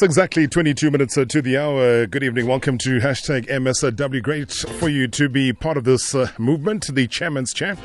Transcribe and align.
It's 0.00 0.06
exactly 0.06 0.48
22 0.48 0.90
minutes 0.90 1.18
uh, 1.18 1.26
to 1.26 1.42
the 1.42 1.58
hour. 1.58 2.06
Good 2.06 2.22
evening. 2.22 2.46
Welcome 2.46 2.78
to 2.78 3.00
hashtag 3.00 3.48
MSW. 3.48 4.22
Great 4.22 4.50
for 4.50 4.88
you 4.88 5.06
to 5.08 5.28
be 5.28 5.52
part 5.52 5.76
of 5.76 5.84
this 5.84 6.14
uh, 6.14 6.30
movement, 6.38 6.86
the 6.94 7.06
chairman's 7.06 7.52
chair. 7.52 7.76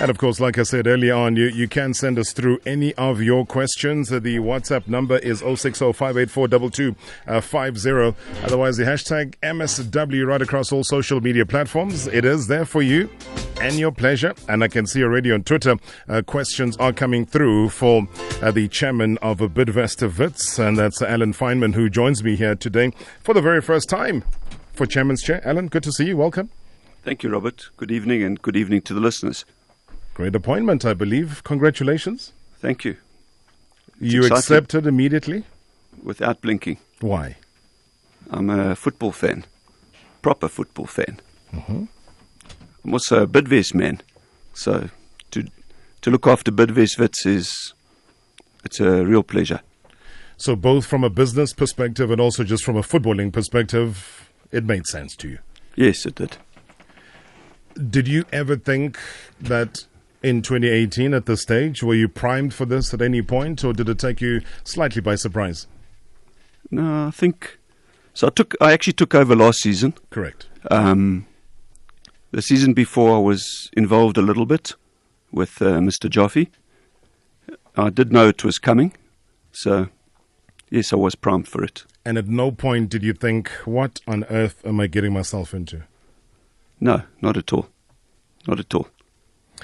And 0.00 0.08
of 0.08 0.16
course, 0.16 0.40
like 0.40 0.56
I 0.56 0.62
said 0.62 0.86
earlier 0.86 1.12
on, 1.14 1.36
you, 1.36 1.48
you 1.48 1.68
can 1.68 1.92
send 1.92 2.18
us 2.18 2.32
through 2.32 2.58
any 2.64 2.94
of 2.94 3.20
your 3.20 3.44
questions. 3.44 4.10
Uh, 4.10 4.18
the 4.18 4.38
WhatsApp 4.38 4.88
number 4.88 5.18
is 5.18 5.40
060 5.40 5.84
uh, 5.84 5.90
Otherwise, 7.28 8.76
the 8.78 8.84
hashtag 8.84 9.34
MSW 9.42 10.26
right 10.26 10.40
across 10.40 10.72
all 10.72 10.84
social 10.84 11.20
media 11.20 11.44
platforms. 11.44 12.06
It 12.06 12.24
is 12.24 12.46
there 12.46 12.64
for 12.64 12.80
you 12.80 13.10
and 13.60 13.74
your 13.74 13.92
pleasure. 13.92 14.32
And 14.48 14.64
I 14.64 14.68
can 14.68 14.86
see 14.86 15.02
already 15.04 15.32
on 15.32 15.42
Twitter, 15.42 15.76
uh, 16.08 16.22
questions 16.22 16.78
are 16.78 16.94
coming 16.94 17.26
through 17.26 17.68
for 17.68 18.08
uh, 18.40 18.50
the 18.52 18.68
chairman 18.68 19.18
of 19.18 19.40
Bidvest 19.40 20.18
Wits, 20.18 20.58
and 20.58 20.78
that's 20.78 21.02
Alan 21.02 21.34
Fainman, 21.34 21.74
who 21.74 21.90
joins 21.90 22.24
me 22.24 22.36
here 22.36 22.54
today 22.54 22.92
for 23.20 23.34
the 23.34 23.42
very 23.42 23.60
first 23.60 23.90
time 23.90 24.24
for 24.72 24.86
Chairman's 24.86 25.22
Chair. 25.22 25.46
Alan, 25.46 25.68
good 25.68 25.82
to 25.82 25.92
see 25.92 26.06
you. 26.06 26.16
Welcome. 26.16 26.48
Thank 27.04 27.22
you, 27.22 27.28
Robert. 27.28 27.68
Good 27.76 27.90
evening, 27.90 28.22
and 28.22 28.40
good 28.40 28.56
evening 28.56 28.80
to 28.82 28.94
the 28.94 29.00
listeners. 29.00 29.44
Great 30.14 30.34
appointment, 30.34 30.84
I 30.84 30.94
believe. 30.94 31.42
Congratulations. 31.44 32.32
Thank 32.58 32.84
you. 32.84 32.96
It's 34.00 34.12
you 34.12 34.20
exciting. 34.20 34.38
accepted 34.38 34.86
immediately? 34.86 35.44
Without 36.02 36.40
blinking. 36.40 36.78
Why? 37.00 37.36
I'm 38.30 38.50
a 38.50 38.76
football 38.76 39.12
fan, 39.12 39.44
proper 40.22 40.48
football 40.48 40.86
fan. 40.86 41.20
Mm-hmm. 41.52 41.84
I'm 42.84 42.92
also 42.92 43.22
a 43.22 43.26
Bidvest 43.26 43.74
man, 43.74 44.00
so 44.54 44.88
to 45.32 45.46
to 46.02 46.10
look 46.10 46.26
after 46.26 46.50
Bidvest 46.50 46.98
Wits 46.98 47.26
is 47.26 47.74
it's 48.64 48.80
a 48.80 49.04
real 49.04 49.22
pleasure. 49.22 49.60
So 50.36 50.56
both 50.56 50.86
from 50.86 51.04
a 51.04 51.10
business 51.10 51.52
perspective 51.52 52.10
and 52.10 52.20
also 52.20 52.44
just 52.44 52.64
from 52.64 52.76
a 52.76 52.82
footballing 52.82 53.32
perspective, 53.32 54.30
it 54.50 54.64
made 54.64 54.86
sense 54.86 55.14
to 55.16 55.28
you. 55.28 55.38
Yes, 55.76 56.06
it 56.06 56.14
did. 56.14 56.38
Did 57.74 58.08
you 58.08 58.24
ever 58.32 58.56
think 58.56 58.98
that 59.40 59.84
in 60.22 60.42
2018 60.42 61.14
at 61.14 61.26
this 61.26 61.42
stage? 61.42 61.82
Were 61.82 61.94
you 61.94 62.08
primed 62.08 62.54
for 62.54 62.66
this 62.66 62.92
at 62.92 63.02
any 63.02 63.22
point, 63.22 63.64
or 63.64 63.72
did 63.72 63.88
it 63.88 63.98
take 63.98 64.20
you 64.20 64.42
slightly 64.64 65.00
by 65.00 65.14
surprise? 65.14 65.66
No, 66.70 67.06
I 67.06 67.10
think 67.10 67.58
so. 68.14 68.28
I 68.28 68.30
took 68.30 68.54
I 68.60 68.72
actually 68.72 68.92
took 68.94 69.14
over 69.14 69.34
last 69.34 69.60
season. 69.60 69.94
Correct. 70.10 70.48
Um, 70.70 71.26
the 72.30 72.42
season 72.42 72.74
before, 72.74 73.16
I 73.16 73.20
was 73.20 73.70
involved 73.76 74.16
a 74.16 74.22
little 74.22 74.46
bit 74.46 74.74
with 75.32 75.60
uh, 75.60 75.78
Mr. 75.80 76.08
Joffe. 76.08 76.48
I 77.76 77.90
did 77.90 78.12
know 78.12 78.28
it 78.28 78.44
was 78.44 78.58
coming, 78.58 78.92
so 79.52 79.88
yes, 80.70 80.92
I 80.92 80.96
was 80.96 81.14
primed 81.14 81.48
for 81.48 81.64
it. 81.64 81.84
And 82.04 82.18
at 82.18 82.28
no 82.28 82.50
point 82.50 82.90
did 82.90 83.02
you 83.02 83.14
think, 83.14 83.50
"What 83.64 84.00
on 84.06 84.24
earth 84.24 84.64
am 84.64 84.80
I 84.80 84.86
getting 84.86 85.12
myself 85.12 85.54
into?" 85.54 85.82
No, 86.78 87.02
not 87.20 87.36
at 87.36 87.52
all. 87.52 87.68
Not 88.46 88.60
at 88.60 88.74
all. 88.74 88.88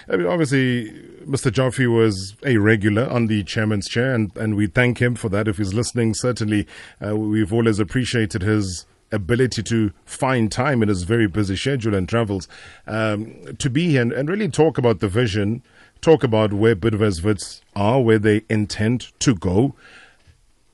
I 0.08 0.16
mean, 0.16 0.27
obviously, 0.27 0.91
Mr. 1.27 1.50
Joffe 1.50 1.86
was 1.92 2.36
a 2.44 2.58
regular 2.58 3.08
on 3.08 3.27
the 3.27 3.42
chairman's 3.44 3.89
chair, 3.89 4.14
and, 4.14 4.34
and 4.36 4.55
we 4.56 4.66
thank 4.66 5.00
him 5.00 5.14
for 5.14 5.28
that. 5.30 5.48
If 5.48 5.58
he's 5.58 5.75
listening, 5.75 6.14
certainly 6.14 6.66
uh, 7.05 7.16
we've 7.16 7.53
always 7.53 7.78
appreciated 7.78 8.42
his 8.42 8.86
ability 9.12 9.62
to 9.62 9.92
find 10.05 10.50
time 10.50 10.83
in 10.83 10.88
his 10.88 11.05
very 11.05 11.27
busy 11.27 11.56
schedule 11.56 11.94
and 11.94 12.08
travels 12.08 12.48
um, 12.86 13.55
to 13.58 13.70
be 13.70 13.91
here 13.91 14.03
and, 14.03 14.12
and, 14.12 14.28
really 14.28 14.48
talk 14.48 14.78
about 14.78 14.98
the 14.98 15.08
vision, 15.08 15.62
talk 16.00 16.25
about 16.25 16.53
where 16.53 16.75
Bidvest 16.75 17.22
Wits 17.22 17.62
are, 17.75 18.00
where 18.00 18.19
they 18.19 18.42
intend 18.48 19.12
to 19.20 19.34
go. 19.34 19.75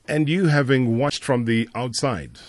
And 0.07 0.27
you 0.27 0.47
having 0.47 0.97
watched 0.97 1.23
from 1.23 1.45
the 1.45 1.69
outside 1.75 2.39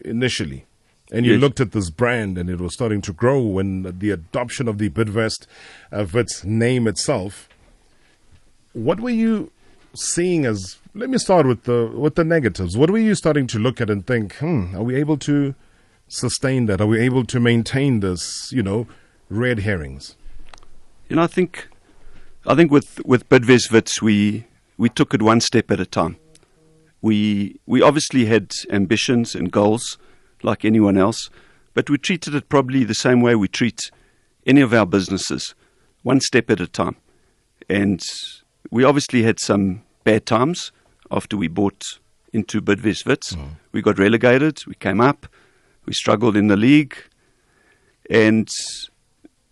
initially, 0.00 0.66
and 1.10 1.24
you 1.24 1.32
yes. 1.32 1.40
looked 1.40 1.60
at 1.60 1.72
this 1.72 1.90
brand 1.90 2.36
and 2.36 2.50
it 2.50 2.60
was 2.60 2.74
starting 2.74 3.00
to 3.02 3.12
grow 3.12 3.58
and 3.58 4.00
the 4.00 4.10
adoption 4.10 4.68
of 4.68 4.78
the 4.78 4.90
Bidvest 4.90 5.46
of 5.90 6.14
its 6.14 6.44
name 6.44 6.86
itself. 6.86 7.48
What 8.72 9.00
were 9.00 9.10
you 9.10 9.50
seeing 9.94 10.44
as 10.44 10.78
let 10.94 11.10
me 11.10 11.18
start 11.18 11.46
with 11.46 11.64
the 11.64 11.86
with 11.94 12.14
the 12.14 12.24
negatives. 12.24 12.76
What 12.76 12.90
were 12.90 12.98
you 12.98 13.14
starting 13.14 13.46
to 13.48 13.58
look 13.58 13.80
at 13.80 13.90
and 13.90 14.06
think, 14.06 14.36
hmm, 14.36 14.74
are 14.74 14.82
we 14.82 14.94
able 14.96 15.16
to 15.18 15.54
sustain 16.08 16.66
that? 16.66 16.80
Are 16.80 16.86
we 16.86 17.00
able 17.00 17.24
to 17.24 17.40
maintain 17.40 18.00
this, 18.00 18.50
you 18.52 18.62
know, 18.62 18.86
red 19.28 19.60
herrings? 19.60 20.16
You 21.08 21.16
know, 21.16 21.22
I 21.22 21.26
think 21.26 21.68
I 22.46 22.54
think 22.54 22.70
with 22.70 23.04
with 23.04 23.28
Bidvest 23.28 24.02
we 24.02 24.46
we 24.76 24.88
took 24.88 25.14
it 25.14 25.22
one 25.22 25.40
step 25.40 25.70
at 25.70 25.80
a 25.80 25.86
time. 25.86 26.16
We 27.00 27.60
we 27.66 27.82
obviously 27.82 28.26
had 28.26 28.52
ambitions 28.70 29.34
and 29.34 29.50
goals 29.50 29.98
like 30.42 30.64
anyone 30.64 30.96
else, 30.96 31.30
but 31.74 31.90
we 31.90 31.98
treated 31.98 32.34
it 32.34 32.48
probably 32.48 32.84
the 32.84 32.94
same 32.94 33.20
way 33.20 33.34
we 33.34 33.48
treat 33.48 33.90
any 34.46 34.60
of 34.60 34.72
our 34.72 34.86
businesses, 34.86 35.54
one 36.02 36.20
step 36.20 36.50
at 36.50 36.60
a 36.60 36.66
time. 36.66 36.96
And 37.68 38.00
we 38.70 38.84
obviously 38.84 39.22
had 39.22 39.38
some 39.40 39.82
bad 40.04 40.26
times 40.26 40.72
after 41.10 41.36
we 41.36 41.48
bought 41.48 41.84
into 42.32 42.60
Bidvest 42.60 43.06
Wits. 43.06 43.34
Mm. 43.34 43.50
We 43.72 43.82
got 43.82 43.98
relegated, 43.98 44.64
we 44.66 44.74
came 44.74 45.00
up, 45.00 45.26
we 45.86 45.92
struggled 45.92 46.36
in 46.36 46.48
the 46.48 46.56
league, 46.56 46.96
and 48.10 48.48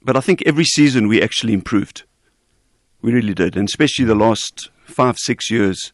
but 0.02 0.16
I 0.16 0.20
think 0.20 0.42
every 0.46 0.64
season 0.64 1.08
we 1.08 1.20
actually 1.20 1.52
improved. 1.52 2.04
We 3.02 3.12
really 3.12 3.34
did, 3.34 3.56
and 3.56 3.68
especially 3.68 4.04
the 4.04 4.14
last 4.14 4.70
five, 4.84 5.18
six 5.18 5.50
years 5.50 5.92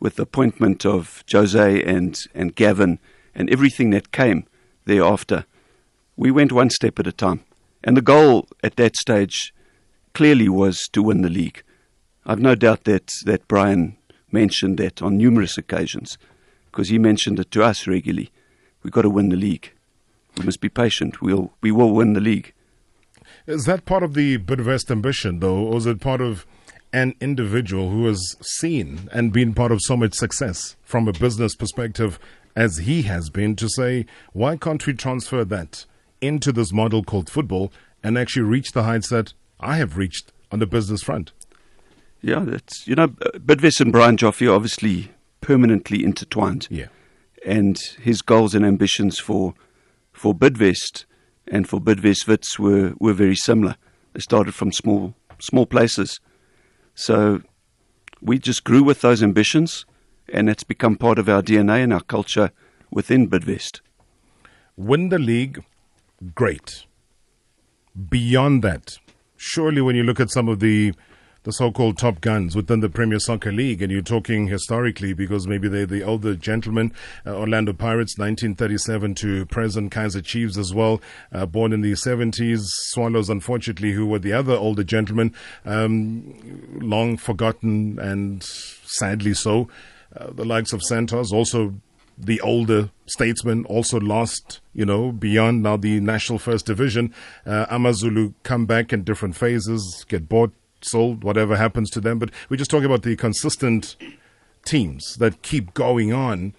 with 0.00 0.16
the 0.16 0.22
appointment 0.22 0.86
of 0.86 1.24
Jose 1.30 1.82
and, 1.82 2.18
and 2.34 2.54
Gavin 2.54 2.98
and 3.38 3.48
everything 3.48 3.90
that 3.90 4.12
came 4.12 4.44
thereafter, 4.84 5.46
we 6.16 6.30
went 6.30 6.52
one 6.52 6.68
step 6.68 6.98
at 6.98 7.06
a 7.06 7.12
time. 7.12 7.44
And 7.84 7.96
the 7.96 8.02
goal 8.02 8.48
at 8.64 8.76
that 8.76 8.96
stage 8.96 9.54
clearly 10.12 10.48
was 10.48 10.88
to 10.92 11.02
win 11.02 11.22
the 11.22 11.30
league. 11.30 11.62
I've 12.26 12.40
no 12.40 12.56
doubt 12.56 12.84
that, 12.84 13.10
that 13.24 13.46
Brian 13.46 13.96
mentioned 14.32 14.76
that 14.78 15.00
on 15.00 15.16
numerous 15.16 15.56
occasions 15.56 16.18
because 16.66 16.88
he 16.88 16.98
mentioned 16.98 17.38
it 17.38 17.50
to 17.52 17.62
us 17.62 17.86
regularly. 17.86 18.30
We've 18.82 18.92
got 18.92 19.02
to 19.02 19.10
win 19.10 19.28
the 19.28 19.36
league. 19.36 19.72
We 20.36 20.44
must 20.44 20.60
be 20.60 20.68
patient. 20.68 21.22
We'll, 21.22 21.52
we 21.60 21.70
will 21.70 21.92
win 21.92 22.12
the 22.14 22.20
league. 22.20 22.52
Is 23.46 23.64
that 23.64 23.86
part 23.86 24.02
of 24.02 24.14
the 24.14 24.38
Bidvest 24.38 24.90
ambition, 24.90 25.38
though, 25.38 25.58
or 25.58 25.76
is 25.76 25.86
it 25.86 26.00
part 26.00 26.20
of 26.20 26.44
an 26.92 27.14
individual 27.20 27.90
who 27.90 28.06
has 28.06 28.36
seen 28.40 29.08
and 29.12 29.32
been 29.32 29.54
part 29.54 29.72
of 29.72 29.80
so 29.82 29.96
much 29.96 30.14
success 30.14 30.76
from 30.82 31.06
a 31.06 31.12
business 31.12 31.54
perspective 31.54 32.18
as 32.56 32.78
he 32.78 33.02
has 33.02 33.30
been, 33.30 33.56
to 33.56 33.68
say, 33.68 34.06
why 34.32 34.56
can't 34.56 34.86
we 34.86 34.94
transfer 34.94 35.44
that 35.44 35.86
into 36.20 36.52
this 36.52 36.72
model 36.72 37.04
called 37.04 37.30
football 37.30 37.72
and 38.02 38.18
actually 38.18 38.42
reach 38.42 38.72
the 38.72 38.84
heights 38.84 39.08
that 39.10 39.32
I 39.60 39.76
have 39.76 39.96
reached 39.96 40.32
on 40.50 40.58
the 40.58 40.66
business 40.66 41.02
front? 41.02 41.32
Yeah, 42.20 42.40
that's, 42.40 42.86
you 42.86 42.94
know, 42.94 43.08
Bidvest 43.08 43.80
and 43.80 43.92
Brian 43.92 44.16
Joffe 44.16 44.48
are 44.48 44.54
obviously 44.54 45.12
permanently 45.40 46.04
intertwined. 46.04 46.66
Yeah. 46.70 46.86
And 47.46 47.78
his 48.00 48.22
goals 48.22 48.54
and 48.54 48.66
ambitions 48.66 49.18
for 49.18 49.54
for 50.12 50.34
Bidvest 50.34 51.04
and 51.46 51.68
for 51.68 51.80
Bidvest 51.80 52.26
Wits 52.26 52.58
were, 52.58 52.94
were 52.98 53.12
very 53.12 53.36
similar. 53.36 53.76
They 54.12 54.20
started 54.20 54.54
from 54.54 54.72
small 54.72 55.14
small 55.38 55.64
places. 55.64 56.18
So 56.94 57.42
we 58.20 58.40
just 58.40 58.64
grew 58.64 58.82
with 58.82 59.00
those 59.00 59.22
ambitions 59.22 59.86
and 60.32 60.48
it's 60.48 60.64
become 60.64 60.96
part 60.96 61.18
of 61.18 61.28
our 61.28 61.42
DNA 61.42 61.82
and 61.82 61.92
our 61.92 62.02
culture 62.02 62.50
within 62.90 63.28
Bidvest. 63.28 63.80
Win 64.76 65.08
the 65.08 65.18
league, 65.18 65.64
great. 66.34 66.84
Beyond 68.08 68.62
that, 68.62 68.98
surely 69.36 69.80
when 69.80 69.96
you 69.96 70.04
look 70.04 70.20
at 70.20 70.30
some 70.30 70.48
of 70.48 70.60
the 70.60 70.92
the 71.44 71.52
so-called 71.52 71.96
top 71.96 72.20
guns 72.20 72.54
within 72.54 72.80
the 72.80 72.90
Premier 72.90 73.18
Soccer 73.18 73.50
League, 73.50 73.80
and 73.80 73.90
you're 73.90 74.02
talking 74.02 74.48
historically 74.48 75.14
because 75.14 75.46
maybe 75.46 75.66
they're 75.66 75.86
the 75.86 76.02
older 76.02 76.34
gentlemen, 76.34 76.92
uh, 77.24 77.34
Orlando 77.34 77.72
Pirates, 77.72 78.18
1937 78.18 79.14
to 79.14 79.46
present 79.46 79.90
Kaizer 79.90 80.22
Chiefs 80.22 80.58
as 80.58 80.74
well, 80.74 81.00
uh, 81.32 81.46
born 81.46 81.72
in 81.72 81.80
the 81.80 81.92
70s. 81.92 82.60
Swallows, 82.90 83.30
unfortunately, 83.30 83.92
who 83.92 84.04
were 84.04 84.18
the 84.18 84.32
other 84.32 84.52
older 84.52 84.84
gentlemen, 84.84 85.34
um, 85.64 86.34
long 86.82 87.16
forgotten 87.16 87.98
and 87.98 88.42
sadly 88.42 89.32
so. 89.32 89.68
Uh, 90.18 90.30
the 90.32 90.44
likes 90.44 90.72
of 90.72 90.82
Santos, 90.82 91.32
also 91.32 91.74
the 92.16 92.40
older 92.40 92.90
statesmen, 93.06 93.64
also 93.66 94.00
lost, 94.00 94.60
you 94.74 94.84
know, 94.84 95.12
beyond 95.12 95.62
now 95.62 95.76
the 95.76 96.00
national 96.00 96.38
first 96.38 96.66
division. 96.66 97.14
Uh, 97.46 97.66
Amazulu 97.70 98.32
come 98.42 98.66
back 98.66 98.92
in 98.92 99.04
different 99.04 99.36
phases, 99.36 100.04
get 100.08 100.28
bought, 100.28 100.52
sold, 100.80 101.22
whatever 101.22 101.56
happens 101.56 101.90
to 101.90 102.00
them. 102.00 102.18
But 102.18 102.30
we're 102.48 102.56
just 102.56 102.70
talking 102.70 102.86
about 102.86 103.02
the 103.02 103.14
consistent 103.14 103.94
teams 104.64 105.16
that 105.16 105.42
keep 105.42 105.74
going 105.74 106.12
on. 106.12 106.54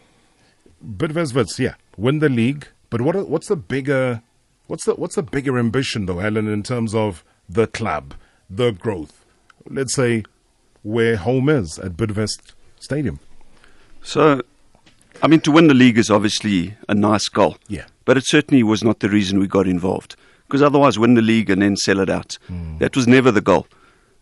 Bidvest 0.85 1.33
Wits, 1.35 1.59
yeah, 1.59 1.75
win 1.97 2.19
the 2.19 2.29
league. 2.29 2.67
But 2.89 3.01
what 3.01 3.29
what's 3.29 3.47
the 3.47 3.57
bigger 3.57 4.21
what's 4.67 4.85
the 4.85 4.95
what's 4.95 5.15
the 5.15 5.23
bigger 5.23 5.59
ambition 5.59 6.05
though, 6.05 6.19
Helen, 6.19 6.47
in 6.47 6.63
terms 6.63 6.95
of 6.95 7.23
the 7.49 7.67
club, 7.67 8.13
the 8.49 8.71
growth? 8.71 9.25
Let's 9.69 9.93
say 9.93 10.23
where 10.81 11.17
home 11.17 11.49
is 11.49 11.77
at 11.77 11.97
Bidvest 11.97 12.53
Stadium. 12.79 13.19
So 14.01 14.41
I 15.21 15.27
mean, 15.27 15.41
to 15.41 15.51
win 15.51 15.67
the 15.67 15.73
league 15.73 15.97
is 15.97 16.09
obviously 16.09 16.75
a 16.87 16.95
nice 16.95 17.27
goal. 17.27 17.57
Yeah. 17.67 17.85
But 18.05 18.17
it 18.17 18.25
certainly 18.25 18.63
was 18.63 18.83
not 18.83 18.99
the 18.99 19.09
reason 19.09 19.39
we 19.39 19.47
got 19.47 19.67
involved. 19.67 20.15
Because 20.47 20.61
otherwise, 20.61 20.97
win 20.97 21.13
the 21.13 21.21
league 21.21 21.49
and 21.49 21.61
then 21.61 21.75
sell 21.75 21.99
it 21.99 22.09
out. 22.09 22.37
Hmm. 22.47 22.77
That 22.77 22.95
was 22.95 23.07
never 23.07 23.31
the 23.31 23.41
goal. 23.41 23.67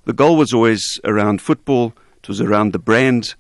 The 0.06 0.14
goal 0.14 0.38
was 0.38 0.54
always 0.54 1.00
around 1.04 1.42
football, 1.42 1.94
it 2.18 2.28
was 2.28 2.42
around 2.42 2.74
the 2.74 2.80
brand, 2.80 3.36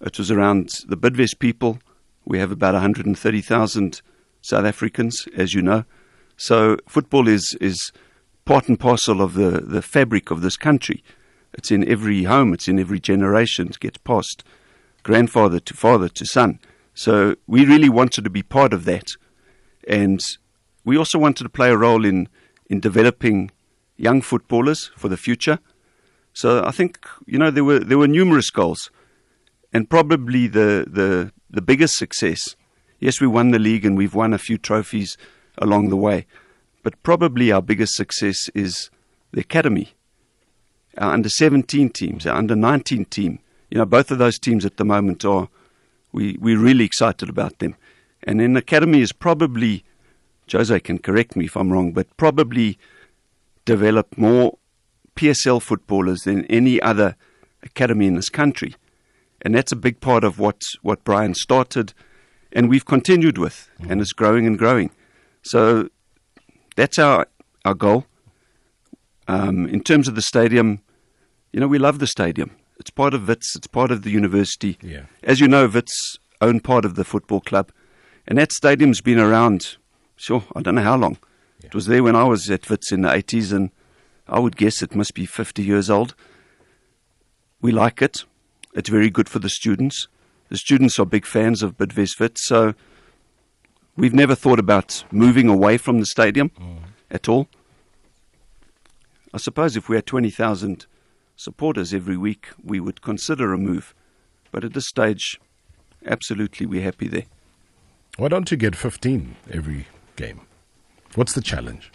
it 0.00 0.18
was 0.18 0.30
around 0.30 0.80
the 0.86 0.96
Bidvest 0.96 1.38
people. 1.38 1.78
We 2.24 2.38
have 2.38 2.52
about 2.52 2.74
130,000 2.74 4.02
South 4.40 4.64
Africans, 4.64 5.26
as 5.36 5.54
you 5.54 5.62
know. 5.62 5.84
So 6.36 6.78
football 6.88 7.28
is, 7.28 7.56
is 7.60 7.92
part 8.44 8.68
and 8.68 8.78
parcel 8.78 9.20
of 9.20 9.34
the, 9.34 9.60
the 9.60 9.82
fabric 9.82 10.30
of 10.30 10.40
this 10.40 10.56
country. 10.56 11.04
It's 11.52 11.70
in 11.70 11.86
every 11.88 12.24
home, 12.24 12.54
it's 12.54 12.68
in 12.68 12.78
every 12.78 13.00
generation, 13.00 13.68
it 13.68 13.80
gets 13.80 13.98
passed 13.98 14.42
grandfather 15.02 15.60
to 15.60 15.74
father 15.74 16.08
to 16.08 16.26
son. 16.26 16.58
So 16.94 17.36
we 17.46 17.64
really 17.64 17.88
wanted 17.88 18.24
to 18.24 18.30
be 18.30 18.42
part 18.42 18.72
of 18.72 18.84
that. 18.84 19.12
And 19.88 20.20
we 20.84 20.96
also 20.96 21.18
wanted 21.18 21.44
to 21.44 21.48
play 21.48 21.70
a 21.70 21.76
role 21.76 22.04
in, 22.04 22.28
in 22.66 22.80
developing 22.80 23.50
young 23.96 24.20
footballers 24.20 24.90
for 24.96 25.08
the 25.08 25.16
future. 25.16 25.58
So 26.32 26.64
I 26.64 26.70
think, 26.70 27.06
you 27.26 27.38
know, 27.38 27.50
there 27.50 27.64
were, 27.64 27.78
there 27.78 27.98
were 27.98 28.08
numerous 28.08 28.50
goals. 28.50 28.90
And 29.72 29.88
probably 29.88 30.46
the, 30.46 30.86
the, 30.88 31.32
the 31.50 31.62
biggest 31.62 31.96
success, 31.96 32.56
yes, 32.98 33.20
we 33.20 33.26
won 33.26 33.50
the 33.50 33.58
league 33.58 33.84
and 33.84 33.96
we've 33.96 34.14
won 34.14 34.32
a 34.34 34.38
few 34.38 34.58
trophies 34.58 35.16
along 35.58 35.88
the 35.88 35.96
way. 35.96 36.26
But 36.82 37.02
probably 37.02 37.52
our 37.52 37.62
biggest 37.62 37.94
success 37.94 38.50
is 38.54 38.90
the 39.32 39.40
academy, 39.40 39.94
our 40.98 41.12
under 41.12 41.28
17 41.28 41.90
teams, 41.90 42.26
our 42.26 42.36
under 42.36 42.56
19 42.56 43.06
team. 43.06 43.38
You 43.72 43.78
know, 43.78 43.86
both 43.86 44.10
of 44.10 44.18
those 44.18 44.38
teams 44.38 44.66
at 44.66 44.76
the 44.76 44.84
moment 44.84 45.24
are, 45.24 45.48
we, 46.12 46.36
we're 46.38 46.58
really 46.58 46.84
excited 46.84 47.30
about 47.30 47.58
them. 47.58 47.74
And 48.22 48.38
then 48.38 48.54
academy 48.54 49.00
is 49.00 49.12
probably, 49.12 49.82
Jose 50.52 50.78
can 50.80 50.98
correct 50.98 51.36
me 51.36 51.46
if 51.46 51.56
I'm 51.56 51.72
wrong, 51.72 51.92
but 51.92 52.14
probably 52.18 52.78
develop 53.64 54.18
more 54.18 54.58
PSL 55.16 55.62
footballers 55.62 56.24
than 56.24 56.44
any 56.50 56.82
other 56.82 57.16
academy 57.62 58.06
in 58.06 58.14
this 58.14 58.28
country. 58.28 58.74
And 59.40 59.54
that's 59.54 59.72
a 59.72 59.76
big 59.76 60.02
part 60.02 60.22
of 60.22 60.38
what, 60.38 60.60
what 60.82 61.02
Brian 61.02 61.32
started 61.32 61.94
and 62.52 62.68
we've 62.68 62.84
continued 62.84 63.38
with, 63.38 63.70
and 63.88 64.02
it's 64.02 64.12
growing 64.12 64.46
and 64.46 64.58
growing. 64.58 64.90
So 65.44 65.88
that's 66.76 66.98
our, 66.98 67.26
our 67.64 67.72
goal. 67.72 68.04
Um, 69.28 69.66
in 69.66 69.82
terms 69.82 70.08
of 70.08 70.14
the 70.14 70.20
stadium, 70.20 70.82
you 71.54 71.60
know, 71.60 71.68
we 71.68 71.78
love 71.78 72.00
the 72.00 72.06
stadium. 72.06 72.50
It's 72.82 72.90
part 72.90 73.14
of 73.14 73.28
Wits, 73.28 73.54
it's 73.54 73.68
part 73.68 73.92
of 73.92 74.02
the 74.02 74.10
university. 74.10 74.76
Yeah. 74.82 75.02
As 75.22 75.38
you 75.38 75.46
know, 75.46 75.68
Wits 75.68 76.18
own 76.40 76.58
part 76.58 76.84
of 76.84 76.96
the 76.96 77.04
football 77.04 77.38
club, 77.38 77.70
and 78.26 78.36
that 78.38 78.50
stadium's 78.50 79.00
been 79.00 79.20
around, 79.20 79.76
sure, 80.16 80.42
I 80.56 80.62
don't 80.62 80.74
know 80.74 80.82
how 80.82 80.96
long. 80.96 81.16
It 81.62 81.76
was 81.76 81.86
there 81.86 82.02
when 82.02 82.16
I 82.16 82.24
was 82.24 82.50
at 82.50 82.68
Wits 82.68 82.90
in 82.90 83.02
the 83.02 83.08
80s, 83.08 83.52
and 83.52 83.70
I 84.26 84.40
would 84.40 84.56
guess 84.56 84.82
it 84.82 84.96
must 84.96 85.14
be 85.14 85.26
50 85.26 85.62
years 85.62 85.90
old. 85.90 86.16
We 87.60 87.70
like 87.70 88.02
it. 88.02 88.24
It's 88.74 88.90
very 88.90 89.10
good 89.10 89.28
for 89.28 89.38
the 89.38 89.48
students. 89.48 90.08
The 90.48 90.58
students 90.58 90.98
are 90.98 91.06
big 91.06 91.24
fans 91.24 91.62
of 91.62 91.76
Bidvest 91.76 92.18
Wits, 92.18 92.44
so 92.44 92.74
we've 93.96 94.12
never 94.12 94.34
thought 94.34 94.58
about 94.58 95.04
moving 95.12 95.48
away 95.48 95.78
from 95.78 96.00
the 96.00 96.06
stadium 96.06 96.50
mm. 96.60 96.78
at 97.12 97.28
all. 97.28 97.46
I 99.32 99.38
suppose 99.38 99.76
if 99.76 99.88
we 99.88 99.94
had 99.94 100.06
20,000 101.36 101.36
supporters 101.36 101.94
every 101.94 102.16
week, 102.16 102.48
we 102.62 102.80
would 102.80 103.02
consider 103.02 103.52
a 103.52 103.58
move. 103.58 103.94
But 104.50 104.64
at 104.64 104.74
this 104.74 104.86
stage, 104.86 105.40
absolutely, 106.06 106.66
we're 106.66 106.82
happy 106.82 107.08
there. 107.08 107.24
Why 108.18 108.28
don't 108.28 108.50
you 108.50 108.56
get 108.56 108.76
15 108.76 109.36
every 109.50 109.86
game? 110.16 110.42
What's 111.14 111.32
the 111.32 111.40
challenge? 111.40 111.90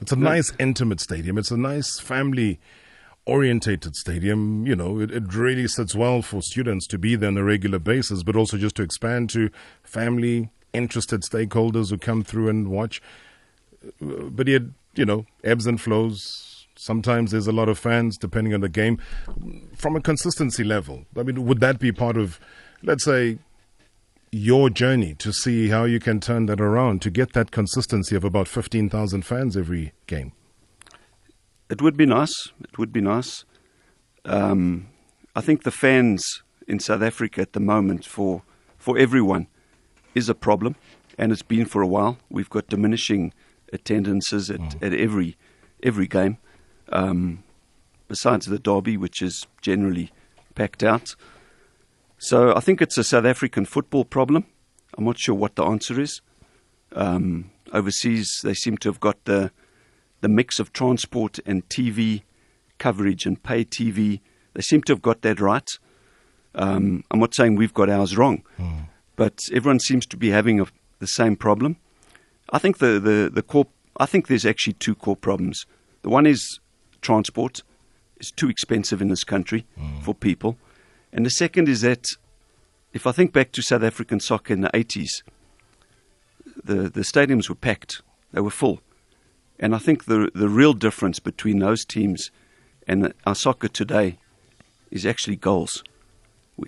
It's 0.00 0.12
a 0.12 0.16
nice, 0.16 0.52
intimate 0.58 1.00
stadium. 1.00 1.38
It's 1.38 1.50
a 1.50 1.56
nice 1.56 1.98
family 1.98 2.60
orientated 3.26 3.96
stadium. 3.96 4.66
You 4.66 4.76
know, 4.76 5.00
it, 5.00 5.10
it 5.10 5.34
really 5.34 5.66
sits 5.66 5.94
well 5.94 6.22
for 6.22 6.42
students 6.42 6.86
to 6.88 6.98
be 6.98 7.16
there 7.16 7.28
on 7.28 7.36
a 7.38 7.44
regular 7.44 7.78
basis, 7.78 8.22
but 8.22 8.36
also 8.36 8.56
just 8.58 8.76
to 8.76 8.82
expand 8.82 9.30
to 9.30 9.50
family 9.82 10.50
interested 10.72 11.22
stakeholders 11.22 11.90
who 11.90 11.98
come 11.98 12.22
through 12.22 12.48
and 12.48 12.68
watch. 12.68 13.02
Uh, 14.02 14.28
But 14.30 14.46
yet, 14.48 14.62
you 14.94 15.04
know, 15.06 15.24
ebbs 15.42 15.66
and 15.66 15.80
flows. 15.80 16.47
Sometimes 16.78 17.32
there's 17.32 17.48
a 17.48 17.52
lot 17.52 17.68
of 17.68 17.76
fans, 17.76 18.16
depending 18.16 18.54
on 18.54 18.60
the 18.60 18.68
game. 18.68 18.98
From 19.74 19.96
a 19.96 20.00
consistency 20.00 20.62
level, 20.62 21.06
I 21.16 21.24
mean, 21.24 21.44
would 21.44 21.58
that 21.58 21.80
be 21.80 21.90
part 21.90 22.16
of, 22.16 22.38
let's 22.84 23.04
say, 23.04 23.38
your 24.30 24.70
journey 24.70 25.14
to 25.14 25.32
see 25.32 25.70
how 25.70 25.84
you 25.84 25.98
can 25.98 26.20
turn 26.20 26.46
that 26.46 26.60
around 26.60 27.02
to 27.02 27.10
get 27.10 27.32
that 27.32 27.50
consistency 27.50 28.14
of 28.14 28.22
about 28.22 28.46
15,000 28.46 29.22
fans 29.22 29.56
every 29.56 29.92
game? 30.06 30.30
It 31.68 31.82
would 31.82 31.96
be 31.96 32.06
nice. 32.06 32.52
It 32.62 32.78
would 32.78 32.92
be 32.92 33.00
nice. 33.00 33.44
Um, 34.24 34.88
I 35.34 35.40
think 35.40 35.64
the 35.64 35.72
fans 35.72 36.44
in 36.68 36.78
South 36.78 37.02
Africa 37.02 37.40
at 37.40 37.54
the 37.54 37.60
moment, 37.60 38.04
for 38.04 38.42
for 38.76 38.96
everyone, 38.96 39.48
is 40.14 40.28
a 40.28 40.34
problem, 40.34 40.76
and 41.18 41.32
it's 41.32 41.42
been 41.42 41.66
for 41.66 41.82
a 41.82 41.88
while. 41.88 42.18
We've 42.30 42.48
got 42.48 42.68
diminishing 42.68 43.34
attendances 43.72 44.48
at, 44.48 44.80
at 44.80 44.92
every 44.92 45.36
every 45.82 46.06
game. 46.06 46.38
Um, 46.90 47.42
besides 48.08 48.46
the 48.46 48.58
derby, 48.58 48.96
which 48.96 49.22
is 49.22 49.46
generally 49.60 50.10
packed 50.54 50.82
out. 50.82 51.14
So 52.16 52.54
I 52.56 52.60
think 52.60 52.82
it's 52.82 52.98
a 52.98 53.04
South 53.04 53.26
African 53.26 53.64
football 53.64 54.04
problem. 54.04 54.46
I'm 54.96 55.04
not 55.04 55.18
sure 55.18 55.34
what 55.34 55.54
the 55.54 55.64
answer 55.64 56.00
is. 56.00 56.20
Um, 56.92 57.50
overseas, 57.72 58.40
they 58.42 58.54
seem 58.54 58.76
to 58.78 58.88
have 58.88 58.98
got 59.00 59.24
the 59.24 59.52
the 60.20 60.28
mix 60.28 60.58
of 60.58 60.72
transport 60.72 61.38
and 61.46 61.68
TV 61.68 62.22
coverage 62.78 63.24
and 63.24 63.40
pay 63.40 63.64
TV. 63.64 64.20
They 64.54 64.62
seem 64.62 64.82
to 64.82 64.92
have 64.92 65.02
got 65.02 65.22
that 65.22 65.38
right. 65.38 65.68
Um, 66.56 67.04
I'm 67.12 67.20
not 67.20 67.34
saying 67.34 67.54
we've 67.54 67.74
got 67.74 67.88
ours 67.88 68.16
wrong, 68.16 68.42
but 69.14 69.38
everyone 69.52 69.78
seems 69.78 70.06
to 70.06 70.16
be 70.16 70.30
having 70.30 70.60
a, 70.60 70.66
the 70.98 71.06
same 71.06 71.36
problem. 71.36 71.76
I 72.50 72.58
think 72.58 72.78
the, 72.78 72.98
the, 72.98 73.30
the 73.32 73.42
core, 73.42 73.68
I 73.98 74.06
think 74.06 74.26
there's 74.26 74.46
actually 74.46 74.72
two 74.72 74.96
core 74.96 75.14
problems. 75.14 75.66
The 76.02 76.08
one 76.08 76.26
is 76.26 76.58
transport 77.00 77.62
is 78.18 78.30
too 78.30 78.48
expensive 78.48 79.00
in 79.00 79.08
this 79.08 79.24
country 79.24 79.66
hmm. 79.78 80.00
for 80.00 80.14
people. 80.14 80.58
And 81.12 81.24
the 81.24 81.30
second 81.30 81.68
is 81.68 81.80
that 81.82 82.06
if 82.92 83.06
I 83.06 83.12
think 83.12 83.32
back 83.32 83.52
to 83.52 83.62
South 83.62 83.82
African 83.82 84.20
soccer 84.20 84.52
in 84.52 84.60
the 84.60 84.70
80s, 84.70 85.22
the, 86.64 86.88
the 86.88 87.00
stadiums 87.00 87.48
were 87.48 87.54
packed, 87.54 88.02
they 88.32 88.40
were 88.40 88.50
full. 88.50 88.80
And 89.58 89.74
I 89.74 89.78
think 89.78 90.04
the, 90.04 90.30
the 90.34 90.48
real 90.48 90.72
difference 90.72 91.18
between 91.18 91.58
those 91.58 91.84
teams 91.84 92.30
and 92.86 93.12
our 93.26 93.34
soccer 93.34 93.68
today 93.68 94.18
is 94.90 95.04
actually 95.04 95.36
goals. 95.36 95.82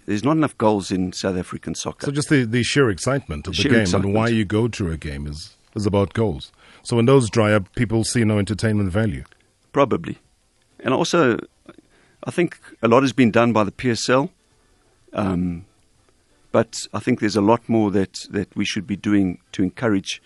There's 0.06 0.24
not 0.24 0.36
enough 0.36 0.56
goals 0.56 0.90
in 0.90 1.12
South 1.12 1.36
African 1.36 1.74
soccer. 1.74 2.06
So 2.06 2.12
just 2.12 2.28
the, 2.28 2.44
the 2.44 2.62
sheer 2.62 2.90
excitement 2.90 3.48
of 3.48 3.56
the 3.56 3.62
game 3.62 3.74
excitement. 3.74 4.04
and 4.06 4.14
why 4.14 4.28
you 4.28 4.44
go 4.44 4.68
to 4.68 4.90
a 4.90 4.96
game 4.96 5.26
is, 5.26 5.56
is 5.74 5.86
about 5.86 6.12
goals. 6.12 6.52
So 6.82 6.96
when 6.96 7.06
those 7.06 7.28
dry 7.28 7.52
up, 7.52 7.74
people 7.74 8.04
see 8.04 8.24
no 8.24 8.38
entertainment 8.38 8.90
value. 8.92 9.24
Probably. 9.72 10.18
And 10.80 10.94
also, 10.94 11.38
I 12.24 12.30
think 12.30 12.58
a 12.82 12.88
lot 12.88 13.02
has 13.02 13.12
been 13.12 13.30
done 13.30 13.52
by 13.52 13.64
the 13.64 13.72
PSL. 13.72 14.30
Um, 15.12 15.66
but 16.52 16.86
I 16.92 16.98
think 16.98 17.20
there's 17.20 17.36
a 17.36 17.40
lot 17.40 17.68
more 17.68 17.90
that, 17.92 18.26
that 18.30 18.54
we 18.56 18.64
should 18.64 18.86
be 18.86 18.96
doing 18.96 19.38
to 19.52 19.62
encourage 19.62 20.22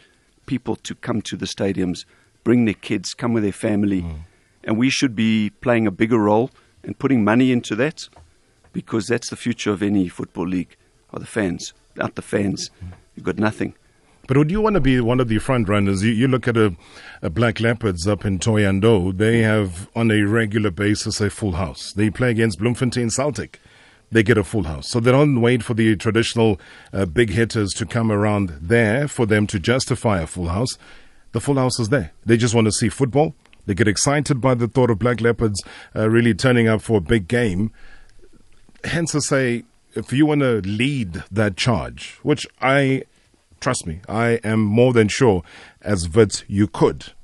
people 0.46 0.76
to 0.76 0.94
come 0.94 1.22
to 1.22 1.36
the 1.36 1.46
stadiums, 1.46 2.04
bring 2.44 2.64
their 2.64 2.74
kids, 2.74 3.14
come 3.14 3.32
with 3.32 3.42
their 3.42 3.52
family. 3.52 4.04
And 4.62 4.78
we 4.78 4.88
should 4.90 5.14
be 5.14 5.50
playing 5.60 5.86
a 5.86 5.90
bigger 5.90 6.18
role 6.18 6.50
and 6.82 6.98
putting 6.98 7.24
money 7.24 7.52
into 7.52 7.74
that 7.76 8.08
because 8.72 9.06
that's 9.06 9.30
the 9.30 9.36
future 9.36 9.70
of 9.70 9.82
any 9.82 10.08
football 10.08 10.46
league, 10.46 10.76
are 11.12 11.20
the 11.20 11.26
fans. 11.26 11.72
Without 11.94 12.14
the 12.14 12.22
fans, 12.22 12.70
you've 13.14 13.24
got 13.24 13.38
nothing. 13.38 13.74
But 14.26 14.38
would 14.38 14.50
you 14.50 14.61
want 14.61 14.75
to 14.75 14.81
be 14.81 15.00
one 15.00 15.21
of 15.21 15.28
the 15.28 15.38
front 15.38 15.69
runners? 15.69 16.02
You, 16.02 16.12
you 16.12 16.28
look 16.28 16.49
at 16.49 16.57
a, 16.57 16.75
a 17.21 17.31
Black 17.31 17.61
Leopards 17.61 18.07
up 18.07 18.25
in 18.25 18.38
Thohoyandou. 18.38 19.19
They 19.19 19.43
have 19.43 19.90
on 19.95 20.11
a 20.11 20.23
regular 20.23 20.71
basis 20.71 21.21
a 21.21 21.31
full 21.31 21.52
house. 21.52 21.93
They 21.93 22.11
play 22.11 22.31
against 22.31 22.59
Bloemfontein 22.59 23.11
Celtic. 23.11 23.61
They 24.11 24.23
get 24.23 24.38
a 24.38 24.45
full 24.45 24.64
house. 24.64 24.88
So 24.88 25.00
they 25.00 25.12
don't 25.12 25.40
wait 25.40 25.62
for 25.62 25.75
the 25.75 25.97
traditional 25.97 26.61
uh, 26.93 27.07
big 27.07 27.31
hitters 27.31 27.73
to 27.75 27.87
come 27.87 28.11
around 28.11 28.59
there 28.61 29.09
for 29.09 29.26
them 29.26 29.47
to 29.49 29.59
justify 29.59 30.21
a 30.21 30.26
full 30.26 30.49
house. 30.49 30.78
The 31.33 31.40
full 31.40 31.57
house 31.57 31.78
is 31.78 31.88
there. 31.90 32.12
They 32.25 32.37
just 32.37 32.54
want 32.54 32.66
to 32.66 32.73
see 32.73 32.88
football. 32.88 33.35
They 33.66 33.75
get 33.75 33.88
excited 33.88 34.40
by 34.40 34.54
the 34.54 34.69
thought 34.69 34.90
of 34.90 34.99
Black 34.99 35.21
Leopards 35.21 35.62
uh, 35.97 36.09
really 36.09 36.35
turning 36.35 36.69
up 36.69 36.81
for 36.81 36.99
a 36.99 37.00
big 37.00 37.28
game 37.28 37.73
hence 38.85 39.14
I 39.14 39.19
say, 39.21 39.64
if 39.95 40.12
you 40.12 40.26
want 40.26 40.40
to 40.40 40.61
lead 40.61 41.25
that 41.31 41.57
charge, 41.57 42.19
which 42.23 42.47
I, 42.61 43.04
trust 43.64 43.87
me, 43.87 44.00
I 44.06 44.40
am 44.44 44.61
more 44.61 44.92
than 44.92 45.09
sure, 45.09 45.42
as 45.80 46.06
Wits, 46.06 46.44
you 46.47 46.66
could. 46.66 47.14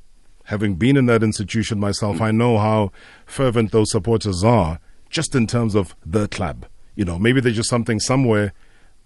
Having 0.44 0.76
been 0.76 0.96
in 0.96 1.04
that 1.04 1.22
institution 1.22 1.78
myself, 1.78 2.22
I 2.22 2.30
know 2.30 2.56
how 2.56 2.92
fervent 3.26 3.72
those 3.72 3.90
supporters 3.90 4.42
are, 4.42 4.80
just 5.10 5.34
in 5.34 5.46
terms 5.46 5.74
of 5.74 5.94
the 6.04 6.28
club. 6.28 6.64
You 6.96 7.04
know, 7.04 7.18
maybe 7.18 7.42
there's 7.42 7.56
just 7.56 7.68
something 7.68 8.00
somewhere 8.00 8.54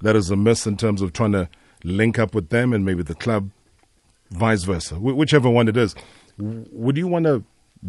that 0.00 0.14
is 0.14 0.30
amiss 0.30 0.64
in 0.64 0.76
terms 0.76 1.02
of 1.02 1.12
trying 1.12 1.32
to 1.32 1.48
link 1.82 2.20
up 2.20 2.36
with 2.36 2.50
them 2.50 2.72
and 2.72 2.84
maybe 2.84 3.02
the 3.02 3.16
club, 3.16 3.50
vice 4.30 4.62
versa, 4.62 4.94
wh- 4.94 5.18
whichever 5.18 5.50
one 5.50 5.66
it 5.66 5.76
is. 5.76 5.96
Would 6.38 6.96
you 6.96 7.08
want 7.08 7.24
to 7.24 7.42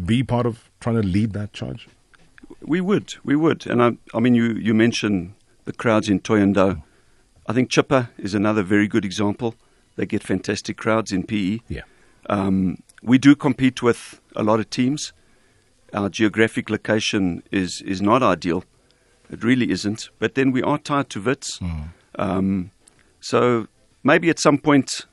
be 0.04 0.24
part 0.24 0.46
of 0.46 0.68
trying 0.80 1.00
to 1.00 1.06
lead 1.06 1.34
that 1.34 1.52
charge? 1.52 1.88
We 2.62 2.80
would, 2.80 3.14
we 3.22 3.36
would. 3.36 3.64
And 3.68 3.80
I, 3.80 3.92
I 4.12 4.18
mean, 4.18 4.34
you, 4.34 4.54
you 4.54 4.74
mentioned 4.74 5.34
the 5.66 5.72
crowds 5.72 6.08
in 6.08 6.18
Thohoyandou. 6.18 6.82
I 7.48 7.52
think 7.52 7.70
Chippa 7.70 8.08
is 8.18 8.34
another 8.34 8.62
very 8.62 8.88
good 8.88 9.04
example. 9.04 9.54
They 9.96 10.06
get 10.06 10.22
fantastic 10.22 10.76
crowds 10.76 11.12
in 11.12 11.24
PE. 11.24 11.60
Yeah. 11.68 11.82
Um, 12.28 12.82
we 13.02 13.18
do 13.18 13.36
compete 13.36 13.82
with 13.82 14.20
a 14.34 14.42
lot 14.42 14.58
of 14.58 14.68
teams. 14.68 15.12
Our 15.94 16.08
geographic 16.08 16.68
location 16.70 17.42
is, 17.52 17.80
is 17.82 18.02
not 18.02 18.22
ideal. 18.22 18.64
It 19.30 19.44
really 19.44 19.70
isn't. 19.70 20.10
But 20.18 20.34
then 20.34 20.50
we 20.50 20.62
are 20.62 20.78
tied 20.78 21.08
to 21.10 21.20
Wits. 21.22 21.60
Um, 22.18 22.72
so 23.20 23.68
maybe 24.02 24.28
at 24.28 24.38
some 24.38 24.58
point 24.58 25.06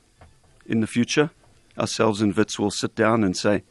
in 0.66 0.80
the 0.80 0.86
future, 0.86 1.30
ourselves 1.78 2.20
and 2.20 2.34
Wits 2.34 2.58
will 2.58 2.70
sit 2.70 2.94
down 2.94 3.22
and 3.22 3.36
say, 3.36 3.62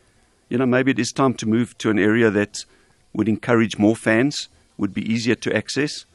you 0.50 0.58
know, 0.58 0.66
maybe 0.66 0.92
it 0.92 1.00
is 1.00 1.12
time 1.12 1.34
to 1.36 1.46
move 1.46 1.78
to 1.80 1.90
an 1.90 2.00
area 2.00 2.30
that 2.30 2.66
would 3.14 3.28
encourage 3.28 3.78
more 3.78 3.96
fans, 3.96 4.50
would 4.78 4.94
be 4.94 5.02
easier 5.12 5.36
to 5.36 5.56
access. 5.56 6.06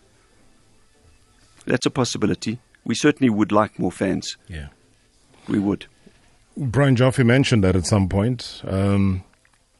That's 1.69 1.85
a 1.85 1.91
possibility. 1.91 2.59
We 2.85 2.95
certainly 2.95 3.29
would 3.29 3.53
like 3.53 3.79
more 3.79 3.93
fans. 3.93 4.39
Yeah. 4.49 4.69
We 5.49 5.59
would. 5.59 5.85
Brian 6.57 6.97
Joffe 6.97 7.25
mentioned 7.25 7.63
that 7.63 7.77
at 7.77 7.85
some 7.85 8.09
point, 8.09 8.63
um, 8.67 9.23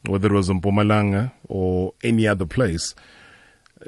whether 0.05 0.27
it 0.27 0.33
was 0.33 0.49
in 0.49 0.61
Mpumalanga 0.61 1.31
or 1.47 1.93
any 2.03 2.27
other 2.27 2.45
place. 2.45 2.93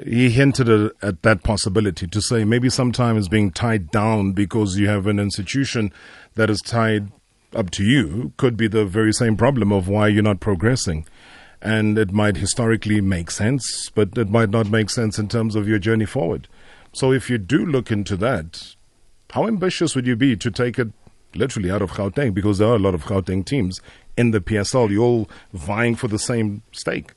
He 0.04 0.30
hinted 0.30 0.68
at, 0.68 0.92
at 1.00 1.22
that 1.22 1.44
possibility 1.44 2.06
to 2.08 2.20
say 2.20 2.44
maybe 2.44 2.70
sometimes 2.70 3.28
being 3.28 3.52
tied 3.52 3.90
down 3.90 4.32
because 4.32 4.78
you 4.78 4.88
have 4.88 5.06
an 5.06 5.20
institution 5.20 5.92
that 6.34 6.50
is 6.50 6.60
tied 6.60 7.12
up 7.54 7.70
to 7.70 7.84
you 7.84 8.32
could 8.36 8.56
be 8.56 8.66
the 8.66 8.84
very 8.84 9.12
same 9.12 9.36
problem 9.36 9.70
of 9.70 9.86
why 9.86 10.08
you're 10.08 10.22
not 10.22 10.40
progressing. 10.40 11.06
And 11.60 11.96
it 11.96 12.10
might 12.10 12.38
historically 12.38 13.00
make 13.00 13.30
sense, 13.30 13.90
but 13.94 14.18
it 14.18 14.28
might 14.28 14.50
not 14.50 14.70
make 14.70 14.90
sense 14.90 15.18
in 15.20 15.28
terms 15.28 15.54
of 15.54 15.68
your 15.68 15.78
journey 15.78 16.06
forward. 16.06 16.48
So 16.92 17.12
if 17.12 17.30
you 17.30 17.38
do 17.38 17.64
look 17.64 17.90
into 17.90 18.16
that, 18.18 18.74
how 19.30 19.46
ambitious 19.46 19.96
would 19.96 20.06
you 20.06 20.16
be 20.16 20.36
to 20.36 20.50
take 20.50 20.78
it 20.78 20.88
literally 21.34 21.70
out 21.70 21.82
of 21.82 21.92
Gauteng? 21.92 22.34
Because 22.34 22.58
there 22.58 22.68
are 22.68 22.76
a 22.76 22.78
lot 22.78 22.94
of 22.94 23.04
Gauteng 23.04 23.44
teams 23.46 23.80
in 24.16 24.30
the 24.30 24.40
PSL. 24.40 24.90
You're 24.90 25.02
all 25.02 25.30
vying 25.52 25.96
for 25.96 26.08
the 26.08 26.18
same 26.18 26.62
stake. 26.72 27.12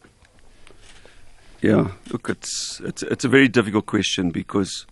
Yeah, 1.62 1.92
look, 2.12 2.30
it's 2.30 2.80
it's 2.86 3.04
it's 3.04 3.26
a 3.26 3.30
very 3.30 3.48
difficult 3.48 3.86
question 3.86 4.30
because 4.30 4.86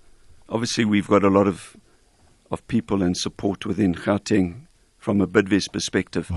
obviously 0.49 0.85
we've 0.85 1.07
got 1.07 1.23
a 1.23 1.29
lot 1.29 1.47
of 1.47 1.77
of 2.51 2.65
people 2.67 3.01
and 3.03 3.15
support 3.15 3.65
within 3.65 3.93
Gauteng 3.93 4.67
from 4.97 5.21
a 5.21 5.27
Bidvest 5.27 5.71
perspective. 5.71 6.31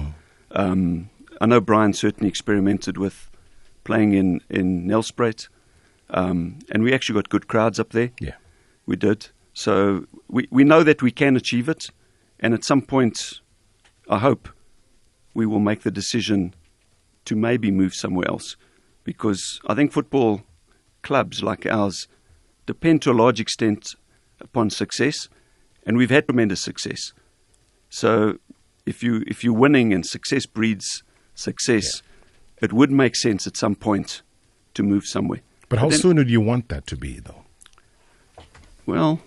Um, 0.51 1.11
I 1.41 1.47
know 1.47 1.61
Brian 1.61 1.93
certainly 1.93 2.29
experimented 2.29 2.99
with 2.99 3.31
playing 3.85 4.15
in 4.15 4.41
in 4.51 4.87
Nelspruit, 4.87 5.49
um, 6.11 6.59
and 6.71 6.83
we 6.83 6.93
actually 6.93 7.15
got 7.15 7.29
good 7.29 7.49
crowds 7.49 7.81
up 7.81 7.91
there. 7.91 8.11
Yeah. 8.21 8.35
We 8.87 8.97
did. 8.97 9.29
So 9.53 10.07
we 10.29 10.47
we 10.51 10.65
know 10.65 10.83
that 10.83 11.03
we 11.03 11.11
can 11.11 11.37
achieve 11.37 11.69
it, 11.69 11.91
and 12.39 12.55
at 12.55 12.65
some 12.65 12.83
point, 12.83 13.41
I 14.09 14.19
hope 14.19 14.49
we 15.35 15.47
will 15.47 15.61
make 15.61 15.83
the 15.83 15.91
decision 15.91 16.55
to 17.25 17.35
maybe 17.35 17.71
move 17.71 17.95
somewhere 17.95 18.29
else 18.29 18.57
because 19.05 19.61
I 19.67 19.75
think 19.75 19.93
football 19.93 20.43
clubs 21.03 21.43
like 21.43 21.67
ours 21.67 22.09
depend 22.67 23.03
to 23.03 23.13
a 23.13 23.15
large 23.23 23.41
extent 23.41 23.95
upon 24.41 24.71
success, 24.71 25.29
and 25.85 25.97
we've 25.97 26.11
had 26.11 26.27
tremendous 26.27 26.61
success. 26.61 27.13
So, 27.89 28.39
if 28.85 29.03
you 29.03 29.25
if 29.27 29.43
you're 29.43 29.53
winning 29.53 29.93
and 29.93 30.05
success 30.05 30.47
breeds 30.47 31.03
success, 31.35 32.03
it 32.61 32.73
would 32.73 32.91
make 32.91 33.17
sense 33.17 33.47
at 33.47 33.57
some 33.57 33.75
point 33.75 34.23
to 34.75 34.83
move 34.83 35.07
somewhere. 35.07 35.41
But 35.69 35.79
how 35.79 35.89
then- 35.89 35.99
soon 35.99 36.17
would 36.17 36.31
you 36.31 36.41
want 36.41 36.69
that 36.69 36.87
to 36.89 36.97
be, 36.97 37.19
though? 37.19 37.45
Well, 38.87 39.21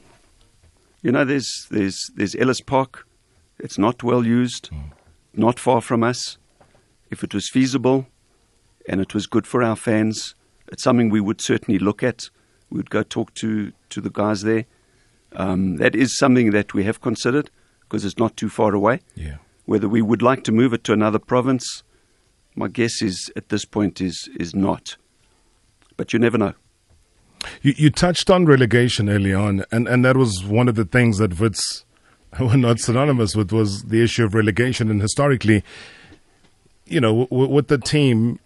you 1.01 1.12
know, 1.12 1.25
there's 1.25 1.67
there's 1.69 2.10
there's 2.15 2.36
Ellis 2.36 2.62
Park. 2.62 3.05
It's 3.60 3.77
not 3.77 4.03
well 4.03 4.25
used, 4.25 4.69
not 5.34 5.60
far 5.60 5.81
from 5.81 6.03
us. 6.03 6.38
If 7.12 7.24
it 7.24 7.34
was 7.34 7.50
feasible, 7.50 8.08
and 8.88 9.01
it 9.01 9.13
was 9.13 9.27
good 9.27 9.46
for 9.46 9.62
our 9.62 9.75
fans, 9.75 10.36
it's 10.72 10.84
something 10.84 11.10
we 11.10 11.19
would 11.19 11.41
certainly 11.41 11.79
look 11.79 12.03
at. 12.03 12.29
We 12.69 12.77
would 12.77 12.89
go 12.89 13.03
talk 13.03 13.34
to 13.36 13.74
to 13.89 14.01
the 14.01 14.10
guys 14.10 14.43
there. 14.43 14.65
Um, 15.34 15.75
that 15.77 15.96
is 15.96 16.17
something 16.17 16.51
that 16.51 16.74
we 16.74 16.84
have 16.86 17.01
considered 17.01 17.50
because 17.81 18.05
it's 18.05 18.17
not 18.17 18.38
too 18.38 18.50
far 18.50 18.74
away. 18.74 19.01
Yeah. 19.15 19.38
Whether 19.65 19.88
we 19.89 20.01
would 20.01 20.22
like 20.22 20.43
to 20.46 20.51
move 20.51 20.74
it 20.74 20.84
to 20.86 20.93
another 20.93 21.19
province, 21.19 21.84
my 22.55 22.67
guess 22.67 23.01
is 23.01 23.29
at 23.36 23.50
this 23.50 23.65
point 23.65 24.00
is 24.00 24.29
is 24.39 24.55
not. 24.55 24.96
But 26.00 26.13
you 26.13 26.20
never 26.20 26.38
know. 26.38 26.53
You, 27.62 27.74
you 27.75 27.89
touched 27.89 28.29
on 28.29 28.46
relegation 28.46 29.10
early 29.10 29.34
on, 29.34 29.65
and, 29.70 29.86
and 29.86 30.06
that 30.06 30.15
was 30.15 30.46
one 30.46 30.70
of 30.70 30.75
the 30.75 30.86
things 30.86 31.18
that 31.18 31.41
Wits 31.41 31.84
were 32.39 32.56
not 32.56 32.79
synonymous 32.79 33.36
with 33.36 33.51
was 33.51 33.84
the 33.84 34.01
issue 34.01 34.24
of 34.24 34.34
relegation. 34.34 34.89
And 34.89 35.01
historically, 35.01 35.62
you 36.86 37.01
know, 37.01 37.25
w- 37.25 37.50
with 37.51 37.68
the 37.68 37.77
team 37.77 38.39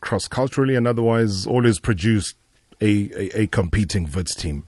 cross 0.00 0.26
culturally 0.26 0.74
and 0.74 0.88
otherwise, 0.88 1.46
always 1.46 1.78
produced 1.78 2.34
a, 2.80 3.10
a, 3.14 3.42
a 3.42 3.46
competing 3.48 4.10
Wits 4.10 4.34
team. 4.34 4.64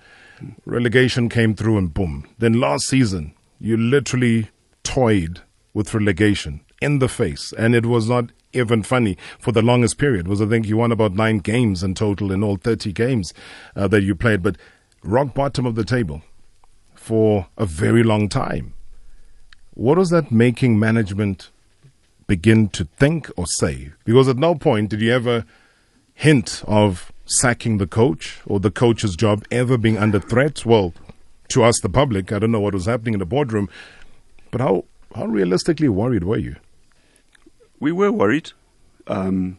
Relegation 0.67 1.31
came 1.31 1.55
through 1.55 1.79
and 1.79 1.95
boom. 1.95 2.29
Then 2.41 2.61
last 2.61 2.89
season, 2.89 3.33
you 3.59 3.79
literally 3.79 4.51
toyed 4.83 5.41
with 5.73 5.95
relegation 5.95 6.61
in 6.83 6.99
the 6.99 7.09
face, 7.09 7.55
and 7.57 7.75
it 7.75 7.87
was 7.87 8.11
not 8.11 8.33
even 8.53 8.83
funny 8.83 9.17
for 9.39 9.53
the 9.53 9.63
longest 9.63 9.99
period. 9.99 10.29
Was 10.29 10.41
I 10.41 10.47
think 10.47 10.67
you 10.67 10.77
won 10.77 10.93
about 10.93 11.15
nine 11.15 11.39
games 11.39 11.83
in 11.83 11.95
total 11.95 12.33
in 12.33 12.43
all 12.43 12.57
thirty 12.57 12.93
games 12.93 13.33
uh, 13.77 13.89
that 13.89 14.03
you 14.03 14.15
played, 14.15 14.43
but 14.43 14.57
rock 15.03 15.35
bottom 15.35 15.67
of 15.67 15.75
the 15.75 15.85
table 15.85 16.23
for 16.95 17.49
a 17.57 17.67
very 17.67 18.03
long 18.03 18.29
time. 18.29 18.75
What 19.75 19.99
was 19.99 20.11
that 20.11 20.31
making 20.31 20.79
management 20.79 21.51
begin 22.27 22.69
to 22.71 22.85
think 22.85 23.31
or 23.37 23.47
say? 23.47 23.93
Because 24.05 24.29
at 24.29 24.37
no 24.37 24.55
point 24.55 24.91
did 24.91 25.01
you 25.01 25.13
ever 25.13 25.45
hint 26.15 26.63
of 26.67 27.13
sacking 27.27 27.79
the 27.79 27.87
coach 27.87 28.41
or 28.47 28.61
the 28.61 28.71
coach's 28.71 29.17
job 29.17 29.45
ever 29.51 29.79
being 29.79 29.99
under 29.99 30.21
threat. 30.21 30.65
Well, 30.65 30.93
to 31.49 31.65
us, 31.65 31.81
the 31.81 31.89
public, 31.89 32.33
I 32.33 32.39
don't 32.39 32.53
know 32.53 32.61
what 32.61 32.75
was 32.75 32.87
happening 32.87 33.15
in 33.15 33.21
the 33.21 33.27
boardroom, 33.27 33.69
but 34.51 34.61
how 34.61 34.85
how 35.15 35.27
realistically 35.27 35.89
worried 35.89 36.25
were 36.25 36.39
you? 36.39 36.57
We 37.83 37.91
were 37.91 38.13
worried. 38.13 38.53
Um, 39.09 39.59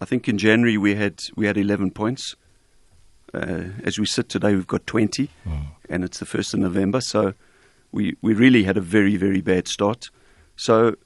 I 0.00 0.04
think 0.04 0.28
in 0.28 0.36
January 0.36 0.76
we 0.76 0.96
had 0.96 1.22
we 1.36 1.46
had 1.46 1.56
11 1.56 1.92
points. 1.92 2.34
Uh, 3.32 3.66
as 3.84 4.00
we 4.00 4.04
sit 4.04 4.28
today, 4.28 4.52
we've 4.52 4.66
got 4.66 4.84
20, 4.88 5.30
and 5.88 6.02
it's 6.02 6.18
the 6.18 6.26
first 6.26 6.54
of 6.54 6.58
November. 6.58 7.00
So 7.00 7.34
we 7.92 8.16
we 8.20 8.34
really 8.34 8.64
had 8.64 8.76
a 8.76 8.80
very 8.80 9.16
very 9.16 9.40
bad 9.40 9.68
start. 9.68 10.10
So 10.56 10.96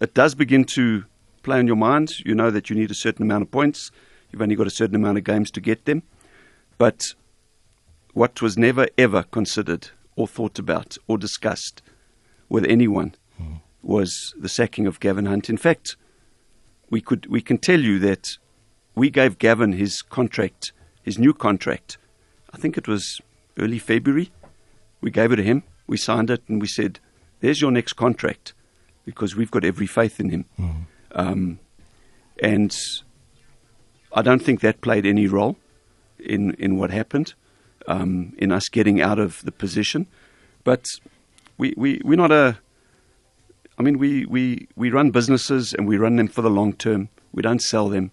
it 0.00 0.14
does 0.14 0.36
begin 0.36 0.66
to 0.76 1.04
play 1.42 1.58
on 1.58 1.66
your 1.66 1.74
mind. 1.74 2.20
You 2.24 2.36
know 2.36 2.52
that 2.52 2.70
you 2.70 2.76
need 2.76 2.92
a 2.92 3.00
certain 3.06 3.24
amount 3.24 3.42
of 3.42 3.50
points. 3.50 3.90
You've 4.30 4.42
only 4.42 4.54
got 4.54 4.68
a 4.68 4.78
certain 4.80 4.94
amount 4.94 5.18
of 5.18 5.24
games 5.24 5.50
to 5.50 5.60
get 5.60 5.84
them. 5.84 6.04
But 6.78 7.16
what 8.12 8.40
was 8.40 8.56
never 8.56 8.86
ever 8.96 9.24
considered 9.24 9.88
or 10.14 10.28
thought 10.28 10.60
about 10.60 10.96
or 11.08 11.18
discussed 11.18 11.82
with 12.48 12.64
anyone 12.66 13.16
was 13.86 14.34
the 14.38 14.48
sacking 14.48 14.86
of 14.86 15.00
Gavin 15.00 15.26
Hunt. 15.26 15.48
In 15.48 15.56
fact, 15.56 15.96
we 16.90 17.00
could 17.00 17.26
we 17.26 17.40
can 17.40 17.58
tell 17.58 17.80
you 17.80 17.98
that 18.00 18.36
we 18.94 19.10
gave 19.10 19.38
Gavin 19.38 19.72
his 19.72 20.02
contract, 20.02 20.72
his 21.02 21.18
new 21.18 21.32
contract. 21.32 21.98
I 22.52 22.56
think 22.56 22.76
it 22.76 22.88
was 22.88 23.20
early 23.58 23.78
February. 23.78 24.30
We 25.00 25.10
gave 25.10 25.32
it 25.32 25.36
to 25.36 25.42
him. 25.42 25.62
We 25.86 25.96
signed 25.96 26.30
it, 26.30 26.42
and 26.48 26.60
we 26.60 26.66
said, 26.66 26.98
"There's 27.40 27.60
your 27.60 27.70
next 27.70 27.92
contract," 27.94 28.54
because 29.04 29.36
we've 29.36 29.50
got 29.50 29.64
every 29.64 29.86
faith 29.86 30.18
in 30.18 30.30
him. 30.30 30.44
Um, 31.12 31.58
and 32.42 32.76
I 34.12 34.22
don't 34.22 34.42
think 34.42 34.60
that 34.60 34.80
played 34.80 35.06
any 35.06 35.26
role 35.28 35.56
in 36.18 36.54
in 36.54 36.76
what 36.76 36.90
happened, 36.90 37.34
um, 37.86 38.34
in 38.38 38.50
us 38.50 38.68
getting 38.68 39.00
out 39.00 39.18
of 39.18 39.42
the 39.42 39.52
position. 39.52 40.06
But 40.64 40.86
we 41.56 41.72
we 41.76 42.00
we're 42.04 42.16
not 42.16 42.32
a 42.32 42.58
I 43.78 43.82
mean, 43.82 43.98
we, 43.98 44.24
we, 44.26 44.68
we 44.76 44.90
run 44.90 45.10
businesses 45.10 45.74
and 45.74 45.86
we 45.86 45.96
run 45.98 46.16
them 46.16 46.28
for 46.28 46.42
the 46.42 46.50
long 46.50 46.72
term. 46.72 47.08
We 47.32 47.42
don't 47.42 47.60
sell 47.60 47.88
them. 47.88 48.10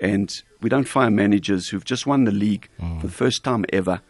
And 0.00 0.30
we 0.60 0.68
don't 0.68 0.84
fire 0.84 1.10
managers 1.10 1.68
who've 1.68 1.84
just 1.84 2.06
won 2.06 2.24
the 2.24 2.32
league 2.32 2.68
for 3.00 3.06
the 3.06 3.12
first 3.12 3.42
time 3.44 3.64
ever. 3.72 4.00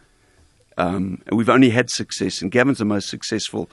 Um, 0.77 1.21
and 1.27 1.37
we've 1.37 1.49
only 1.49 1.69
had 1.69 1.89
success. 1.89 2.41
And 2.41 2.51
Gavin's 2.51 2.79
the 2.79 2.85
most 2.85 3.07
successful 3.09 3.69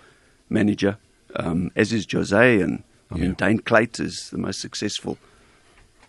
manager, 0.48 0.98
um, 1.36 1.70
as 1.74 1.92
is 1.92 2.06
Jose. 2.10 2.60
And 2.60 2.84
I 3.10 3.16
mean, 3.16 3.34
Daine 3.34 3.64
Klate 3.64 4.00
is 4.00 4.30
the 4.30 4.38
most 4.38 4.60
successful 4.60 5.18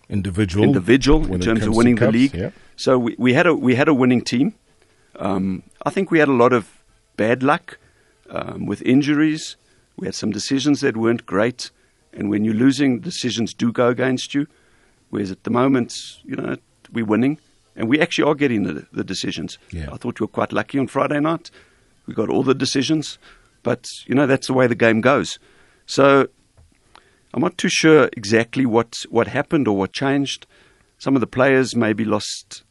Individual, 0.08 0.64
individual 0.64 1.32
in 1.32 1.40
terms 1.40 1.64
of 1.66 1.74
winning 1.74 1.94
the 1.94 2.00
cups, 2.00 2.12
league. 2.12 2.34
Yeah. 2.34 2.50
So 2.76 2.98
we, 2.98 3.16
we 3.18 3.32
had 3.32 3.46
a 3.46 3.54
we 3.54 3.74
had 3.74 3.88
a 3.88 3.94
winning 3.94 4.22
team. 4.22 4.54
Um, 5.16 5.62
I 5.84 5.90
think 5.90 6.10
we 6.10 6.18
had 6.18 6.28
a 6.28 6.32
lot 6.32 6.52
of 6.52 6.68
bad 7.16 7.42
luck 7.42 7.78
um, 8.28 8.66
with 8.66 8.82
injuries. 8.82 9.56
We 9.96 10.06
had 10.06 10.14
some 10.14 10.30
decisions 10.30 10.80
that 10.80 10.96
weren't 10.96 11.26
great, 11.26 11.70
and 12.12 12.30
when 12.30 12.44
you're 12.44 12.54
losing, 12.54 13.00
decisions 13.00 13.54
do 13.54 13.72
go 13.72 13.88
against 13.88 14.34
you. 14.34 14.46
Whereas 15.10 15.30
at 15.30 15.44
the 15.44 15.50
moment, 15.50 16.18
you 16.24 16.36
know, 16.36 16.56
we're 16.92 17.04
winning, 17.04 17.38
and 17.76 17.88
we 17.88 18.00
actually 18.00 18.28
are 18.28 18.34
getting 18.34 18.64
the, 18.64 18.86
the 18.92 19.04
decisions. 19.04 19.58
Yeah. 19.70 19.88
I 19.92 19.96
thought 19.96 20.20
we 20.20 20.24
were 20.24 20.28
quite 20.28 20.52
lucky 20.52 20.78
on 20.78 20.86
Friday 20.88 21.20
night. 21.20 21.50
We 22.06 22.14
got 22.14 22.28
all 22.28 22.42
the 22.42 22.54
decisions, 22.54 23.18
but 23.62 23.90
you 24.06 24.14
know 24.14 24.26
that's 24.26 24.48
the 24.48 24.52
way 24.52 24.66
the 24.66 24.74
game 24.74 25.00
goes. 25.00 25.38
So 25.86 26.28
I'm 27.32 27.42
not 27.42 27.58
too 27.58 27.68
sure 27.68 28.08
exactly 28.16 28.66
what 28.66 29.04
what 29.10 29.28
happened 29.28 29.68
or 29.68 29.76
what 29.76 29.92
changed. 29.92 30.46
Some 30.98 31.14
of 31.14 31.20
the 31.20 31.26
players 31.26 31.74
maybe 31.74 32.04
lost 32.04 32.62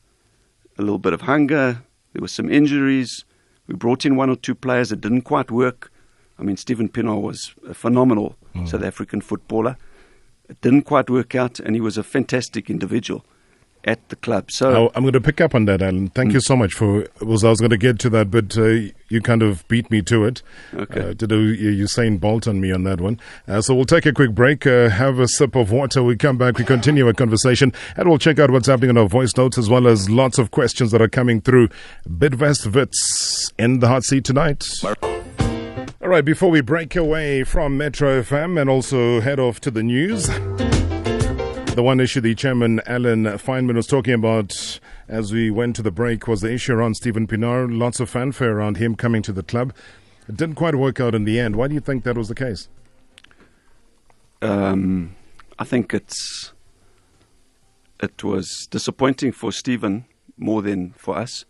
a 0.77 0.81
little 0.81 0.99
bit 0.99 1.13
of 1.13 1.21
hunger. 1.21 1.83
There 2.13 2.21
were 2.21 2.27
some 2.27 2.49
injuries. 2.49 3.25
We 3.67 3.75
brought 3.75 4.05
in 4.05 4.15
one 4.15 4.29
or 4.29 4.35
two 4.35 4.55
players 4.55 4.89
that 4.89 5.01
didn't 5.01 5.21
quite 5.21 5.51
work. 5.51 5.91
I 6.39 6.43
mean, 6.43 6.57
Stephen 6.57 6.89
Pienaar 6.89 7.21
was 7.21 7.53
a 7.67 7.73
phenomenal 7.73 8.35
South 8.65 8.83
African 8.83 9.21
footballer. 9.21 9.77
It 10.49 10.59
didn't 10.61 10.83
quite 10.83 11.09
work 11.09 11.35
out, 11.35 11.59
and 11.59 11.75
he 11.75 11.81
was 11.81 11.97
a 11.97 12.03
fantastic 12.03 12.69
individual 12.69 13.25
at 13.85 14.07
the 14.09 14.15
club. 14.15 14.49
So 14.49 14.87
I- 14.87 14.91
I'm 14.95 15.03
going 15.03 15.11
to 15.13 15.19
pick 15.21 15.41
up 15.41 15.53
on 15.53 15.65
that, 15.65 15.81
Alan. 15.81 16.07
Thank 16.09 16.31
Mm. 16.31 16.33
you 16.35 16.39
so 16.39 16.55
much 16.55 16.73
for. 16.73 17.05
Was 17.21 17.43
I 17.43 17.49
was 17.49 17.59
going 17.59 17.71
to 17.71 17.77
get 17.77 17.99
to 17.99 18.09
that, 18.11 18.31
but 18.31 18.57
uh, 18.57 18.91
you 19.09 19.21
kind 19.21 19.41
of 19.43 19.67
beat 19.67 19.91
me 19.91 20.01
to 20.03 20.23
it. 20.25 20.41
Okay. 20.73 21.09
Uh, 21.09 21.13
to 21.15 21.27
do 21.27 21.39
you 21.53 21.83
Usain 21.85 22.17
Bolt 22.19 22.47
on 22.47 22.61
me 22.61 22.71
on 22.71 22.83
that 22.83 23.01
one. 23.01 23.19
Uh, 23.47 23.61
so 23.61 23.75
we'll 23.75 23.83
take 23.85 24.05
a 24.05 24.13
quick 24.13 24.31
break, 24.31 24.65
uh, 24.65 24.89
have 24.89 25.19
a 25.19 25.27
sip 25.27 25.55
of 25.55 25.71
water. 25.71 26.01
We 26.01 26.15
come 26.15 26.37
back, 26.37 26.57
we 26.57 26.63
continue 26.63 27.05
our 27.07 27.13
conversation, 27.13 27.73
and 27.97 28.07
we'll 28.07 28.19
check 28.19 28.39
out 28.39 28.51
what's 28.51 28.67
happening 28.67 28.91
on 28.91 28.97
our 28.97 29.07
voice 29.09 29.35
notes 29.35 29.57
as 29.57 29.69
well 29.69 29.87
as 29.87 30.09
lots 30.09 30.37
of 30.37 30.51
questions 30.51 30.91
that 30.91 31.01
are 31.01 31.09
coming 31.09 31.41
through. 31.41 31.67
Bidvest 32.09 32.73
Wits 32.73 33.51
in 33.59 33.79
the 33.79 33.87
hot 33.89 34.03
seat 34.03 34.23
tonight. 34.23 34.63
All 36.03 36.09
right, 36.09 36.25
before 36.25 36.51
we 36.51 36.59
break 36.59 36.97
away 36.97 37.45
from 37.45 37.77
Metro 37.77 38.21
FM 38.21 38.59
and 38.59 38.69
also 38.69 39.21
head 39.21 39.39
off 39.39 39.61
to 39.61 39.71
the 39.71 39.81
news. 39.81 40.27
The 40.27 41.81
one 41.81 42.01
issue 42.01 42.19
the 42.19 42.35
chairman, 42.35 42.81
Alan 42.85 43.23
Fainman, 43.23 43.75
was 43.75 43.87
talking 43.87 44.13
about 44.13 44.81
as 45.07 45.31
we 45.31 45.49
went 45.49 45.77
to 45.77 45.81
the 45.81 45.91
break 45.91 46.27
was 46.27 46.41
the 46.41 46.51
issue 46.51 46.73
around 46.73 46.95
Stephen 46.95 47.25
Pienaar. 47.25 47.67
Lots 47.69 48.01
of 48.01 48.09
fanfare 48.09 48.57
around 48.57 48.75
him 48.75 48.95
coming 48.95 49.21
to 49.21 49.31
the 49.31 49.43
club. 49.43 49.73
It 50.27 50.35
didn't 50.35 50.55
quite 50.55 50.75
work 50.75 50.99
out 50.99 51.15
in 51.15 51.23
the 51.23 51.39
end. 51.39 51.55
Why 51.55 51.69
do 51.69 51.73
you 51.73 51.79
think 51.79 52.03
that 52.03 52.17
was 52.17 52.27
the 52.27 52.35
case? 52.35 52.67
um, 54.41 55.15
I 55.57 55.63
think 55.63 55.93
it's 55.93 56.51
it 58.01 58.25
was 58.25 58.67
disappointing 58.69 59.31
for 59.31 59.53
Stephen 59.53 60.03
more 60.35 60.61
than 60.61 60.91
for 60.97 61.17
us. 61.17 61.45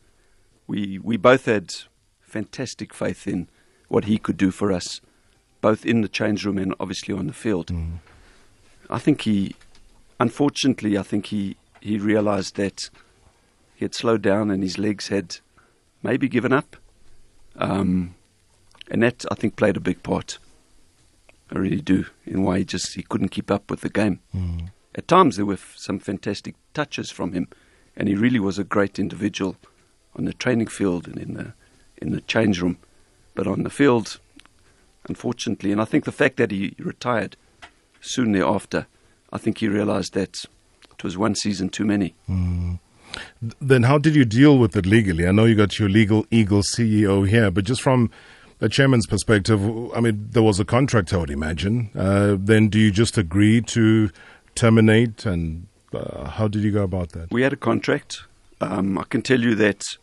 We 0.68 1.00
we 1.00 1.18
both 1.18 1.46
had 1.46 1.74
fantastic 2.22 2.94
faith 2.94 3.28
in 3.28 3.50
what 3.94 4.06
he 4.06 4.18
could 4.18 4.38
do 4.38 4.50
for 4.50 4.72
us, 4.72 5.02
both 5.62 5.86
in 5.86 6.02
the 6.02 6.08
change 6.08 6.44
room 6.46 6.58
and 6.58 6.74
obviously 6.80 7.14
on 7.14 7.28
the 7.28 7.34
field. 7.34 7.70
I 8.90 8.98
think 9.00 9.22
he, 9.22 9.56
unfortunately, 10.20 10.98
I 10.98 11.04
think 11.04 11.28
he 11.28 11.56
he 11.80 11.98
realised 12.00 12.56
that 12.56 12.90
he 13.76 13.86
had 13.86 13.94
slowed 13.94 14.22
down 14.22 14.50
and 14.50 14.64
his 14.64 14.78
legs 14.78 15.10
had 15.10 15.38
maybe 16.02 16.28
given 16.28 16.52
up, 16.54 16.76
um, 17.56 18.16
and 18.90 19.04
that 19.04 19.26
I 19.32 19.36
think 19.36 19.56
played 19.56 19.78
a 19.78 19.82
big 19.82 20.02
part. 20.02 20.40
I 21.52 21.60
really 21.60 21.82
do 21.82 22.06
in 22.26 22.44
why 22.44 22.60
he 22.60 22.66
just 22.66 22.96
he 22.96 23.04
couldn't 23.04 23.30
keep 23.30 23.52
up 23.52 23.70
with 23.70 23.82
the 23.82 23.90
game. 23.90 24.20
At 24.96 25.08
times 25.08 25.36
there 25.36 25.46
were 25.46 25.54
f- 25.54 25.74
some 25.78 26.00
fantastic 26.00 26.56
touches 26.74 27.12
from 27.12 27.34
him, 27.34 27.48
and 27.96 28.08
he 28.08 28.16
really 28.16 28.40
was 28.40 28.58
a 28.58 28.64
great 28.64 28.98
individual 28.98 29.56
on 30.16 30.26
the 30.26 30.34
training 30.34 30.68
field 30.68 31.08
and 31.08 31.18
in 31.20 31.34
the 31.36 31.54
in 32.02 32.12
the 32.12 32.22
change 32.22 32.60
room, 32.62 32.78
but 33.36 33.48
on 33.48 33.64
the 33.64 33.70
field, 33.70 34.20
unfortunately, 35.08 35.72
and 35.72 35.82
I 35.82 35.86
think 35.86 36.06
the 36.06 36.12
fact 36.12 36.38
that 36.38 36.52
he 36.52 36.76
retired 36.80 37.36
soon 38.02 38.32
thereafter, 38.32 38.88
I 39.32 39.38
think 39.38 39.60
he 39.60 39.68
realised 39.68 40.14
that 40.14 40.46
it 40.92 41.04
was 41.04 41.18
one 41.18 41.36
season 41.36 41.70
too 41.70 41.86
many. 41.86 42.14
Then 43.62 43.84
how 43.84 43.98
did 43.98 44.16
you 44.16 44.26
deal 44.26 44.58
with 44.58 44.76
it 44.76 44.86
legally? 44.86 45.28
I 45.28 45.32
know 45.32 45.46
you 45.46 45.56
got 45.56 45.80
your 45.80 45.90
legal 45.90 46.26
Eagle 46.32 46.62
CEO 46.62 47.28
here, 47.28 47.52
but 47.52 47.66
just 47.66 47.82
from 47.82 48.10
the 48.60 48.70
chairman's 48.70 49.08
perspective, 49.08 49.62
I 49.94 50.00
mean, 50.00 50.30
there 50.32 50.44
was 50.44 50.60
a 50.60 50.66
contract, 50.66 51.14
I 51.14 51.18
would 51.18 51.30
imagine. 51.30 51.90
Uh, 51.96 52.38
then 52.40 52.70
do 52.70 52.80
you 52.80 52.92
just 52.92 53.18
agree 53.18 53.62
to 53.62 54.10
terminate, 54.56 55.26
and 55.26 55.68
uh, 55.94 56.30
how 56.30 56.48
did 56.48 56.64
you 56.64 56.72
go 56.72 56.84
about 56.84 57.10
that? 57.10 57.32
We 57.32 57.42
had 57.42 57.54
a 57.54 57.58
contract. 57.58 58.22
Um, 58.62 58.98
I 58.98 59.04
can 59.04 59.22
tell 59.22 59.42
you 59.42 59.56
that 59.56 59.98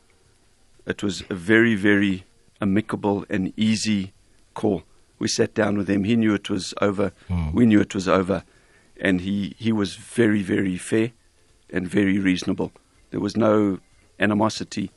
it 0.86 1.02
was 1.02 1.22
a 1.30 1.34
very, 1.34 1.74
very 1.74 2.24
amicable 2.60 3.24
and 3.28 3.52
easy 3.56 4.12
call. 4.54 4.82
We 5.18 5.28
sat 5.28 5.54
down 5.54 5.76
with 5.76 5.88
him. 5.88 6.04
He 6.04 6.16
knew 6.16 6.34
it 6.34 6.48
was 6.48 6.74
over. 6.80 7.12
Hmm. 7.28 7.52
We 7.52 7.66
knew 7.66 7.80
it 7.80 7.94
was 7.94 8.08
over. 8.08 8.44
And 9.00 9.20
he, 9.20 9.54
he 9.58 9.72
was 9.72 9.94
very, 9.94 10.42
very 10.42 10.76
fair 10.76 11.12
and 11.70 11.86
very 11.88 12.18
reasonable. 12.18 12.72
There 13.10 13.20
was 13.20 13.36
no 13.36 13.78
animosity, 14.18 14.90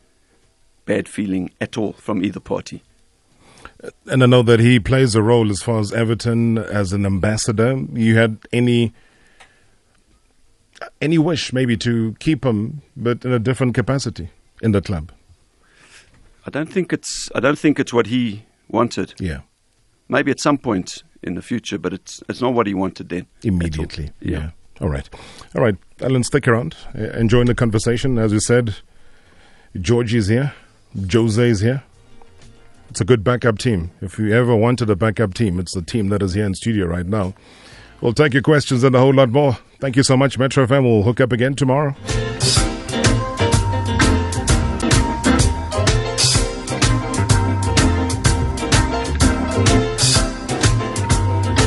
bad 0.85 1.07
feeling 1.07 1.51
at 1.61 1.77
all 1.77 1.93
from 1.93 2.23
either 2.23 2.39
party. 2.39 2.83
And 4.05 4.23
I 4.23 4.25
know 4.25 4.43
that 4.43 4.59
he 4.59 4.79
plays 4.79 5.15
a 5.15 5.21
role 5.21 5.49
as 5.49 5.61
far 5.61 5.79
as 5.79 5.91
Everton 5.91 6.57
as 6.57 6.93
an 6.93 7.05
ambassador. 7.05 7.81
You 7.93 8.17
had 8.17 8.37
any 8.51 8.93
any 11.01 11.17
wish 11.17 11.53
maybe 11.53 11.77
to 11.77 12.15
keep 12.19 12.45
him, 12.45 12.81
but 12.95 13.23
in 13.23 13.31
a 13.31 13.39
different 13.39 13.73
capacity 13.73 14.29
in 14.61 14.71
the 14.71 14.81
club? 14.81 15.11
I 16.45 16.49
don't 16.49 16.71
think 16.71 16.91
it's 16.93 17.29
I 17.35 17.39
don't 17.39 17.57
think 17.59 17.79
it's 17.79 17.93
what 17.93 18.07
he 18.07 18.43
wanted. 18.69 19.13
Yeah, 19.19 19.41
Maybe 20.09 20.31
at 20.31 20.39
some 20.39 20.57
point 20.57 21.03
in 21.21 21.35
the 21.35 21.41
future, 21.41 21.77
but 21.77 21.93
it's 21.93 22.21
it's 22.29 22.41
not 22.41 22.53
what 22.53 22.67
he 22.67 22.73
wanted 22.73 23.09
then. 23.09 23.25
immediately. 23.43 24.11
Yeah. 24.21 24.37
Yeah. 24.39 24.49
All 24.81 24.89
right. 24.89 25.09
All 25.55 25.61
right. 25.63 25.75
Alan, 26.01 26.23
stick 26.23 26.47
around. 26.47 26.75
Uh, 26.97 27.03
Enjoying 27.19 27.45
the 27.47 27.55
conversation. 27.55 28.17
As 28.17 28.33
you 28.33 28.39
said, 28.39 28.75
George 29.79 30.13
is 30.13 30.27
here. 30.27 30.53
Jose 31.11 31.49
is 31.49 31.61
here. 31.61 31.83
It's 32.89 32.99
a 33.01 33.05
good 33.05 33.23
backup 33.23 33.57
team. 33.59 33.91
If 34.01 34.19
you 34.19 34.33
ever 34.33 34.55
wanted 34.55 34.89
a 34.89 34.95
backup 34.95 35.33
team, 35.33 35.59
it's 35.59 35.73
the 35.73 35.81
team 35.81 36.09
that 36.09 36.21
is 36.21 36.33
here 36.33 36.45
in 36.45 36.53
studio 36.55 36.85
right 36.87 37.05
now. 37.05 37.33
We'll 38.01 38.13
take 38.13 38.33
your 38.33 38.43
questions 38.43 38.83
and 38.83 38.95
a 38.95 38.99
whole 38.99 39.13
lot 39.13 39.29
more. 39.29 39.57
Thank 39.79 39.95
you 39.95 40.03
so 40.03 40.17
much, 40.17 40.37
Metro 40.37 40.65
FM. 40.65 40.83
We'll 40.83 41.03
hook 41.03 41.21
up 41.21 41.31
again 41.31 41.55
tomorrow. 41.55 41.95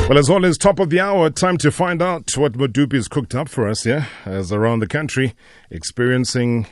Well, 0.07 0.17
as 0.17 0.29
always, 0.29 0.57
top 0.57 0.79
of 0.79 0.89
the 0.89 1.01
hour, 1.01 1.29
time 1.29 1.57
to 1.57 1.69
find 1.69 2.01
out 2.01 2.31
what 2.37 2.53
Madupi's 2.53 3.09
cooked 3.09 3.35
up 3.35 3.49
for 3.49 3.67
us, 3.67 3.85
yeah? 3.85 4.05
As 4.23 4.53
around 4.53 4.79
the 4.79 4.87
country, 4.87 5.35
experiencing 5.69 6.65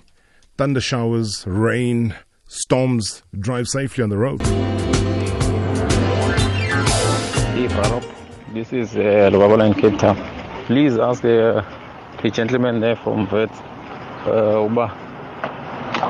thunder 0.57 0.79
showers, 0.79 1.43
rain, 1.45 2.15
storms, 2.47 3.23
drive 3.37 3.67
safely 3.67 4.05
on 4.05 4.09
the 4.09 4.17
road. 4.17 4.41
Hey. 7.51 7.67
This 8.53 8.71
is 8.71 8.95
uh, 8.95 9.29
Lubabola 9.29 9.67
in 9.67 9.73
Cape 9.73 9.99
Town. 9.99 10.15
Please 10.67 10.97
ask 10.97 11.21
the, 11.21 11.65
the 12.23 12.29
gentleman 12.29 12.79
there 12.79 12.95
from 12.95 13.27
Vert, 13.27 13.51
uh, 14.25 14.61
Uba, 14.63 14.87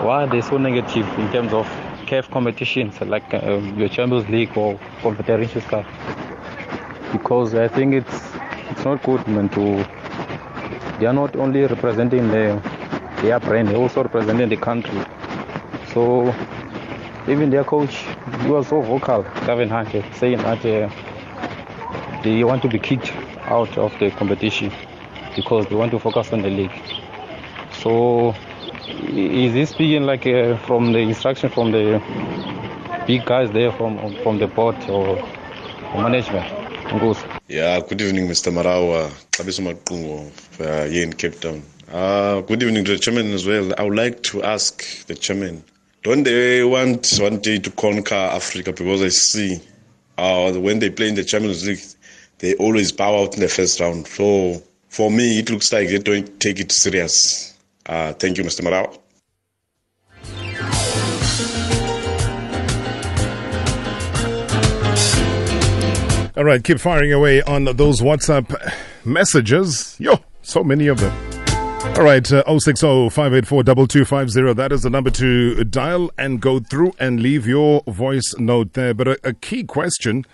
why 0.03 0.25
are 0.25 0.27
they 0.27 0.41
so 0.41 0.57
negative 0.57 1.07
in 1.17 1.31
terms 1.31 1.53
of 1.53 1.65
CAF 2.05 2.29
competitions 2.29 3.01
like 3.01 3.33
uh, 3.33 3.57
your 3.75 3.89
Champions 3.89 4.29
League 4.29 4.55
or 4.55 4.79
Confederations 5.01 5.63
Cup? 5.63 5.87
Because 7.17 7.55
I 7.55 7.67
think 7.67 7.93
it's 7.93 8.21
it's 8.71 8.83
not 8.85 9.01
good, 9.03 9.27
man. 9.27 9.49
To 9.49 9.85
they 10.99 11.05
are 11.05 11.13
not 11.13 11.35
only 11.35 11.61
representing 11.65 12.27
the, 12.29 12.61
their 13.21 13.39
brand, 13.39 13.69
they 13.69 13.75
also 13.75 14.03
representing 14.03 14.49
the 14.49 14.57
country. 14.57 15.01
So 15.93 16.33
even 17.27 17.49
their 17.49 17.63
coach, 17.63 18.05
he 18.43 18.49
was 18.49 18.67
so 18.67 18.81
vocal, 18.81 19.23
Gavin 19.45 19.69
Hunter, 19.69 20.03
saying 20.13 20.39
that. 20.39 20.65
Uh, 20.65 20.89
they 22.25 22.43
want 22.43 22.59
to 22.63 22.67
be 22.67 22.79
kicked 22.79 23.13
out 23.45 23.77
of 23.77 23.93
the 23.99 24.09
competition 24.09 24.71
because 25.35 25.67
they 25.67 25.75
want 25.75 25.91
to 25.91 25.99
focus 25.99 26.33
on 26.33 26.41
the 26.41 26.49
league. 26.49 26.71
So, 27.83 28.33
is 29.13 29.53
this 29.53 29.69
speaking 29.69 30.07
like 30.07 30.25
uh, 30.25 30.57
from 30.57 30.91
the 30.91 30.99
instruction 30.99 31.49
from 31.51 31.71
the 31.71 32.01
big 33.05 33.25
guys 33.25 33.51
there 33.51 33.71
from 33.71 34.15
from 34.23 34.39
the 34.39 34.47
board 34.47 34.75
or 34.89 35.17
management? 35.93 36.64
Yeah, 37.47 37.79
good 37.81 38.01
evening, 38.01 38.27
Mr. 38.27 38.51
Marawa. 38.51 39.09
Xabiso 39.31 39.61
Maqungo, 39.61 40.31
uh, 40.61 40.85
in 40.89 41.13
Cape 41.13 41.39
Town. 41.39 41.63
Uh, 41.91 42.41
good 42.41 42.61
evening 42.63 42.85
to 42.85 42.91
the 42.93 42.99
chairman 42.99 43.31
as 43.33 43.45
well. 43.45 43.71
I 43.77 43.83
would 43.83 43.95
like 43.95 44.23
to 44.23 44.43
ask 44.43 45.05
the 45.07 45.15
chairman, 45.15 45.63
don't 46.03 46.23
they 46.23 46.63
want 46.63 47.07
one 47.19 47.39
day 47.39 47.59
to 47.59 47.69
conquer 47.71 48.15
Africa? 48.15 48.71
Because 48.71 49.01
I 49.03 49.09
see 49.09 49.59
uh, 50.17 50.51
when 50.53 50.79
they 50.79 50.89
play 50.89 51.09
in 51.09 51.15
the 51.15 51.23
Champions 51.23 51.65
League, 51.67 51.81
they 52.39 52.55
always 52.55 52.91
bow 52.91 53.23
out 53.23 53.35
in 53.35 53.41
the 53.41 53.47
first 53.47 53.79
round. 53.79 54.07
So 54.07 54.61
for 54.89 55.09
me, 55.11 55.39
it 55.39 55.49
looks 55.49 55.71
like 55.73 55.89
they 55.89 55.99
don't 55.99 56.39
take 56.39 56.59
it 56.59 56.71
serious. 56.71 57.57
Uh, 57.85 58.13
thank 58.13 58.37
you, 58.37 58.43
Mr. 58.43 58.61
Marawa. 58.61 58.97
All 66.37 66.43
right, 66.43 66.61
keep 66.61 66.81
firing 66.81 67.13
away 67.13 67.41
on 67.43 67.63
those 67.63 68.01
WhatsApp 68.01 68.53
messages. 69.05 69.95
Yo, 70.01 70.19
so 70.41 70.65
many 70.65 70.87
of 70.87 70.99
them. 70.99 71.13
All 71.95 72.03
right, 72.03 72.29
uh, 72.29 72.43
060 72.59 73.09
584 73.09 73.63
2250. 73.63 74.53
That 74.53 74.73
is 74.73 74.81
the 74.81 74.89
number 74.89 75.09
to 75.11 75.63
dial 75.63 76.11
and 76.17 76.41
go 76.41 76.59
through 76.59 76.91
and 76.99 77.21
leave 77.21 77.47
your 77.47 77.83
voice 77.87 78.35
note 78.37 78.73
there. 78.73 78.93
But 78.93 79.07
a, 79.07 79.19
a 79.23 79.33
key 79.33 79.63
question 79.63 80.25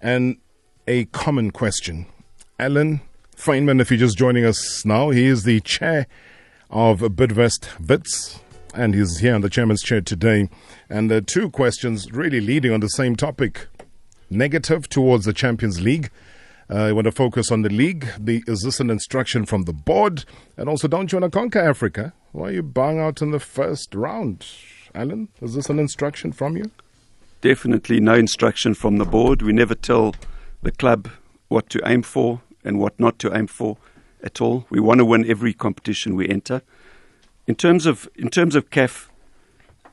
and 0.00 0.36
a 0.86 1.06
common 1.06 1.50
question. 1.50 2.06
Alan 2.60 3.00
Fainman, 3.36 3.80
if 3.80 3.90
you're 3.90 3.98
just 3.98 4.16
joining 4.16 4.44
us 4.44 4.84
now, 4.84 5.10
he 5.10 5.26
is 5.26 5.42
the 5.42 5.58
chair 5.58 6.06
of 6.70 7.00
Bidvest 7.00 7.88
Wits 7.88 8.38
and 8.74 8.94
he's 8.94 9.18
here 9.18 9.34
on 9.34 9.40
the 9.40 9.50
chairman's 9.50 9.82
chair 9.82 10.00
today. 10.00 10.48
And 10.88 11.10
uh, 11.10 11.20
two 11.26 11.50
questions 11.50 12.10
really 12.12 12.40
leading 12.40 12.72
on 12.72 12.80
the 12.80 12.88
same 12.88 13.16
topic 13.16 13.68
negative 14.32 14.88
towards 14.88 15.24
the 15.24 15.32
Champions 15.32 15.80
League. 15.80 16.10
Uh, 16.70 16.86
you 16.86 16.94
want 16.94 17.04
to 17.04 17.12
focus 17.12 17.50
on 17.50 17.62
the 17.62 17.68
league. 17.68 18.06
The, 18.18 18.42
is 18.46 18.62
this 18.62 18.80
an 18.80 18.90
instruction 18.90 19.44
from 19.44 19.62
the 19.62 19.72
board? 19.72 20.24
And 20.56 20.68
also, 20.68 20.88
don't 20.88 21.12
you 21.12 21.20
want 21.20 21.32
to 21.32 21.38
conquer 21.38 21.60
Africa? 21.60 22.12
Why 22.32 22.48
are 22.48 22.52
you 22.52 22.62
bowing 22.62 22.98
out 22.98 23.20
in 23.20 23.30
the 23.30 23.40
first 23.40 23.94
round? 23.94 24.46
Alan, 24.94 25.28
is 25.40 25.54
this 25.54 25.68
an 25.68 25.78
instruction 25.78 26.32
from 26.32 26.56
you? 26.56 26.70
Definitely 27.40 28.00
no 28.00 28.14
instruction 28.14 28.74
from 28.74 28.98
the 28.98 29.04
board. 29.04 29.42
We 29.42 29.52
never 29.52 29.74
tell 29.74 30.14
the 30.62 30.70
club 30.70 31.08
what 31.48 31.68
to 31.70 31.80
aim 31.84 32.02
for 32.02 32.40
and 32.64 32.78
what 32.78 32.98
not 32.98 33.18
to 33.20 33.36
aim 33.36 33.48
for 33.48 33.76
at 34.22 34.40
all. 34.40 34.66
We 34.70 34.80
want 34.80 34.98
to 34.98 35.04
win 35.04 35.28
every 35.28 35.52
competition 35.52 36.14
we 36.14 36.28
enter. 36.28 36.62
In 37.46 37.56
terms 37.56 37.86
of 37.86 38.08
in 38.14 38.28
terms 38.28 38.54
of 38.54 38.70
CAF, 38.70 39.08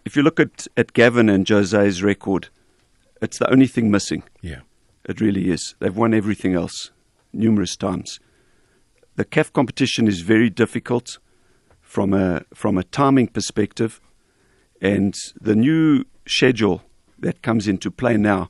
if 0.06 0.15
you 0.15 0.21
look 0.21 0.39
at, 0.39 0.67
at 0.78 0.93
Gavin 0.93 1.30
and 1.30 1.47
Jose's 1.47 2.04
record, 2.04 2.49
it's 3.21 3.38
the 3.38 3.51
only 3.51 3.67
thing 3.67 3.91
missing. 3.91 4.23
Yeah. 4.41 4.62
It 5.05 5.21
really 5.21 5.49
is. 5.49 5.75
They've 5.79 5.95
won 5.95 6.13
everything 6.13 6.53
else 6.53 6.91
numerous 7.34 7.75
times. 7.75 8.19
The 9.15 9.25
CAF 9.25 9.51
competition 9.53 10.08
is 10.08 10.21
very 10.21 10.49
difficult 10.49 11.17
from 11.82 12.13
a 12.13 12.43
from 12.53 12.77
a 12.77 12.84
timing 12.84 13.27
perspective, 13.27 13.99
and 14.82 15.13
the 15.41 15.55
new 15.55 16.05
schedule 16.27 16.84
that 17.17 17.41
comes 17.41 17.67
into 17.67 17.91
play 17.91 18.15
now, 18.17 18.49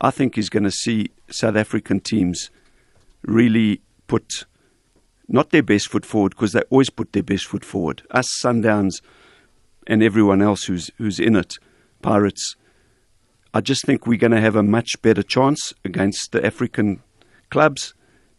I 0.00 0.10
think, 0.10 0.36
is 0.36 0.50
going 0.50 0.64
to 0.64 0.70
see 0.70 1.10
South 1.30 1.56
African 1.56 2.00
teams 2.00 2.50
really 3.22 3.80
put 4.06 4.44
not 5.28 5.50
their 5.50 5.62
best 5.62 5.88
foot 5.88 6.04
forward 6.04 6.30
because 6.30 6.52
they 6.52 6.62
always 6.70 6.90
put 6.90 7.12
their 7.12 7.22
best 7.22 7.46
foot 7.46 7.64
forward. 7.64 8.02
Us 8.10 8.28
Sundowns 8.42 9.00
and 9.86 10.02
everyone 10.02 10.42
else 10.42 10.64
who's 10.64 10.90
who's 10.98 11.18
in 11.18 11.36
it, 11.36 11.58
Pirates. 12.02 12.56
I 13.54 13.60
just 13.60 13.84
think 13.84 14.06
we're 14.06 14.18
going 14.18 14.32
to 14.32 14.40
have 14.40 14.56
a 14.56 14.62
much 14.62 15.00
better 15.02 15.22
chance 15.22 15.72
against 15.84 16.32
the 16.32 16.44
African 16.44 17.02
clubs, 17.50 17.94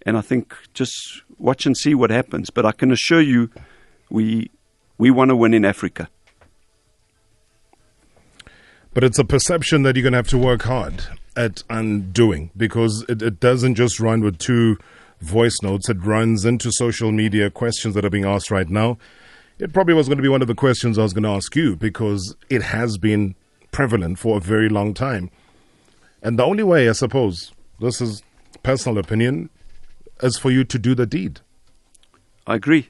and 0.06 0.17
I 0.17 0.21
think 0.21 0.56
just 0.73 1.21
watch 1.38 1.65
and 1.65 1.78
see 1.78 1.93
what 1.93 2.10
happens. 2.10 2.49
But 2.49 2.65
I 2.65 2.71
can 2.71 2.91
assure 2.91 3.21
you, 3.21 3.49
we 4.10 4.49
we 4.97 5.12
want 5.12 5.30
to 5.30 5.36
win 5.36 5.54
in 5.54 5.65
Africa. 5.65 6.10
But 8.93 9.04
it's 9.04 9.19
a 9.19 9.26
perception 9.26 9.84
that 9.84 9.95
you're 9.95 10.04
going 10.04 10.13
to 10.13 10.17
have 10.17 10.28
to 10.30 10.38
work 10.38 10.63
hard 10.63 11.04
at 11.36 11.63
undoing 11.69 12.52
because 12.56 13.04
it, 13.10 13.21
it 13.21 13.39
doesn't 13.39 13.76
just 13.76 13.99
run 13.99 14.21
with 14.21 14.38
two 14.38 14.78
voice 15.19 15.62
notes. 15.63 15.89
It 15.89 15.97
runs 16.04 16.45
into 16.45 16.71
social 16.71 17.12
media 17.12 17.49
questions 17.49 17.95
that 17.95 18.06
are 18.06 18.10
being 18.10 18.26
asked 18.26 18.52
right 18.52 18.69
now. 18.69 18.97
It 19.58 19.73
probably 19.73 19.93
was 19.93 20.08
going 20.08 20.17
to 20.17 20.23
be 20.23 20.30
one 20.30 20.41
of 20.41 20.47
the 20.47 20.56
questions 20.56 20.97
I 20.97 21.04
was 21.04 21.13
going 21.13 21.23
to 21.23 21.30
ask 21.30 21.56
you 21.56 21.76
because 21.76 22.36
it 22.49 22.62
has 22.62 22.97
been 22.97 23.36
prevalent 23.73 24.19
for 24.19 24.38
a 24.38 24.39
very 24.39 24.69
long 24.69 24.93
time. 24.93 25.29
And 26.21 26.39
the 26.39 26.45
only 26.45 26.63
way, 26.63 26.88
I 26.88 26.93
suppose, 26.93 27.51
this 27.81 27.99
is 27.99 28.23
personal 28.63 28.97
opinion, 28.97 29.49
is 30.21 30.38
for 30.38 30.51
you 30.51 30.63
to 30.63 30.79
do 30.79 30.95
the 30.95 31.05
deed. 31.05 31.41
I 32.47 32.55
agree. 32.55 32.89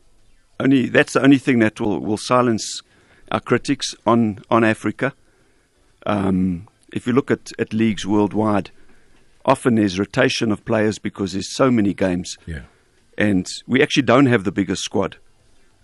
Only 0.60 0.88
that's 0.90 1.14
the 1.14 1.24
only 1.24 1.40
thing 1.40 1.58
that 1.60 1.82
will, 1.82 2.00
will 2.00 2.18
silence 2.18 2.84
our 3.32 3.40
critics 3.40 3.96
on 4.06 4.40
on 4.52 4.64
Africa. 4.64 5.14
Um, 6.06 6.68
if 6.92 7.08
you 7.08 7.14
look 7.14 7.32
at, 7.32 7.52
at 7.58 7.74
leagues 7.74 8.06
worldwide, 8.06 8.70
often 9.46 9.76
there's 9.76 9.98
rotation 9.98 10.52
of 10.52 10.64
players 10.64 11.00
because 11.00 11.34
there's 11.34 11.56
so 11.56 11.72
many 11.72 11.94
games. 11.94 12.38
Yeah. 12.46 12.64
And 13.18 13.48
we 13.68 13.82
actually 13.82 14.04
don't 14.04 14.28
have 14.28 14.44
the 14.44 14.52
biggest 14.52 14.84
squad. 14.84 15.18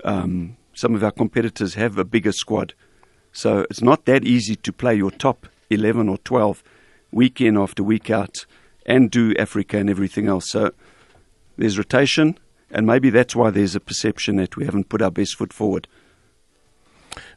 Um, 0.03 0.57
some 0.73 0.93
of 0.93 1.03
our 1.03 1.12
competitors 1.12 1.73
have 1.75 1.97
a 1.97 2.05
bigger 2.05 2.31
squad. 2.31 2.73
So 3.39 3.65
it's 3.69 3.82
not 3.82 4.04
that 4.04 4.25
easy 4.25 4.58
to 4.58 4.73
play 4.73 4.95
your 4.95 5.12
top 5.12 5.47
11 5.69 6.10
or 6.10 6.17
12 6.17 6.62
week 7.13 7.39
in 7.39 7.56
after 7.56 7.82
week 7.82 8.10
out 8.10 8.45
and 8.86 9.10
do 9.10 9.34
Africa 9.39 9.78
and 9.78 9.89
everything 9.89 10.28
else. 10.28 10.49
So 10.49 10.71
there's 11.58 11.78
rotation, 11.78 12.38
and 12.69 12.86
maybe 12.86 13.10
that's 13.10 13.38
why 13.38 13.49
there's 13.49 13.78
a 13.78 13.80
perception 13.80 14.36
that 14.36 14.58
we 14.58 14.65
haven't 14.65 14.89
put 14.89 15.02
our 15.02 15.10
best 15.10 15.38
foot 15.38 15.54
forward. 15.54 15.88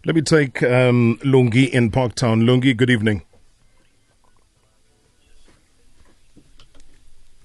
Let 0.05 0.17
me 0.17 0.23
take 0.23 0.61
um, 0.65 1.21
Lungi 1.23 1.71
in 1.71 1.93
Parktown. 1.93 2.47
Lungi, 2.47 2.77
good 2.77 2.91
evening. 2.91 3.23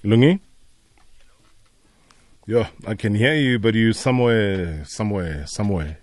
Lungi? 0.04 0.40
Yeah, 2.48 2.70
I 2.88 2.96
can 2.96 3.14
hear 3.14 3.36
you, 3.36 3.60
but 3.60 3.76
you 3.76 3.94
somewhere, 3.94 4.84
somewhere, 4.84 5.46
somewhere 5.46 6.00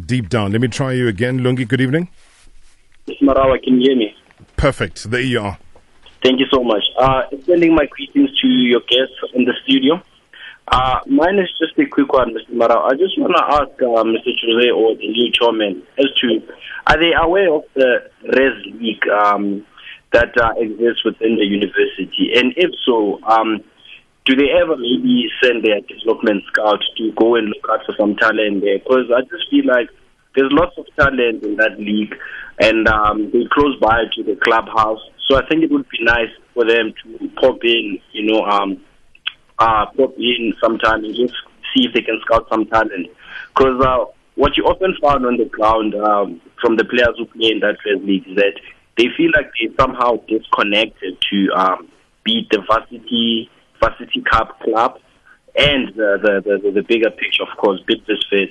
deep 0.00 0.28
down. 0.28 0.52
Let 0.52 0.60
me 0.60 0.68
try 0.68 0.92
you 0.92 1.08
again. 1.08 1.40
Lungi, 1.40 1.66
good 1.66 1.80
evening. 1.80 2.08
Mr. 3.06 3.22
Marawa, 3.22 3.62
can 3.62 3.80
you 3.80 3.90
hear 3.90 3.96
me? 3.96 4.14
Perfect. 4.56 5.10
There 5.10 5.20
you 5.20 5.40
are. 5.40 5.58
Thank 6.22 6.40
you 6.40 6.46
so 6.50 6.64
much. 6.64 6.82
Uh, 6.98 7.22
extending 7.32 7.74
my 7.74 7.86
greetings 7.86 8.30
to 8.40 8.48
your 8.48 8.80
guests 8.80 9.14
in 9.34 9.44
the 9.44 9.52
studio. 9.64 10.00
Uh, 10.68 11.00
mine 11.06 11.38
is 11.38 11.48
just 11.58 11.78
a 11.78 11.84
quick 11.84 12.10
one, 12.12 12.34
Mr. 12.34 12.54
Marawa. 12.54 12.92
I 12.92 12.96
just 12.96 13.18
want 13.18 13.36
to 13.36 13.44
ask 13.44 13.82
uh, 13.82 14.02
Mr. 14.02 14.32
Jose 14.40 14.70
or 14.70 14.96
the 14.96 15.08
new 15.08 15.30
chairman 15.32 15.82
as 15.98 16.06
to 16.22 16.40
are 16.86 16.98
they 16.98 17.12
aware 17.12 17.52
of 17.52 17.64
the 17.74 18.10
Res 18.22 18.80
League 18.80 19.06
um, 19.08 19.66
that 20.12 20.32
uh, 20.40 20.52
exists 20.56 21.04
within 21.04 21.36
the 21.36 21.44
university? 21.44 22.32
And 22.34 22.54
if 22.56 22.70
so, 22.86 23.22
um, 23.24 23.62
do 24.24 24.34
they 24.34 24.50
ever 24.50 24.76
maybe 24.76 25.28
send 25.42 25.64
their 25.64 25.80
development 25.82 26.44
scouts 26.48 26.84
to 26.96 27.12
go 27.12 27.36
and 27.36 27.48
look 27.48 27.66
out 27.70 27.84
for 27.84 27.94
some 27.98 28.16
talent 28.16 28.62
there? 28.62 28.78
Because 28.78 29.10
I 29.14 29.20
just 29.22 29.50
feel 29.50 29.66
like 29.66 29.88
there's 30.34 30.50
lots 30.52 30.76
of 30.78 30.86
talent 30.96 31.44
in 31.44 31.56
that 31.56 31.78
league, 31.78 32.14
and 32.58 32.88
um, 32.88 33.30
they 33.32 33.44
close 33.52 33.78
by 33.80 34.04
to 34.14 34.22
the 34.22 34.36
clubhouse. 34.42 35.00
So 35.28 35.36
I 35.36 35.46
think 35.46 35.62
it 35.62 35.70
would 35.70 35.88
be 35.90 36.02
nice 36.02 36.30
for 36.54 36.64
them 36.64 36.94
to 37.02 37.28
pop 37.40 37.58
in, 37.64 37.98
you 38.12 38.32
know, 38.32 38.44
um, 38.44 38.80
uh, 39.58 39.86
pop 39.96 40.14
in 40.16 40.54
sometime 40.62 41.04
and 41.04 41.14
just 41.14 41.34
see 41.74 41.84
if 41.86 41.94
they 41.94 42.02
can 42.02 42.20
scout 42.24 42.46
some 42.50 42.66
talent. 42.66 43.08
Because 43.54 43.80
uh, 43.84 44.04
what 44.36 44.56
you 44.56 44.64
often 44.64 44.96
found 45.02 45.26
on 45.26 45.36
the 45.36 45.44
ground 45.44 45.94
um, 45.94 46.40
from 46.60 46.76
the 46.76 46.84
players 46.84 47.14
who 47.18 47.26
play 47.26 47.50
in 47.52 47.60
that 47.60 47.76
first 47.84 48.02
league 48.04 48.26
is 48.26 48.36
that 48.36 48.54
they 48.96 49.08
feel 49.16 49.30
like 49.34 49.50
they're 49.60 49.74
somehow 49.78 50.16
disconnected 50.28 51.16
to 51.30 51.48
um, 51.54 51.88
beat 52.24 52.48
the 52.50 52.62
varsity 52.66 53.50
Varsity 53.84 54.22
Cup 54.30 54.60
club 54.60 54.98
and 55.56 55.88
the, 55.94 56.18
the, 56.22 56.58
the, 56.62 56.70
the 56.70 56.82
bigger 56.82 57.10
picture, 57.10 57.42
of 57.42 57.56
course, 57.58 57.80
Bidvest 57.88 58.24
Fit. 58.30 58.50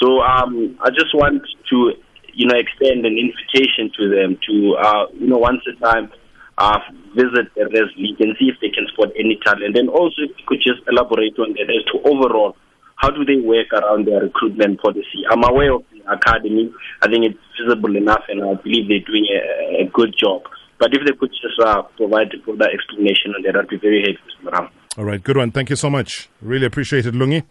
So 0.00 0.20
um, 0.20 0.78
I 0.84 0.90
just 0.90 1.14
want 1.14 1.42
to, 1.70 1.92
you 2.34 2.46
know, 2.46 2.56
extend 2.56 3.06
an 3.06 3.16
invitation 3.16 3.90
to 3.96 4.08
them 4.08 4.38
to, 4.46 4.76
uh, 4.76 5.06
you 5.14 5.26
know, 5.28 5.38
once 5.38 5.62
a 5.66 5.74
time 5.80 6.12
uh, 6.58 6.78
visit 7.14 7.52
the 7.56 7.64
Res 7.72 7.90
League 7.96 8.20
and 8.20 8.36
see 8.38 8.46
if 8.46 8.56
they 8.60 8.68
can 8.68 8.86
spot 8.92 9.08
any 9.18 9.38
talent. 9.44 9.64
And 9.64 9.74
then 9.76 9.88
also, 9.88 10.22
if 10.22 10.30
you 10.38 10.44
could 10.46 10.60
just 10.60 10.80
elaborate 10.88 11.38
on 11.38 11.52
that 11.54 11.68
as 11.72 11.84
to 11.92 12.08
overall, 12.08 12.56
how 12.96 13.10
do 13.10 13.24
they 13.24 13.36
work 13.36 13.72
around 13.72 14.06
their 14.06 14.20
recruitment 14.20 14.80
policy? 14.80 15.24
I'm 15.30 15.44
aware 15.44 15.74
of 15.74 15.82
the 15.92 16.00
academy. 16.10 16.72
I 17.02 17.08
think 17.08 17.26
it's 17.26 17.38
visible 17.60 17.94
enough, 17.96 18.24
and 18.28 18.42
I 18.42 18.54
believe 18.54 18.88
they're 18.88 19.04
doing 19.04 19.26
a, 19.28 19.84
a 19.84 19.90
good 19.92 20.14
job. 20.16 20.42
But 20.78 20.94
if 20.94 21.06
they 21.06 21.16
could 21.16 21.30
just 21.30 21.58
uh, 21.58 21.82
provide 21.96 22.32
a 22.34 22.42
further 22.44 22.70
explanation 22.70 23.34
on 23.34 23.42
that, 23.42 23.56
I'd 23.56 23.68
be 23.68 23.78
very 23.78 24.00
happy, 24.02 24.18
helpful, 24.52 24.78
All 24.98 25.04
right, 25.04 25.22
good 25.22 25.36
one. 25.36 25.50
Thank 25.50 25.70
you 25.70 25.76
so 25.76 25.88
much. 25.88 26.28
Really 26.42 26.66
appreciate 26.66 27.06
it, 27.06 27.14
Lungi. 27.14 27.44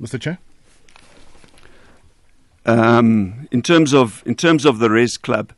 Mr. 0.00 0.20
Chair? 0.20 0.38
Um, 2.66 3.48
in 3.50 3.62
terms 3.62 3.94
of 3.94 4.22
in 4.26 4.34
terms 4.34 4.64
of 4.64 4.78
the 4.78 4.90
Res 4.90 5.16
Club, 5.16 5.52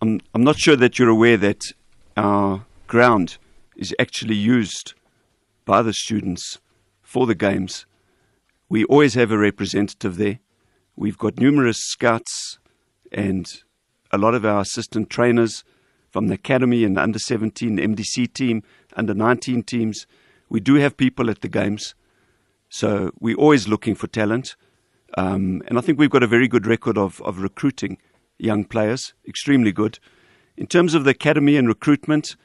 I'm 0.00 0.20
I'm 0.34 0.44
not 0.44 0.58
sure 0.58 0.76
that 0.76 0.98
you're 0.98 1.08
aware 1.08 1.36
that 1.38 1.72
our 2.16 2.64
ground 2.86 3.38
is 3.76 3.94
actually 3.98 4.36
used 4.36 4.94
by 5.64 5.82
the 5.82 5.92
students 5.92 6.58
for 7.02 7.26
the 7.26 7.34
games. 7.34 7.86
We 8.68 8.84
always 8.84 9.14
have 9.14 9.30
a 9.30 9.38
representative 9.38 10.16
there. 10.16 10.38
We've 10.96 11.18
got 11.18 11.38
numerous 11.38 11.78
scouts 11.78 12.58
and 13.10 13.62
a 14.12 14.18
lot 14.18 14.34
of 14.34 14.44
our 14.44 14.60
assistant 14.60 15.10
trainers 15.10 15.64
from 16.14 16.28
the 16.28 16.34
academy 16.34 16.84
and 16.84 16.96
the 16.96 17.02
under 17.02 17.18
17 17.18 17.76
MDC 17.76 18.32
team, 18.32 18.62
under 18.96 19.14
19 19.14 19.64
teams. 19.64 20.06
We 20.48 20.60
do 20.60 20.76
have 20.76 20.96
people 20.96 21.28
at 21.28 21.40
the 21.40 21.48
games, 21.48 21.96
so 22.68 23.10
we're 23.18 23.34
always 23.34 23.66
looking 23.66 23.96
for 23.96 24.06
talent. 24.06 24.54
Um, 25.18 25.60
and 25.66 25.76
I 25.76 25.80
think 25.80 25.98
we've 25.98 26.08
got 26.16 26.22
a 26.22 26.28
very 26.28 26.46
good 26.46 26.68
record 26.68 26.96
of, 26.96 27.20
of 27.22 27.38
recruiting 27.40 27.98
young 28.38 28.64
players, 28.64 29.12
extremely 29.26 29.72
good. 29.72 29.98
In 30.56 30.68
terms 30.68 30.94
of 30.94 31.02
the 31.02 31.10
academy 31.10 31.56
and 31.56 31.66
recruitment, 31.66 32.36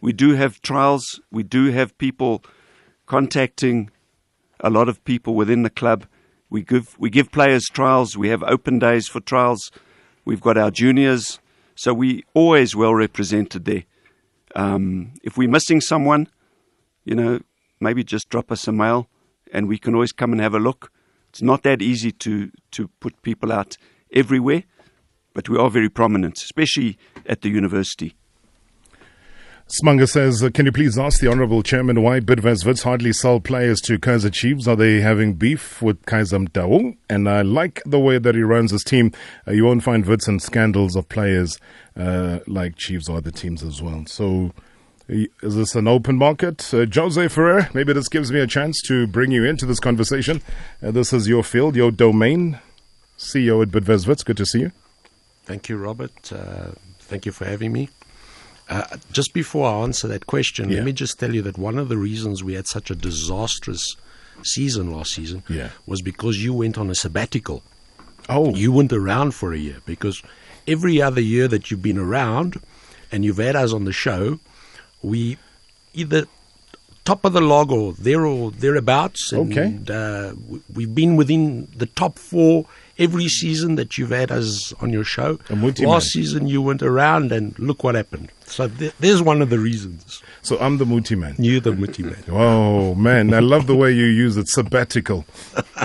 we 0.00 0.14
do 0.14 0.32
have 0.32 0.62
trials. 0.62 1.20
We 1.30 1.42
do 1.42 1.66
have 1.66 1.98
people 1.98 2.42
contacting 3.04 3.90
a 4.60 4.70
lot 4.70 4.88
of 4.88 5.04
people 5.04 5.34
within 5.34 5.64
the 5.64 5.70
club. 5.70 6.06
We 6.48 6.62
give 6.62 6.98
we 6.98 7.10
give 7.10 7.30
players 7.30 7.66
trials. 7.66 8.16
We 8.16 8.30
have 8.30 8.42
open 8.44 8.78
days 8.78 9.06
for 9.06 9.20
trials. 9.20 9.70
We've 10.24 10.40
got 10.40 10.56
our 10.56 10.70
juniors, 10.70 11.40
so 11.78 11.94
we 11.94 12.24
always 12.34 12.74
well 12.74 12.92
represented 12.92 13.64
there. 13.64 13.84
Um, 14.56 15.12
if 15.22 15.38
we're 15.38 15.48
missing 15.48 15.80
someone, 15.80 16.26
you 17.04 17.14
know, 17.14 17.38
maybe 17.78 18.02
just 18.02 18.28
drop 18.30 18.50
us 18.50 18.66
a 18.66 18.72
mail, 18.72 19.08
and 19.52 19.68
we 19.68 19.78
can 19.78 19.94
always 19.94 20.10
come 20.10 20.32
and 20.32 20.40
have 20.40 20.54
a 20.54 20.58
look. 20.58 20.90
It's 21.28 21.40
not 21.40 21.62
that 21.62 21.80
easy 21.80 22.10
to 22.10 22.50
to 22.72 22.88
put 22.98 23.22
people 23.22 23.52
out 23.52 23.76
everywhere, 24.12 24.64
but 25.34 25.48
we 25.48 25.56
are 25.56 25.70
very 25.70 25.88
prominent, 25.88 26.38
especially 26.38 26.98
at 27.26 27.42
the 27.42 27.48
university. 27.48 28.16
Smanga 29.68 30.08
says, 30.08 30.42
uh, 30.42 30.48
can 30.48 30.64
you 30.64 30.72
please 30.72 30.98
ask 30.98 31.20
the 31.20 31.28
Honourable 31.28 31.62
Chairman 31.62 32.00
why 32.02 32.20
Bidvest 32.20 32.64
Wits 32.64 32.84
hardly 32.84 33.12
sell 33.12 33.38
players 33.38 33.82
to 33.82 33.98
Kaizer 33.98 34.32
Chiefs? 34.32 34.66
Are 34.66 34.76
they 34.76 35.00
having 35.00 35.34
beef 35.34 35.82
with 35.82 36.00
Kaizer 36.06 36.48
Motaung? 36.48 36.96
And 37.10 37.28
I 37.28 37.42
like 37.42 37.82
the 37.84 37.98
way 37.98 38.16
that 38.16 38.34
he 38.34 38.40
runs 38.40 38.70
his 38.70 38.82
team. 38.82 39.12
Uh, 39.46 39.50
you 39.52 39.66
won't 39.66 39.82
find 39.82 40.06
Wits 40.06 40.26
and 40.26 40.40
scandals 40.40 40.96
of 40.96 41.10
players 41.10 41.58
uh, 41.98 42.38
like 42.46 42.76
Chiefs 42.76 43.10
or 43.10 43.18
other 43.18 43.30
teams 43.30 43.62
as 43.62 43.82
well. 43.82 44.04
So 44.06 44.52
is 45.06 45.54
this 45.54 45.74
an 45.74 45.86
open 45.86 46.16
market? 46.16 46.72
Uh, 46.72 46.86
Jose 46.90 47.28
Ferreira, 47.28 47.68
maybe 47.74 47.92
this 47.92 48.08
gives 48.08 48.32
me 48.32 48.40
a 48.40 48.46
chance 48.46 48.80
to 48.86 49.06
bring 49.06 49.32
you 49.32 49.44
into 49.44 49.66
this 49.66 49.80
conversation. 49.80 50.40
Uh, 50.82 50.92
this 50.92 51.12
is 51.12 51.28
your 51.28 51.44
field, 51.44 51.76
your 51.76 51.90
domain. 51.90 52.58
CEO 53.18 53.62
at 53.62 53.68
Bidvest 53.68 54.06
Wits, 54.08 54.22
good 54.22 54.38
to 54.38 54.46
see 54.46 54.60
you. 54.60 54.72
Thank 55.44 55.68
you, 55.68 55.76
Robert. 55.76 56.32
Thank 57.00 57.26
you 57.26 57.32
for 57.32 57.44
having 57.44 57.72
me. 57.72 57.90
Uh, 58.68 58.84
just 59.12 59.32
before 59.32 59.66
I 59.68 59.82
answer 59.82 60.06
that 60.08 60.26
question, 60.26 60.68
Yeah. 60.68 60.76
let 60.76 60.84
me 60.84 60.92
just 60.92 61.18
tell 61.18 61.34
you 61.34 61.42
that 61.42 61.56
one 61.56 61.78
of 61.78 61.88
the 61.88 61.96
reasons 61.96 62.44
we 62.44 62.52
had 62.54 62.66
such 62.66 62.90
a 62.90 62.94
disastrous 62.94 63.96
season 64.42 64.92
last 64.92 65.12
season 65.14 65.42
Yeah. 65.48 65.70
was 65.86 66.02
because 66.02 66.42
you 66.44 66.52
went 66.52 66.76
on 66.78 66.90
a 66.90 66.94
sabbatical. 66.94 67.62
Oh, 68.28 68.54
You 68.54 68.72
weren't 68.72 68.92
around 68.92 69.32
for 69.34 69.54
a 69.54 69.58
year 69.58 69.76
because 69.86 70.22
every 70.66 71.00
other 71.00 71.20
year 71.20 71.48
that 71.48 71.70
you've 71.70 71.82
been 71.82 71.98
around 71.98 72.60
and 73.10 73.24
you've 73.24 73.38
had 73.38 73.56
us 73.56 73.72
on 73.72 73.84
the 73.84 73.92
show, 73.92 74.38
we 75.02 75.38
either 75.94 76.26
top 77.06 77.24
of 77.24 77.32
the 77.32 77.40
log 77.40 77.72
or 77.72 77.94
there 77.94 78.26
or 78.26 78.50
thereabouts. 78.50 79.32
And, 79.32 79.50
Okay. 79.50 79.78
Uh, 79.88 80.34
we- 80.46 80.60
we've 80.74 80.94
been 80.94 81.16
within 81.16 81.68
the 81.74 81.86
top 81.86 82.18
four 82.18 82.66
every 82.98 83.28
season 83.28 83.76
that 83.76 83.96
you've 83.96 84.10
had 84.10 84.30
us 84.30 84.74
on 84.80 84.90
your 84.92 85.04
show. 85.04 85.38
Last 85.80 86.08
season 86.10 86.46
you 86.48 86.60
weren't 86.60 86.82
around 86.82 87.32
and 87.32 87.58
look 87.58 87.82
what 87.82 87.94
happened. 87.94 88.28
So 88.48 88.68
th- 88.68 88.92
there's 88.98 89.22
one 89.22 89.42
of 89.42 89.50
the 89.50 89.58
reasons. 89.58 90.22
so 90.42 90.58
I'm 90.58 90.78
the 90.78 90.86
Muti 90.86 91.14
man. 91.14 91.34
You're 91.38 91.60
the 91.60 91.72
muti 91.72 92.02
man. 92.02 92.16
Oh 92.30 92.94
man, 92.94 93.32
I 93.34 93.40
love 93.40 93.66
the 93.66 93.76
way 93.76 93.92
you 93.92 94.06
use 94.06 94.36
it, 94.36 94.48
sabbatical. 94.48 95.24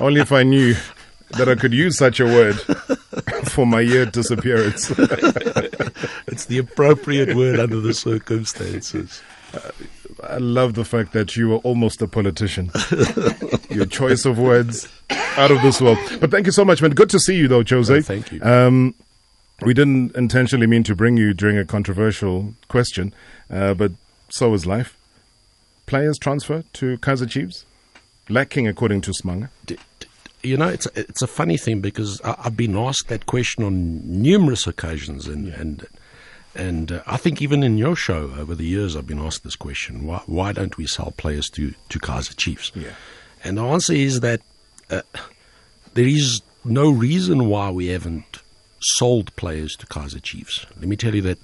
Only 0.02 0.22
if 0.22 0.32
I 0.32 0.44
knew 0.44 0.76
that 1.32 1.50
I 1.50 1.56
could 1.56 1.74
use 1.74 1.98
such 1.98 2.20
a 2.20 2.26
word 2.26 2.56
for 3.46 3.66
my 3.66 3.82
year 3.82 4.06
disappearance. 4.06 4.92
It's 6.28 6.46
the 6.46 6.58
appropriate 6.58 7.36
word 7.36 7.60
under 7.60 7.80
the 7.80 7.94
circumstances. 7.94 9.22
I 10.24 10.38
love 10.38 10.74
the 10.74 10.84
fact 10.86 11.14
that 11.14 11.36
you 11.36 11.54
are 11.54 11.58
almost 11.58 12.02
a 12.02 12.08
politician. 12.08 12.72
Your 13.70 13.86
choice 13.86 14.26
of 14.26 14.40
words 14.40 14.88
out 15.38 15.52
of 15.52 15.62
this 15.62 15.80
world. 15.82 15.98
But 16.20 16.32
thank 16.32 16.46
you 16.48 16.52
so 16.52 16.66
much, 16.66 16.82
man. 16.82 16.92
Good 16.92 17.10
to 17.12 17.20
see 17.20 17.36
you, 17.36 17.48
though, 17.48 17.64
Jose. 17.64 17.94
Oh, 17.96 18.02
thank 18.02 18.32
you. 18.32 18.42
Um, 18.42 18.96
we 19.62 19.74
didn't 19.74 20.16
intentionally 20.16 20.68
mean 20.68 20.84
to 20.84 20.96
bring 20.96 21.18
you 21.18 21.34
during 21.34 21.58
a 21.58 21.66
controversial 21.66 22.54
question, 22.68 23.14
uh, 23.50 23.74
but 23.74 23.92
so 24.30 24.54
is 24.54 24.66
life. 24.66 24.98
Players 25.86 26.18
transfer 26.18 26.64
to 26.74 26.98
Kaizer 26.98 27.30
Chiefs, 27.30 27.66
lacking 28.30 28.68
according 28.68 29.02
to 29.02 29.12
Smanga. 29.12 29.50
D- 29.66 29.78
d- 30.00 30.08
You 30.44 30.58
know, 30.58 30.68
it's 30.70 30.86
a, 30.88 31.00
it's 31.00 31.22
a 31.22 31.28
funny 31.28 31.58
thing 31.58 31.82
because 31.82 32.20
I, 32.24 32.36
I've 32.46 32.58
been 32.58 32.76
asked 32.78 33.08
that 33.10 33.26
question 33.26 33.64
on 33.64 34.02
numerous 34.22 34.66
occasions, 34.68 35.28
and 35.28 35.48
and 35.50 35.86
and 36.56 36.92
uh, 36.92 37.02
I 37.08 37.18
think 37.18 37.42
even 37.42 37.64
in 37.64 37.78
your 37.78 37.96
show 37.96 38.32
over 38.38 38.56
the 38.56 38.66
years, 38.66 38.96
I've 38.96 39.08
been 39.08 39.20
asked 39.20 39.44
this 39.44 39.56
question: 39.58 40.06
Why 40.06 40.22
why 40.26 40.52
don't 40.54 40.78
we 40.78 40.88
sell 40.88 41.12
players 41.18 41.50
to 41.52 41.74
to 41.90 42.00
Kaizer 42.00 42.36
Chiefs? 42.36 42.72
Yeah. 42.76 42.96
And 43.44 43.58
the 43.58 43.64
answer 43.64 43.94
is 43.94 44.20
that 44.22 44.42
uh, 44.90 45.02
there 45.94 46.08
is 46.08 46.42
no 46.64 46.90
reason 46.90 47.48
why 47.48 47.70
we 47.72 47.88
haven't 47.88 48.40
sold 48.84 49.36
players 49.36 49.76
to 49.78 49.88
Kaizer 49.88 50.22
Chiefs. 50.22 50.66
Let 50.78 50.88
me 50.88 50.96
tell 50.96 51.16
you 51.16 51.22
that 51.22 51.40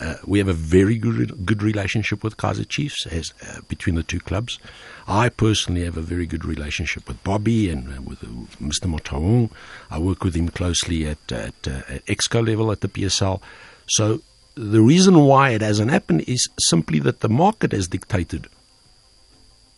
uh, 0.00 0.16
we 0.24 0.38
have 0.38 0.48
a 0.48 0.54
very 0.54 0.96
good 0.96 1.44
good 1.44 1.62
relationship 1.62 2.24
with 2.24 2.36
Kaizer 2.36 2.66
Chiefs 2.68 3.06
as 3.06 3.34
uh, 3.46 3.60
between 3.68 3.96
the 3.96 4.02
two 4.02 4.20
clubs. 4.20 4.58
I 5.06 5.28
personally 5.28 5.84
have 5.84 5.96
a 5.96 6.02
very 6.02 6.26
good 6.26 6.44
relationship 6.44 7.06
with 7.06 7.22
Bobby 7.22 7.68
and 7.68 7.98
uh, 7.98 8.02
with 8.02 8.24
uh, 8.24 8.28
Mr. 8.62 8.86
Motaung. 8.86 9.50
I 9.90 9.98
work 9.98 10.24
with 10.24 10.34
him 10.34 10.48
closely 10.48 11.06
at 11.06 11.30
at, 11.30 11.68
uh, 11.68 11.82
at 11.88 12.06
exco 12.06 12.46
level 12.46 12.72
at 12.72 12.80
the 12.80 12.88
PSL. 12.88 13.40
So 13.88 14.22
the 14.54 14.80
reason 14.80 15.20
why 15.20 15.50
it 15.50 15.60
hasn't 15.60 15.90
happened 15.90 16.24
is 16.26 16.48
simply 16.58 16.98
that 17.00 17.20
the 17.20 17.28
market 17.28 17.72
has 17.72 17.88
dictated 17.88 18.48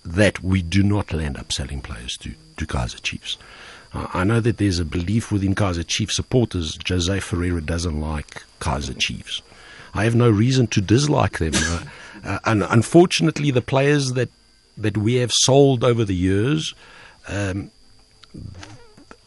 that 0.05 0.42
we 0.42 0.62
do 0.62 0.83
not 0.83 1.12
land 1.12 1.37
up 1.37 1.52
selling 1.52 1.81
players 1.81 2.16
to, 2.18 2.35
to 2.57 2.66
Kaizer 2.66 3.02
Chiefs. 3.02 3.38
Uh, 3.94 4.07
I 4.14 4.24
know 4.24 4.40
that 4.40 4.59
there's 4.59 4.78
a 4.78 4.85
belief 4.85 5.31
within 5.31 5.55
Kaizer 5.55 5.87
Chiefs 5.87 6.16
supporters, 6.16 6.78
Jose 6.88 7.20
Ferreira 7.20 7.61
doesn't 7.61 8.00
like 8.00 8.42
Kaizer 8.61 8.98
Chiefs. 8.98 9.42
I 9.94 10.05
have 10.05 10.14
no 10.14 10.31
reason 10.31 10.66
to 10.68 10.81
dislike 10.81 11.38
them. 11.38 11.52
Uh, 11.55 11.85
uh, 12.24 12.38
and 12.44 12.62
unfortunately, 12.62 13.50
the 13.50 13.61
players 13.61 14.12
that, 14.12 14.31
that 14.76 14.96
we 14.96 15.16
have 15.16 15.33
sold 15.33 15.85
over 15.85 16.05
the 16.05 16.14
years, 16.14 16.74
um, 17.28 17.70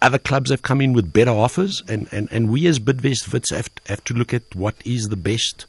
other 0.02 0.18
clubs 0.18 0.50
have 0.50 0.62
come 0.62 0.82
in 0.82 0.94
with 0.94 1.14
better 1.14 1.32
offers, 1.32 1.84
and, 1.88 2.08
and, 2.12 2.28
and 2.32 2.50
we 2.50 2.66
as 2.68 2.80
Bidvest 2.80 3.32
Wits 3.32 3.52
have, 3.52 3.70
have 3.88 4.04
to 4.06 4.14
look 4.14 4.34
at 4.34 4.56
what 4.56 4.76
is 4.86 5.10
the 5.10 5.16
best 5.16 5.66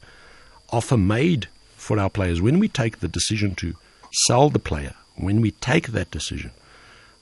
offer 0.71 0.97
made 0.97 1.47
for 1.75 1.99
our 1.99 2.09
players. 2.09 2.41
When 2.41 2.59
we 2.59 2.67
take 2.67 2.99
the 2.99 3.07
decision 3.07 3.55
to 3.55 3.75
sell 4.11 4.49
the 4.49 4.59
player, 4.59 4.93
when 5.15 5.41
we 5.41 5.51
take 5.51 5.89
that 5.89 6.11
decision, 6.11 6.51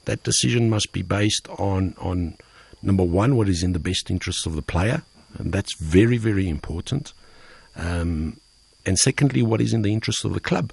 that 0.06 0.22
decision 0.22 0.70
must 0.70 0.92
be 0.92 1.02
based 1.02 1.48
on, 1.58 1.94
on 1.98 2.36
number 2.82 3.04
one, 3.04 3.36
what 3.36 3.48
is 3.48 3.62
in 3.62 3.72
the 3.72 3.78
best 3.78 4.10
interest 4.10 4.46
of 4.46 4.56
the 4.56 4.62
player, 4.62 5.02
and 5.38 5.52
that's 5.52 5.74
very, 5.74 6.16
very 6.16 6.48
important. 6.48 7.12
Um, 7.76 8.40
and 8.86 8.98
secondly, 8.98 9.42
what 9.42 9.60
is 9.60 9.72
in 9.72 9.82
the 9.82 9.92
interest 9.92 10.24
of 10.24 10.32
the 10.32 10.40
club. 10.40 10.72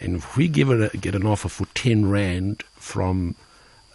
And 0.00 0.16
if 0.16 0.36
we 0.36 0.48
give 0.48 0.70
a, 0.70 0.88
get 0.96 1.14
an 1.14 1.26
offer 1.26 1.48
for 1.48 1.66
10 1.74 2.10
Rand 2.10 2.64
from 2.74 3.34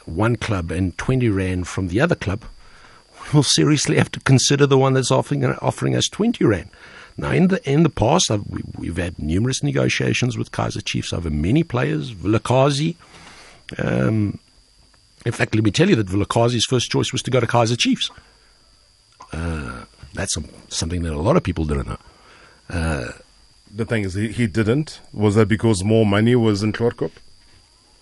one 0.06 0.36
club 0.36 0.72
and 0.72 0.96
20 0.98 1.30
Rand 1.30 1.68
from 1.68 1.88
the 1.88 2.00
other 2.00 2.16
club, 2.16 2.44
we'll 3.34 3.44
seriously 3.44 3.98
have 3.98 4.12
to 4.12 4.20
consider 4.22 4.68
the 4.68 4.78
one 4.78 4.94
that's 4.94 5.12
offering, 5.12 5.44
offering 5.46 5.96
us 5.96 6.08
20 6.08 6.46
Rand. 6.46 6.70
Now, 7.18 7.32
in 7.32 7.48
the 7.48 7.70
in 7.70 7.84
the 7.84 7.90
past, 7.90 8.30
I've, 8.30 8.46
we, 8.46 8.62
we've 8.78 8.98
had 8.98 9.18
numerous 9.18 9.64
negotiations 9.64 10.38
with 10.38 10.52
Kaizer 10.52 10.84
Chiefs 10.84 11.14
over 11.14 11.30
many 11.30 11.64
players. 11.64 12.14
Vilakazi, 12.14 12.96
um, 13.78 14.38
in 15.26 15.32
fact, 15.32 15.56
let 15.56 15.64
me 15.64 15.72
tell 15.72 15.90
you 15.90 15.96
that 15.96 16.08
Vilakazi's 16.08 16.66
first 16.66 16.90
choice 16.92 17.12
was 17.12 17.22
to 17.24 17.32
go 17.32 17.40
to 17.40 17.48
Kaizer 17.48 17.78
Chiefs. 17.78 18.12
Uh, 19.34 19.86
that's 20.14 20.34
some, 20.34 20.46
something 20.70 21.02
that 21.04 21.14
a 21.14 21.20
lot 21.20 21.36
of 21.36 21.44
people 21.44 21.66
didn't 21.66 21.88
know. 21.88 21.98
The 23.76 23.86
thing 23.86 24.04
is, 24.04 24.14
he, 24.14 24.32
he 24.32 24.48
didn't. 24.48 25.02
Was 25.12 25.36
that 25.36 25.48
because 25.48 25.84
more 25.84 26.06
money 26.06 26.36
was 26.36 26.64
in 26.64 26.72
Chloorkop? 26.72 27.12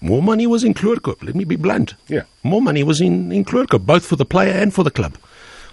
More 0.01 0.21
money 0.21 0.45
was 0.45 0.63
in 0.63 0.73
Chloorkop. 0.75 1.23
Let 1.23 1.33
me 1.33 1.45
be 1.45 1.55
blunt. 1.55 1.95
Yeah. 2.07 2.23
More 2.43 2.61
money 2.61 2.83
was 2.83 3.01
in, 3.01 3.31
in 3.31 3.43
Chloorkop, 3.43 3.85
both 3.85 4.05
for 4.05 4.15
the 4.15 4.25
player 4.25 4.51
and 4.53 4.73
for 4.73 4.83
the 4.83 4.91
club. 4.91 5.17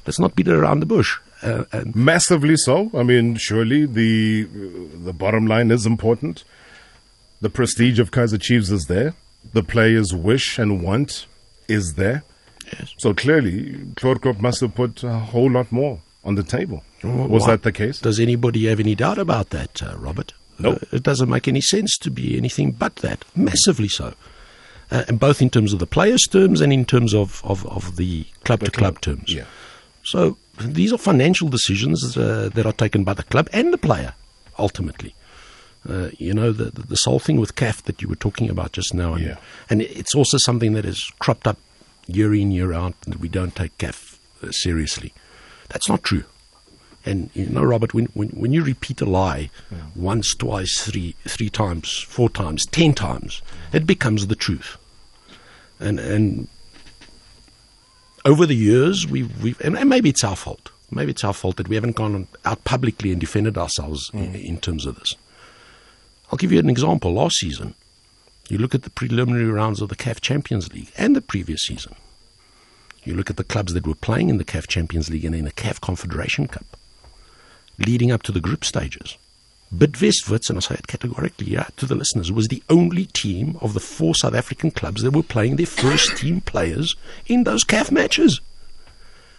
Let's 0.07 0.19
not 0.19 0.35
beat 0.35 0.49
it 0.49 0.55
around 0.55 0.81
the 0.81 0.87
bush. 0.87 1.19
Uh, 1.43 1.65
and 1.73 1.95
Massively 1.95 2.57
so. 2.57 2.91
I 2.95 3.03
mean, 3.03 3.37
surely 3.37 3.85
the 3.85 4.45
the 4.45 5.13
bottom 5.13 5.47
line 5.47 5.71
is 5.71 5.85
important. 5.85 6.45
The 7.41 7.51
prestige 7.51 7.99
of 7.99 8.11
Kaizer 8.11 8.41
Chiefs 8.41 8.71
is 8.71 8.87
there. 8.87 9.15
The 9.53 9.63
players' 9.63 10.15
wish 10.15 10.59
and 10.59 10.83
want 10.83 11.27
is 11.71 11.95
there. 11.95 12.23
Yes. 12.73 12.95
So 12.99 13.15
clearly, 13.15 13.73
Chloorkop 13.97 14.41
must 14.41 14.61
have 14.61 14.75
put 14.75 15.03
a 15.03 15.19
whole 15.19 15.51
lot 15.51 15.73
more 15.73 16.01
on 16.25 16.35
the 16.35 16.43
table. 16.43 16.85
Well, 17.03 17.29
Was 17.29 17.43
why- 17.43 17.53
that 17.53 17.63
the 17.63 17.73
case? 17.73 17.99
Does 18.01 18.21
anybody 18.21 18.67
have 18.67 18.81
any 18.81 18.95
doubt 18.95 19.19
about 19.19 19.51
that, 19.51 19.83
uh, 19.83 19.97
Robert? 19.99 20.33
No. 20.59 20.73
Uh, 20.73 20.79
it 20.93 21.03
doesn't 21.03 21.29
make 21.31 21.49
any 21.49 21.61
sense 21.63 21.97
to 21.99 22.11
be 22.11 22.37
anything 22.37 22.73
but 22.73 22.97
that. 22.97 23.25
Massively 23.35 23.89
so. 23.89 24.13
Uh, 24.91 25.05
and 25.09 25.19
both 25.19 25.41
in 25.41 25.49
terms 25.51 25.73
of 25.73 25.79
the 25.79 25.87
players' 25.87 26.27
terms 26.27 26.61
and 26.61 26.73
in 26.73 26.85
terms 26.85 27.15
of, 27.15 27.41
of, 27.45 27.65
of 27.67 27.97
the 27.97 28.27
club 28.45 28.61
to 28.65 28.71
club 28.71 29.01
terms. 29.01 29.33
Yeah. 29.33 29.45
So 30.03 30.37
these 30.61 30.93
are 30.93 30.99
financial 30.99 31.49
decisions 31.49 32.17
uh, 32.17 32.51
that 32.55 32.67
are 32.67 32.73
taken 32.73 33.05
by 33.05 33.15
the 33.15 33.23
club 33.23 33.49
and 33.53 33.73
the 33.73 33.79
player, 33.79 34.15
ultimately. 34.59 35.15
Uh, 35.89 36.11
you 36.19 36.35
know, 36.35 36.53
the, 36.53 36.65
the, 36.65 36.83
this 36.83 37.05
whole 37.05 37.19
thing 37.19 37.41
with 37.41 37.55
CAF 37.55 37.83
that 37.85 38.03
you 38.03 38.09
were 38.09 38.17
talking 38.17 38.51
about 38.51 38.73
just 38.73 38.93
now. 38.93 39.15
And, 39.15 39.25
Yeah. 39.25 39.37
and 39.71 39.81
it's 39.81 40.15
also 40.15 40.37
something 40.37 40.75
that 40.75 40.85
has 40.85 41.11
cropped 41.19 41.47
up 41.47 41.57
year 42.07 42.35
in, 42.35 42.51
year 42.51 42.73
out, 42.73 43.01
that 43.03 43.19
we 43.19 43.29
don't 43.29 43.57
take 43.57 43.77
CAF 43.79 44.19
uh, 44.43 44.51
seriously. 44.51 45.15
That's 45.71 45.89
not 45.89 46.03
true. 46.03 46.25
And 47.07 47.31
you 47.33 47.47
know, 47.47 47.63
Robert, 47.65 47.95
when, 47.95 48.07
when, 48.07 48.29
when 48.31 48.53
you 48.53 48.63
repeat 48.63 49.01
a 49.01 49.07
lie 49.07 49.51
yeah. 49.71 49.79
once, 49.97 50.35
twice, 50.35 50.83
three, 50.83 51.15
three 51.27 51.49
times, 51.49 52.01
four 52.01 52.29
times, 52.29 52.67
ten 52.67 52.93
times, 52.93 53.41
it 53.73 53.87
becomes 53.87 54.27
the 54.27 54.37
truth. 54.37 54.77
And, 55.79 55.99
and 55.99 56.49
over 58.27 58.45
the 58.45 58.55
years, 58.55 59.07
we've, 59.07 59.43
we've 59.43 59.59
and 59.63 59.89
maybe 59.89 60.11
it's 60.11 60.25
our 60.25 60.37
fault. 60.37 60.71
Maybe 60.91 61.13
it's 61.13 61.25
our 61.25 61.33
fault 61.33 61.57
that 61.57 61.69
we 61.69 61.77
haven't 61.77 61.97
gone 61.97 62.27
out 62.45 62.65
publicly 62.65 63.13
and 63.13 63.21
defended 63.21 63.57
ourselves 63.57 64.11
mm. 64.11 64.23
in, 64.23 64.35
in 64.35 64.59
terms 64.59 64.85
of 64.85 64.99
this. 64.99 65.15
I'll 66.31 66.39
give 66.39 66.53
you 66.53 66.59
an 66.59 66.71
example. 66.71 67.13
Last 67.13 67.37
season, 67.37 67.75
you 68.49 68.59
look 68.59 68.75
at 68.75 68.83
the 68.83 68.91
preliminary 68.91 69.47
rounds 69.47 69.81
of 69.81 69.89
the 69.89 69.97
CAF 69.97 70.21
Champions 70.21 70.73
League 70.73 70.93
and 70.97 71.15
the 71.15 71.21
previous 71.21 71.63
season. 71.63 71.95
You 73.05 73.15
look 73.15 73.31
at 73.31 73.37
the 73.37 73.45
clubs 73.45 73.75
that 73.75 73.87
were 73.87 73.95
playing 73.95 74.29
in 74.29 74.39
the 74.39 74.45
CAF 74.45 74.67
Champions 74.67 75.11
League 75.11 75.25
and 75.25 75.35
in 75.35 75.45
the 75.45 75.53
CAF 75.53 75.81
Confederation 75.81 76.47
Cup, 76.47 76.67
leading 77.79 78.13
up 78.13 78.23
to 78.25 78.33
the 78.33 78.41
group 78.41 78.65
stages. 78.65 79.17
Bidvest 79.75 80.51
and 80.51 80.59
I 80.59 80.61
say 80.61 80.75
it 80.75 80.89
categorically 80.89 81.47
yeah, 81.47 81.69
to 81.77 81.87
the 81.87 81.95
listeners, 81.95 82.33
was 82.33 82.49
the 82.49 82.63
only 82.69 83.07
team 83.07 83.57
of 83.61 83.73
the 83.73 83.81
four 83.81 84.15
South 84.15 84.35
African 84.35 84.73
clubs 84.73 85.03
that 85.03 85.13
were 85.13 85.23
playing 85.23 85.57
their 85.57 85.67
first 85.67 86.17
team 86.17 86.41
players 86.41 86.97
in 87.27 87.45
those 87.45 87.65
CAF 87.65 87.91
matches. 87.93 88.41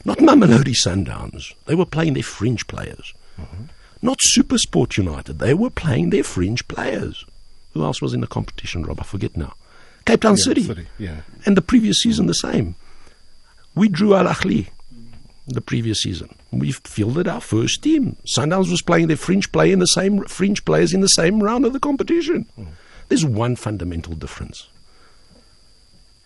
Not 0.05 0.19
Mamelodi 0.19 0.73
Sundowns. 0.73 1.53
They 1.65 1.75
were 1.75 1.85
playing 1.85 2.13
their 2.13 2.23
fringe 2.23 2.65
players. 2.67 3.13
Mm-hmm. 3.39 3.63
Not 4.01 4.19
Supersport 4.35 4.97
United. 4.97 5.39
They 5.39 5.53
were 5.53 5.69
playing 5.69 6.09
their 6.09 6.23
fringe 6.23 6.67
players. 6.67 7.25
Who 7.73 7.83
else 7.83 8.01
was 8.01 8.13
in 8.13 8.21
the 8.21 8.27
competition, 8.27 8.83
Rob? 8.83 8.99
I 8.99 9.03
forget 9.03 9.37
now. 9.37 9.53
Cape 10.05 10.21
Town 10.21 10.35
yeah, 10.37 10.43
City. 10.43 10.63
City. 10.63 10.87
Yeah. 10.97 11.21
And 11.45 11.55
the 11.55 11.61
previous 11.61 12.01
season 12.01 12.25
the 12.25 12.33
same. 12.33 12.75
We 13.75 13.87
drew 13.87 14.15
Al 14.15 14.25
Ahly 14.25 14.69
the 15.47 15.61
previous 15.61 16.01
season. 16.01 16.35
We 16.51 16.71
fielded 16.71 17.27
our 17.27 17.41
first 17.41 17.83
team. 17.83 18.15
Sundowns 18.25 18.69
was 18.69 18.81
playing 18.81 19.07
their 19.07 19.17
fringe 19.17 19.51
play 19.51 19.71
in 19.71 19.79
the 19.79 19.87
same 19.87 20.23
fringe 20.25 20.63
players 20.65 20.93
in 20.93 21.01
the 21.01 21.07
same 21.07 21.41
round 21.41 21.65
of 21.65 21.73
the 21.73 21.79
competition. 21.79 22.45
Mm. 22.57 22.67
There's 23.09 23.25
one 23.25 23.55
fundamental 23.55 24.13
difference. 24.13 24.67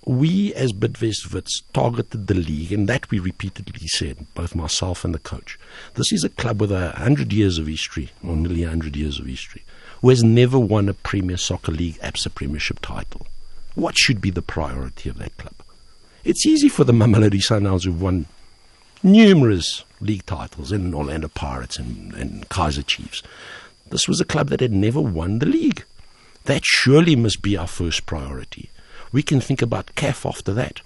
We 0.05 0.53
as 0.53 0.71
Bidvest 0.71 1.63
targeted 1.73 2.27
the 2.27 2.35
league, 2.35 2.71
and 2.71 2.87
that 2.87 3.09
we 3.09 3.17
repeatedly 3.17 3.87
said, 3.87 4.27
both 4.35 4.53
myself 4.53 5.03
and 5.03 5.15
the 5.15 5.19
coach. 5.19 5.57
This 5.95 6.13
is 6.13 6.23
a 6.23 6.29
club 6.29 6.61
with 6.61 6.71
a 6.71 6.91
hundred 6.91 7.33
years 7.33 7.57
of 7.57 7.65
history, 7.65 8.11
or 8.23 8.35
nearly 8.35 8.63
a 8.63 8.69
hundred 8.69 8.95
years 8.95 9.19
of 9.19 9.25
history, 9.25 9.63
who 10.01 10.09
has 10.09 10.23
never 10.23 10.59
won 10.59 10.89
a 10.89 10.93
Premier 10.93 11.37
Soccer 11.37 11.71
League 11.71 11.97
ABSA 12.01 12.35
Premiership 12.35 12.79
title. 12.81 13.25
What 13.73 13.97
should 13.97 14.21
be 14.21 14.29
the 14.29 14.43
priority 14.43 15.09
of 15.09 15.17
that 15.17 15.35
club? 15.37 15.55
It's 16.23 16.45
easy 16.45 16.69
for 16.69 16.83
the 16.83 16.93
Mamelodi 16.93 17.41
Sundowns 17.41 17.85
who've 17.85 18.01
won 18.01 18.27
numerous 19.01 19.83
league 20.01 20.25
titles 20.25 20.71
in 20.71 20.93
Orlando 20.93 21.27
Pirates 21.29 21.77
and, 21.77 22.13
and 22.13 22.47
Kaizer 22.49 22.85
Chiefs. 22.85 23.23
This 23.89 24.07
was 24.07 24.21
a 24.21 24.25
club 24.25 24.49
that 24.49 24.61
had 24.61 24.71
never 24.71 25.01
won 25.01 25.39
the 25.39 25.45
league. 25.45 25.83
That 26.45 26.63
surely 26.63 27.15
must 27.15 27.41
be 27.41 27.57
our 27.57 27.67
first 27.67 28.05
priority. 28.05 28.69
We 29.15 29.23
can 29.23 29.39
think 29.39 29.61
about 29.61 29.95
CAF 29.95 30.27
after 30.27 30.53
that. 30.55 30.81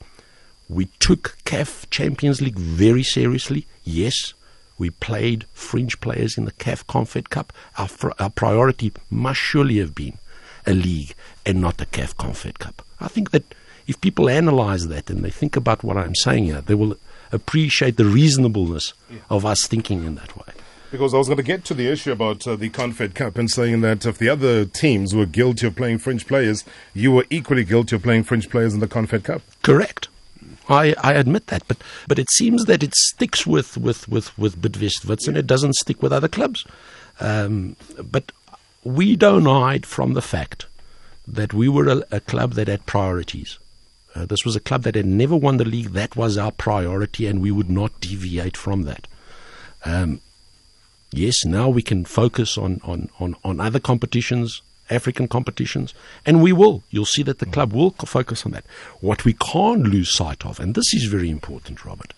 We 0.70 0.86
took 1.00 1.36
CAF 1.46 1.90
Champions 1.90 2.44
League 2.44 2.60
very 2.60 3.02
seriously. 3.02 3.66
Yes, 3.84 4.36
we 4.78 4.92
played 4.92 5.48
fringe 5.56 6.00
players 6.00 6.38
in 6.38 6.46
the 6.46 6.52
CAF 6.52 6.86
Confed 6.86 7.32
Cup. 7.32 7.52
Our, 7.80 7.90
our 8.20 8.30
priority 8.30 8.94
must 9.10 9.40
surely 9.40 9.80
have 9.80 9.96
been 9.96 10.20
a 10.68 10.76
league 10.76 11.16
and 11.44 11.60
not 11.60 11.82
a 11.82 11.88
CAF 11.88 12.18
Confed 12.18 12.60
Cup. 12.60 12.86
I 13.02 13.08
think 13.08 13.32
that 13.32 13.56
if 13.88 14.00
people 14.00 14.30
analyze 14.30 14.90
that 14.90 15.10
and 15.10 15.26
they 15.26 15.32
think 15.32 15.56
about 15.56 15.84
what 15.84 15.98
I'm 15.98 16.14
saying 16.14 16.44
here, 16.44 16.62
they 16.62 16.76
will 16.76 16.98
appreciate 17.32 17.98
the 17.98 18.06
reasonableness 18.06 18.94
yeah. 19.10 19.22
of 19.32 19.44
us 19.44 19.66
thinking 19.66 20.04
in 20.04 20.14
that 20.14 20.38
way. 20.38 20.54
Because 20.92 21.14
I 21.14 21.18
was 21.18 21.28
going 21.28 21.38
to 21.38 21.44
get 21.44 21.64
to 21.66 21.74
the 21.74 21.88
issue 21.88 22.12
about 22.12 22.48
uh, 22.48 22.56
the 22.56 22.70
Confed 22.70 23.14
Cup 23.14 23.38
and 23.38 23.50
saying 23.50 23.82
that 23.82 24.06
if 24.06 24.18
the 24.18 24.30
other 24.30 24.66
teams 24.66 25.14
were 25.14 25.28
guilty 25.28 25.68
of 25.68 25.76
playing 25.76 26.00
French 26.00 26.26
players, 26.26 26.64
you 26.96 27.12
were 27.12 27.26
equally 27.30 27.64
guilty 27.64 27.96
of 27.96 28.04
playing 28.04 28.24
French 28.24 28.50
players 28.50 28.74
in 28.74 28.80
the 28.80 28.88
Confed 28.88 29.24
Cup. 29.24 29.44
Correct. 29.62 30.08
I, 30.68 30.96
I 31.02 31.14
admit 31.14 31.48
that, 31.48 31.68
but 31.68 31.78
but 32.08 32.20
it 32.20 32.30
seems 32.30 32.66
that 32.66 32.84
it 32.84 32.94
sticks 32.96 33.46
with 33.46 33.78
with 33.78 34.08
with 34.08 34.38
with 34.38 34.62
Bidvest 34.62 35.28
and 35.28 35.38
it 35.38 35.48
doesn't 35.48 35.76
stick 35.76 36.02
with 36.02 36.14
other 36.14 36.28
clubs. 36.28 36.66
Um, 37.20 37.76
but 38.04 38.32
we 38.84 39.16
don't 39.16 39.46
hide 39.46 39.86
from 39.86 40.14
the 40.14 40.22
fact 40.22 40.68
that 41.28 41.54
we 41.54 41.70
were 41.70 41.88
a, 41.88 42.04
a 42.12 42.20
club 42.20 42.54
that 42.54 42.68
had 42.68 42.86
priorities. 42.86 43.58
Uh, 44.16 44.26
this 44.26 44.46
was 44.46 44.56
a 44.56 44.60
club 44.60 44.84
that 44.84 44.96
had 44.96 45.06
never 45.06 45.36
won 45.36 45.58
the 45.58 45.66
league. 45.66 45.90
That 45.90 46.16
was 46.16 46.38
our 46.38 46.52
priority, 46.52 47.28
and 47.28 47.42
we 47.42 47.52
would 47.52 47.70
not 47.70 48.00
deviate 48.00 48.58
from 48.58 48.84
that. 48.84 49.08
Um, 49.86 50.22
yes, 51.12 51.46
now 51.46 51.70
we 51.70 51.82
can 51.82 52.06
focus 52.06 52.58
on, 52.58 52.82
on, 52.84 53.10
on, 53.20 53.36
on 53.44 53.60
other 53.60 53.80
competitions, 53.80 54.62
African 54.90 55.28
competitions, 55.28 55.94
and 56.26 56.42
we 56.42 56.52
will. 56.52 56.84
You'll 56.90 57.06
see 57.06 57.24
that 57.24 57.40
the 57.40 57.46
club 57.46 57.74
will 57.74 57.92
focus 57.92 58.46
on 58.46 58.52
that. 58.54 58.66
What 59.02 59.26
we 59.26 59.34
can't 59.34 59.84
lose 59.84 60.14
sight 60.16 60.46
of, 60.46 60.60
and 60.60 60.76
this 60.76 60.94
is 60.94 61.06
very 61.06 61.30
important, 61.30 61.86
Robert, 61.86 62.14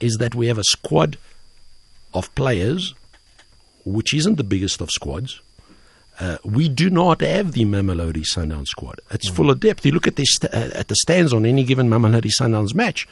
is 0.00 0.16
that 0.16 0.34
we 0.34 0.46
have 0.48 0.58
a 0.58 0.64
squad 0.64 1.16
of 2.12 2.34
players 2.34 2.94
which 3.86 4.12
isn't 4.12 4.34
the 4.34 4.44
biggest 4.44 4.80
of 4.80 4.90
squads, 4.90 5.40
uh, 6.18 6.38
we 6.44 6.68
do 6.68 6.90
not 6.90 7.20
have 7.20 7.52
the 7.52 7.64
Mamelodi 7.64 8.24
Sundowns 8.24 8.66
squad. 8.66 9.00
It's 9.10 9.30
mm. 9.30 9.34
full 9.34 9.50
of 9.50 9.60
depth. 9.60 9.86
You 9.86 9.92
look 9.92 10.06
at, 10.06 10.18
st- 10.18 10.52
uh, 10.52 10.70
at 10.74 10.88
the 10.88 10.96
stands 10.96 11.32
on 11.32 11.46
any 11.46 11.62
given 11.62 11.88
Mamelodi 11.88 12.32
Sundowns 12.32 12.74
match, 12.74 13.06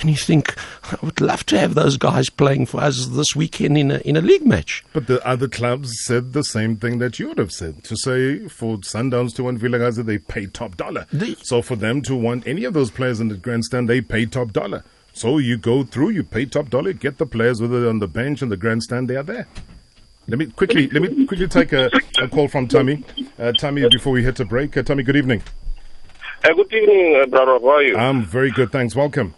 and 0.00 0.10
you 0.10 0.16
think, 0.16 0.56
I 0.84 0.98
would 1.02 1.20
love 1.20 1.44
to 1.46 1.58
have 1.58 1.74
those 1.74 1.96
guys 1.96 2.30
playing 2.30 2.66
for 2.66 2.80
us 2.80 3.06
this 3.06 3.36
weekend 3.36 3.78
in 3.78 3.90
a, 3.90 3.98
in 3.98 4.16
a 4.16 4.20
league 4.20 4.46
match. 4.46 4.84
But 4.92 5.06
the 5.06 5.24
other 5.26 5.48
clubs 5.48 6.04
said 6.04 6.32
the 6.32 6.44
same 6.44 6.76
thing 6.76 6.98
that 6.98 7.18
you 7.18 7.28
would 7.28 7.38
have 7.38 7.52
said. 7.52 7.84
To 7.84 7.96
say 7.96 8.48
for 8.48 8.78
Sundowns 8.78 9.34
to 9.36 9.44
want 9.44 9.60
Vilakazi, 9.60 10.04
they 10.04 10.18
pay 10.18 10.46
top 10.46 10.76
dollar. 10.76 11.06
The, 11.12 11.36
so 11.42 11.62
for 11.62 11.76
them 11.76 12.02
to 12.02 12.14
want 12.16 12.46
any 12.46 12.64
of 12.64 12.74
those 12.74 12.90
players 12.90 13.20
in 13.20 13.28
the 13.28 13.36
grandstand, 13.36 13.88
they 13.88 14.00
pay 14.00 14.26
top 14.26 14.52
dollar. 14.52 14.84
So 15.12 15.38
you 15.38 15.56
go 15.56 15.82
through, 15.82 16.10
you 16.10 16.22
pay 16.22 16.46
top 16.46 16.70
dollar, 16.70 16.92
get 16.92 17.18
the 17.18 17.26
players, 17.26 17.60
whether 17.60 17.80
they're 17.80 17.90
on 17.90 17.98
the 17.98 18.08
bench 18.08 18.42
and 18.42 18.50
the 18.50 18.56
grandstand, 18.56 19.08
they 19.08 19.16
are 19.16 19.22
there. 19.22 19.48
Let 20.28 20.38
me 20.38 20.46
quickly 20.46 20.88
let 20.90 21.02
me 21.02 21.26
quickly 21.26 21.48
take 21.48 21.72
a, 21.72 21.90
a 22.18 22.28
call 22.28 22.46
from 22.46 22.68
Tommy. 22.68 23.04
Uh, 23.38 23.52
Tommy, 23.52 23.88
before 23.88 24.12
we 24.12 24.22
hit 24.22 24.38
a 24.38 24.44
break. 24.44 24.76
Uh, 24.76 24.82
Tommy, 24.82 25.02
good 25.02 25.16
evening. 25.16 25.42
Uh, 26.44 26.52
good 26.54 26.72
evening, 26.72 27.20
uh, 27.20 27.26
brother. 27.26 27.58
How 27.58 27.68
are 27.68 27.82
you? 27.82 27.96
I'm 27.96 28.24
very 28.24 28.52
good, 28.52 28.70
thanks. 28.70 28.94
Welcome. 28.94 29.34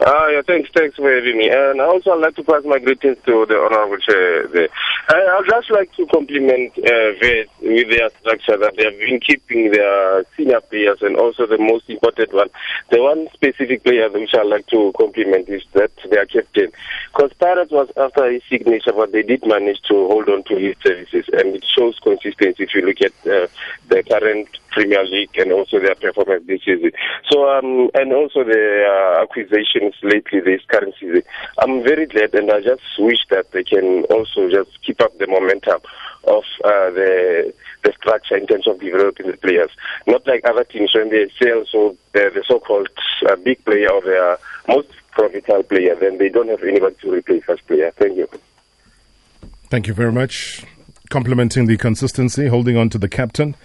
Uh, 0.00 0.28
yeah, 0.28 0.42
thanks, 0.46 0.70
thanks 0.74 0.94
for 0.94 1.12
having 1.12 1.36
me. 1.36 1.50
And 1.50 1.80
I 1.80 1.84
also, 1.84 2.12
I'd 2.12 2.20
like 2.20 2.36
to 2.36 2.44
pass 2.44 2.62
my 2.64 2.78
greetings 2.78 3.18
to 3.26 3.46
the 3.46 3.56
Honorable 3.58 3.98
Chair 3.98 4.46
there. 4.46 4.68
I'd 5.08 5.42
just 5.50 5.70
like 5.72 5.92
to 5.96 6.06
compliment 6.06 6.72
uh, 6.78 7.18
VET 7.18 7.48
with 7.60 7.90
their 7.90 8.08
structure 8.20 8.56
that 8.58 8.76
they 8.76 8.84
have 8.84 8.98
been 8.98 9.18
keeping 9.18 9.72
their 9.72 10.24
senior 10.36 10.60
players 10.60 11.02
and 11.02 11.16
also 11.16 11.46
the 11.46 11.58
most 11.58 11.90
important 11.90 12.32
one. 12.32 12.48
The 12.90 13.02
one 13.02 13.26
specific 13.34 13.82
player 13.82 14.08
which 14.08 14.30
I'd 14.34 14.46
like 14.46 14.68
to 14.68 14.92
compliment 14.96 15.48
is 15.48 15.64
that 15.72 15.90
their 16.08 16.26
captain. 16.26 16.70
Because 17.12 17.32
Pirates 17.32 17.72
was 17.72 17.90
after 17.96 18.30
his 18.30 18.42
signature, 18.48 18.92
but 18.92 19.10
they 19.10 19.22
did 19.22 19.44
manage 19.46 19.82
to 19.88 19.94
hold 20.06 20.28
on 20.28 20.44
to 20.44 20.56
his 20.56 20.76
services. 20.80 21.24
And 21.32 21.56
it 21.56 21.64
shows 21.76 21.98
consistency 21.98 22.62
if 22.62 22.74
you 22.74 22.82
look 22.82 23.00
at 23.00 23.12
uh, 23.26 23.48
the 23.88 24.04
current 24.08 24.48
Premier 24.78 25.04
League 25.06 25.36
and 25.36 25.50
also 25.50 25.80
their 25.80 25.96
performance 25.96 26.46
this 26.46 26.60
season. 26.64 26.92
So, 27.28 27.50
um, 27.50 27.90
and 27.94 28.12
also 28.12 28.44
the 28.44 28.84
uh, 28.86 29.22
acquisitions 29.22 29.94
lately 30.04 30.38
this 30.38 30.62
current 30.68 30.94
season. 31.00 31.22
I'm 31.58 31.82
very 31.82 32.06
glad 32.06 32.32
and 32.36 32.48
I 32.48 32.60
just 32.60 32.82
wish 32.96 33.18
that 33.30 33.50
they 33.50 33.64
can 33.64 34.04
also 34.04 34.48
just 34.48 34.80
keep 34.82 35.00
up 35.00 35.18
the 35.18 35.26
momentum 35.26 35.80
of 36.24 36.44
uh, 36.64 36.90
the 36.90 37.52
the 37.82 37.92
structure 37.92 38.36
in 38.36 38.46
terms 38.46 38.68
of 38.68 38.78
developing 38.78 39.26
the 39.26 39.36
players. 39.36 39.70
Not 40.06 40.26
like 40.28 40.44
other 40.44 40.64
teams 40.64 40.94
when 40.94 41.10
they 41.10 41.28
sell 41.42 41.64
so 41.70 41.96
the, 42.12 42.30
the 42.32 42.44
so-called 42.46 42.88
uh, 43.28 43.36
big 43.36 43.64
player 43.64 43.90
or 43.90 44.02
their 44.02 44.38
most 44.68 44.90
profitable 45.10 45.64
player, 45.64 45.96
then 45.96 46.18
they 46.18 46.28
don't 46.28 46.48
have 46.48 46.62
anybody 46.62 46.96
to 47.02 47.12
replace 47.12 47.42
as 47.48 47.60
player. 47.60 47.90
Thank 47.96 48.16
you. 48.16 48.28
Thank 49.70 49.88
you 49.88 49.94
very 49.94 50.12
much. 50.12 50.64
Complimenting 51.10 51.66
the 51.66 51.76
consistency, 51.76 52.46
holding 52.46 52.76
on 52.76 52.90
to 52.90 52.98
the 52.98 53.08
captain. 53.08 53.56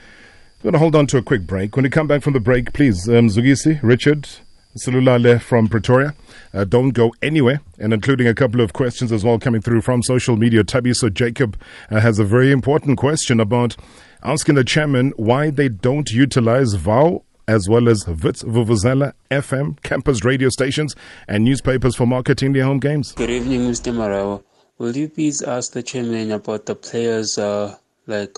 We're 0.64 0.72
going 0.72 0.80
to 0.80 0.80
hold 0.80 0.96
on 0.96 1.08
to 1.08 1.18
a 1.18 1.22
quick 1.22 1.42
break. 1.42 1.76
When 1.76 1.84
we 1.84 1.90
come 1.90 2.08
back 2.08 2.22
from 2.22 2.32
the 2.32 2.40
break, 2.40 2.72
please, 2.72 3.10
um, 3.10 3.28
Zugisi, 3.28 3.82
Richard, 3.84 4.30
Salulale 4.78 5.42
from 5.42 5.68
Pretoria. 5.68 6.16
Uh, 6.54 6.64
don't 6.64 6.92
go 6.92 7.14
anywhere, 7.22 7.60
and 7.80 7.92
including 7.92 8.28
a 8.28 8.34
couple 8.34 8.62
of 8.62 8.72
questions 8.72 9.12
as 9.12 9.26
well 9.26 9.38
coming 9.38 9.60
through 9.60 9.82
from 9.82 10.02
social 10.02 10.38
media. 10.38 10.64
Tabiso 10.64 11.14
Jacob 11.14 11.60
uh, 11.92 12.00
has 12.00 12.18
a 12.18 12.24
very 12.24 12.50
important 12.50 12.98
question 12.98 13.42
about 13.42 13.76
asking 14.24 14.56
the 14.56 14.64
chairman 14.64 15.12
why 15.18 15.50
they 15.50 15.68
don't 15.68 16.14
utilize 16.14 16.76
VOW 16.76 17.26
as 17.46 17.68
well 17.68 17.90
as 17.90 18.08
Wits 18.08 18.42
Vuvuzela 18.44 19.12
FM, 19.30 19.84
campus 19.84 20.24
radio 20.24 20.48
stations, 20.48 20.96
and 21.28 21.44
newspapers 21.44 21.94
for 21.94 22.08
marketing 22.08 22.54
their 22.54 22.64
home 22.64 22.80
games. 22.80 23.12
Good 23.12 23.30
evening, 23.30 23.70
Mr. 23.70 23.94
Marawa. 23.94 24.42
Will 24.78 24.96
you 24.96 25.10
please 25.10 25.42
ask 25.42 25.74
the 25.74 25.84
chairman 25.84 26.32
about 26.32 26.68
the 26.68 26.76
players 26.76 27.38
uh, 27.38 27.76
like 28.08 28.38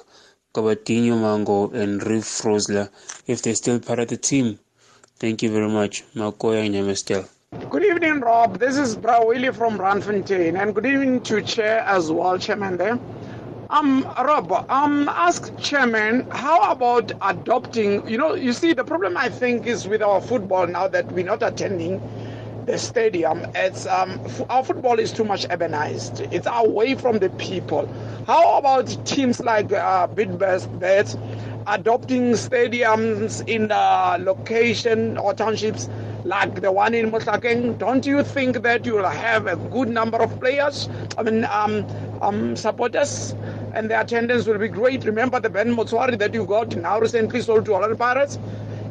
Gabadinho 0.56 1.16
Mhango 1.20 1.74
and 1.74 2.02
Reeve 2.08 2.24
Frosler 2.24 2.88
if 3.28 3.42
they're 3.42 3.56
still 3.56 3.78
part 3.78 4.00
of 4.00 4.08
the 4.08 4.16
team. 4.16 4.58
Thank 5.20 5.44
you 5.44 5.52
very 5.52 5.68
much. 5.68 6.06
Makoya 6.16 6.70
Nyamastel. 6.70 7.28
Good 7.70 7.84
evening, 7.84 8.22
Rob. 8.22 8.58
This 8.58 8.78
is 8.78 8.96
Bra 8.96 9.26
Willie 9.26 9.52
from 9.52 9.78
Randfontein, 9.78 10.58
and 10.62 10.74
good 10.74 10.86
evening 10.86 11.22
to 11.24 11.42
Chair 11.42 11.80
as 11.80 12.10
well, 12.10 12.38
Chairman 12.38 12.78
there. 12.78 12.98
Um, 13.70 14.04
Rob, 14.18 14.52
um, 14.70 15.10
ask 15.10 15.58
Chairman, 15.58 16.26
how 16.32 16.72
about 16.72 17.12
adopting, 17.22 18.08
you 18.08 18.18
know, 18.18 18.34
you 18.36 18.54
see, 18.54 18.72
the 18.72 18.84
problem 18.86 19.18
I 19.18 19.28
think 19.28 19.68
is 19.68 19.88
with 19.88 20.02
our 20.02 20.22
football 20.22 20.68
now 20.68 20.88
that 20.88 21.12
we're 21.12 21.26
not 21.26 21.44
attending 21.44 22.00
stadium, 22.78 23.46
it's, 23.56 23.86
um, 23.86 24.20
our 24.50 24.64
football 24.64 25.00
is 25.00 25.12
too 25.12 25.24
much 25.24 25.48
urbanized. 25.50 26.32
It's 26.34 26.48
away 26.50 26.96
from 26.96 27.20
the 27.20 27.30
people. 27.32 27.88
How 28.28 28.58
about 28.58 28.88
teams 29.06 29.40
like 29.40 29.72
uh, 29.72 30.08
Bets 30.08 31.18
adopting 31.68 32.32
stadiums 32.34 33.48
in 33.48 33.68
the 33.68 34.18
location 34.24 35.18
or 35.18 35.34
townships 35.34 35.90
like 36.24 36.62
the 36.62 36.72
one 36.72 36.94
in 36.94 37.12
Mohlakeng? 37.12 37.78
Don't 37.78 38.06
you 38.06 38.24
think 38.24 38.62
that 38.64 38.86
you'll 38.86 39.08
have 39.08 39.48
a 39.48 39.56
good 39.56 39.90
number 39.90 40.18
of 40.18 40.40
players? 40.40 40.90
I 41.18 41.24
mean, 41.24 41.46
um, 41.46 41.86
um, 42.22 42.56
supporters, 42.56 43.36
and 43.74 43.90
the 43.90 44.00
attendance 44.00 44.46
will 44.48 44.58
be 44.58 44.68
great. 44.68 45.06
Remember 45.06 45.40
the 45.40 45.50
Ben 45.50 45.76
Motshwari 45.76 46.18
that 46.20 46.34
you 46.34 46.46
got 46.46 46.76
now 46.76 47.00
recently 47.00 47.42
sold 47.42 47.66
to 47.66 47.74
Orlando 47.74 47.96
Pirates? 47.96 48.40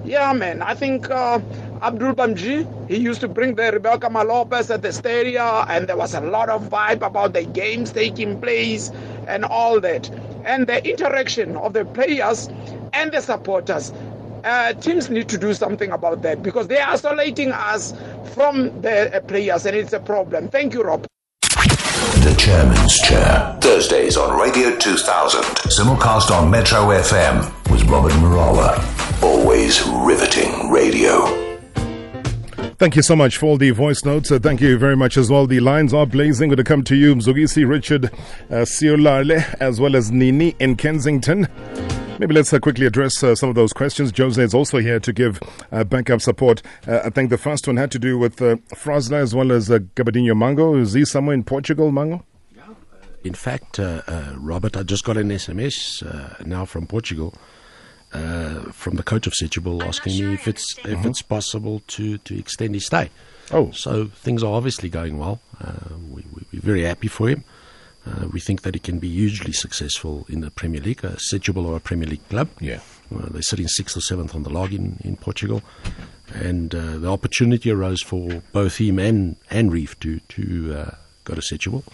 Yeah, 0.05 0.33
man. 0.35 0.61
I 0.63 0.75
think 0.75 1.11
uh, 1.11 1.41
Abdul 1.85 2.15
Bamji, 2.15 2.89
he 2.89 2.97
used 2.97 3.21
to 3.21 3.29
bring 3.29 3.57
the 3.57 3.71
Rebecca 3.71 4.09
Malopez 4.09 4.73
at 4.73 4.81
the 4.81 4.91
stadium, 4.91 5.67
and 5.69 5.87
there 5.87 5.99
was 5.99 6.15
a 6.15 6.21
lot 6.23 6.49
of 6.49 6.63
vibe 6.71 7.07
about 7.07 7.35
the 7.35 7.45
games 7.45 7.93
taking 7.93 8.41
place 8.41 8.91
and 9.29 9.45
all 9.45 9.79
that. 9.81 10.09
And 10.47 10.67
the 10.67 10.83
interaction 10.89 11.59
of 11.59 11.75
the 11.75 11.85
players 11.85 12.49
and 12.95 13.13
the 13.13 13.21
supporters. 13.21 13.93
Uh, 14.45 14.73
teams 14.73 15.11
need 15.11 15.29
to 15.29 15.37
do 15.37 15.53
something 15.53 15.91
about 15.91 16.23
that 16.23 16.43
because 16.43 16.69
they 16.69 16.79
are 16.79 16.89
isolating 16.91 17.53
us 17.53 17.93
from 18.33 18.81
the 18.81 19.15
uh, 19.15 19.21
players, 19.21 19.67
and 19.67 19.77
it's 19.77 19.93
a 19.93 20.01
problem. 20.01 20.49
Thank 20.49 20.73
you, 20.73 20.83
Rob. 20.85 21.07
The 21.41 22.35
Chairman's 22.39 22.99
Chair. 22.99 23.59
Thursdays 23.61 24.17
on 24.17 24.41
Radio 24.41 24.75
2000. 24.79 25.43
Simulcast 25.69 26.31
on 26.31 26.51
Metro 26.51 26.79
FM 26.89 27.45
with 27.71 27.83
Robert 27.85 28.13
Marawa. 28.13 29.23
Always 29.23 29.87
riveting 29.87 30.71
radio. 30.71 31.54
Thank 32.77 32.97
you 32.97 33.03
so 33.03 33.15
much 33.15 33.37
for 33.37 33.47
all 33.47 33.57
the 33.57 33.71
voice 33.71 34.05
notes. 34.05 34.33
Uh, 34.33 34.41
thank 34.41 34.61
you 34.61 34.77
very 34.77 34.97
much 34.97 35.17
as 35.17 35.31
well. 35.31 35.47
The 35.47 35.61
lines 35.61 35.95
are 35.95 36.07
blazing. 36.07 36.49
Going 36.49 36.57
to 36.57 36.65
come 36.65 36.83
to 36.85 36.97
you, 36.97 37.15
Mzugisi, 37.15 37.69
Richard, 37.69 38.07
uh, 38.51 38.65
Siolale, 38.65 39.55
as 39.61 39.81
well 39.81 39.95
as 39.95 40.11
Nini 40.11 40.57
in 40.59 40.75
Kensington. 40.75 41.47
Maybe 42.19 42.35
let's 42.35 42.53
uh, 42.53 42.59
quickly 42.59 42.85
address 42.87 43.23
uh, 43.23 43.37
some 43.37 43.49
of 43.49 43.55
those 43.55 43.73
questions. 43.73 44.13
Jose 44.17 44.43
is 44.43 44.55
also 44.55 44.79
here 44.79 44.99
to 44.99 45.13
give 45.13 45.41
uh, 45.71 45.85
backup 45.85 46.21
support. 46.21 46.63
Uh, 46.87 47.01
I 47.05 47.11
think 47.11 47.31
the 47.31 47.39
first 47.39 47.67
one 47.69 47.77
had 47.77 47.93
to 47.93 47.99
do 47.99 48.19
with 48.19 48.43
uh, 48.43 48.57
as 48.87 49.35
well 49.35 49.53
as 49.53 49.71
uh, 49.71 49.79
Mhango. 49.79 50.81
Is 50.81 50.95
he 50.95 51.05
somewhere 51.05 51.35
in 51.35 51.45
Portugal, 51.45 51.93
Mhango? 51.93 52.25
In 53.23 53.35
fact, 53.35 53.79
uh, 53.79 54.03
uh, 54.07 54.35
Robert, 54.37 54.77
I 54.77 54.83
just 54.83 55.05
got 55.05 55.17
an 55.17 55.31
SMS 55.31 56.45
now 56.45 56.65
from 56.65 56.87
Portugal, 56.87 57.35
uh, 58.15 58.61
from 58.73 58.95
the 58.97 59.03
coach 59.03 59.27
of 59.27 59.33
Setúbal, 59.33 59.83
asking 59.85 60.19
me 60.19 60.35
if 60.35 60.47
it's 60.49 60.77
if 60.85 61.05
it's 61.05 61.23
possible 61.23 61.83
to, 61.89 62.19
to 62.19 62.39
extend 62.39 62.75
his 62.75 62.87
stay. 62.87 63.11
Oh, 63.53 63.71
So 63.73 64.07
things 64.07 64.43
are 64.43 64.53
obviously 64.55 64.89
going 64.89 65.19
well. 65.19 65.41
Uh, 65.61 65.73
we, 66.11 66.23
we, 66.33 66.43
we're 66.53 66.63
very 66.63 66.83
happy 66.85 67.09
for 67.09 67.29
him. 67.29 67.45
Uh, 68.07 68.27
we 68.33 68.41
think 68.41 68.63
that 68.63 68.75
he 68.75 68.81
can 68.81 68.99
be 68.99 69.09
hugely 69.09 69.53
successful 69.53 70.27
in 70.29 70.41
the 70.41 70.51
Premier 70.51 70.81
League. 70.81 71.05
Uh, 71.05 71.11
Setúbal 71.17 71.71
are 71.71 71.77
a 71.77 71.81
Premier 71.81 72.09
League 72.09 72.27
club. 72.29 72.49
yeah. 72.61 72.81
Uh, 73.15 73.29
they're 73.31 73.43
sitting 73.43 73.69
sixth 73.69 73.97
or 73.97 74.01
seventh 74.01 74.35
on 74.35 74.43
the 74.45 74.51
log 74.51 74.73
in, 74.73 74.99
in 75.05 75.15
Portugal. 75.17 75.63
And 76.33 76.75
uh, 76.75 76.97
the 76.99 77.11
opportunity 77.11 77.71
arose 77.71 78.03
for 78.03 78.43
both 78.53 78.79
him 78.79 78.99
and, 78.99 79.37
and 79.51 79.71
Reeve 79.71 79.99
to, 80.01 80.21
to 80.21 80.75
uh, 80.75 80.95
go 81.25 81.35
to 81.35 81.41
Setúbal. 81.43 81.85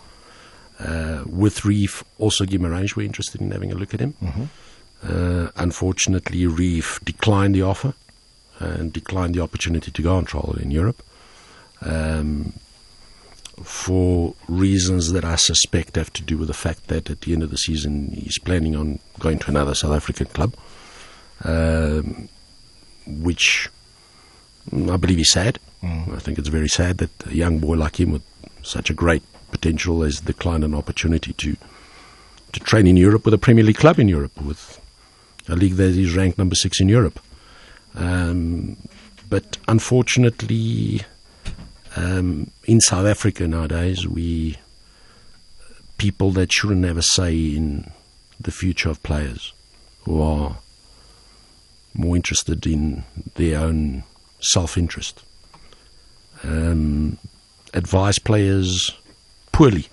Uh, 0.78 1.24
with 1.26 1.64
Reeve, 1.64 2.04
also 2.18 2.44
Guimarães 2.44 2.94
were 2.96 3.02
interested 3.02 3.40
in 3.40 3.50
having 3.50 3.70
a 3.72 3.74
look 3.74 3.92
at 3.92 4.00
him. 4.00 4.14
Uh, 4.24 4.46
unfortunately, 5.02 6.46
Reeve 6.46 7.00
declined 7.04 7.54
the 7.54 7.62
offer 7.62 7.94
and 8.58 8.92
declined 8.92 9.34
the 9.34 9.40
opportunity 9.40 9.90
to 9.90 10.02
go 10.02 10.16
on 10.16 10.24
trial 10.24 10.56
in 10.60 10.70
Europe 10.70 11.02
um, 11.82 12.52
for 13.62 14.34
reasons 14.48 15.12
that 15.12 15.24
I 15.24 15.36
suspect 15.36 15.96
have 15.96 16.12
to 16.14 16.22
do 16.22 16.38
with 16.38 16.48
the 16.48 16.54
fact 16.54 16.88
that 16.88 17.10
at 17.10 17.22
the 17.22 17.32
end 17.32 17.42
of 17.42 17.50
the 17.50 17.58
season 17.58 18.10
he's 18.10 18.38
planning 18.38 18.76
on 18.76 18.98
going 19.18 19.38
to 19.40 19.50
another 19.50 19.74
South 19.74 19.92
African 19.92 20.26
club, 20.26 20.54
um, 21.44 22.28
which 23.06 23.68
mm, 24.70 24.90
I 24.90 24.96
believe 24.96 25.20
is 25.20 25.32
sad. 25.32 25.58
I 25.82 26.18
think 26.18 26.38
it's 26.38 26.48
very 26.48 26.68
sad 26.68 26.98
that 26.98 27.26
a 27.26 27.34
young 27.34 27.58
boy 27.58 27.76
like 27.76 27.98
him 27.98 28.12
with 28.12 28.22
such 28.62 28.90
a 28.90 28.94
great 28.94 29.22
potential 29.50 30.02
has 30.02 30.20
declined 30.20 30.64
an 30.64 30.74
opportunity 30.74 31.32
to 31.32 31.56
to 32.52 32.60
train 32.60 32.86
in 32.86 32.96
Europe 32.96 33.24
with 33.24 33.32
a 33.32 33.38
Premier 33.38 33.64
League 33.64 33.76
club 33.76 33.98
in 33.98 34.08
Europe, 34.08 34.38
with 34.42 34.79
a 35.50 35.56
league 35.56 35.74
that 35.74 35.96
is 35.96 36.16
ranked 36.16 36.38
number 36.38 36.54
six 36.54 36.80
in 36.80 36.88
Europe. 36.88 37.20
Um, 37.94 38.76
but 39.28 39.58
unfortunately, 39.68 41.02
um, 41.96 42.50
in 42.64 42.80
South 42.80 43.06
Africa 43.06 43.46
nowadays, 43.46 44.06
we 44.06 44.56
people 45.98 46.30
that 46.30 46.52
shouldn't 46.52 46.84
have 46.84 46.96
a 46.96 47.02
say 47.02 47.34
in 47.36 47.90
the 48.40 48.50
future 48.50 48.88
of 48.88 49.02
players, 49.02 49.52
who 50.04 50.22
are 50.22 50.56
more 51.92 52.16
interested 52.16 52.66
in 52.66 53.04
their 53.34 53.58
own 53.60 54.02
self-interest, 54.40 55.22
um, 56.42 57.18
advise 57.74 58.18
players 58.18 58.96
poorly. 59.52 59.88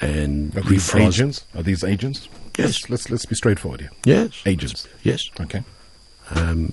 And 0.00 0.56
Are 0.56 0.62
rephrase- 0.62 1.08
agents? 1.08 1.44
Are 1.54 1.62
these 1.62 1.84
agents? 1.84 2.28
Yes. 2.58 2.66
Let's, 2.66 2.90
let's, 2.90 3.10
let's 3.10 3.26
be 3.26 3.34
straightforward 3.36 3.80
here. 3.80 3.90
Yes. 4.04 4.42
Agents. 4.44 4.88
Yes. 5.02 5.30
Okay. 5.40 5.62
um, 6.30 6.72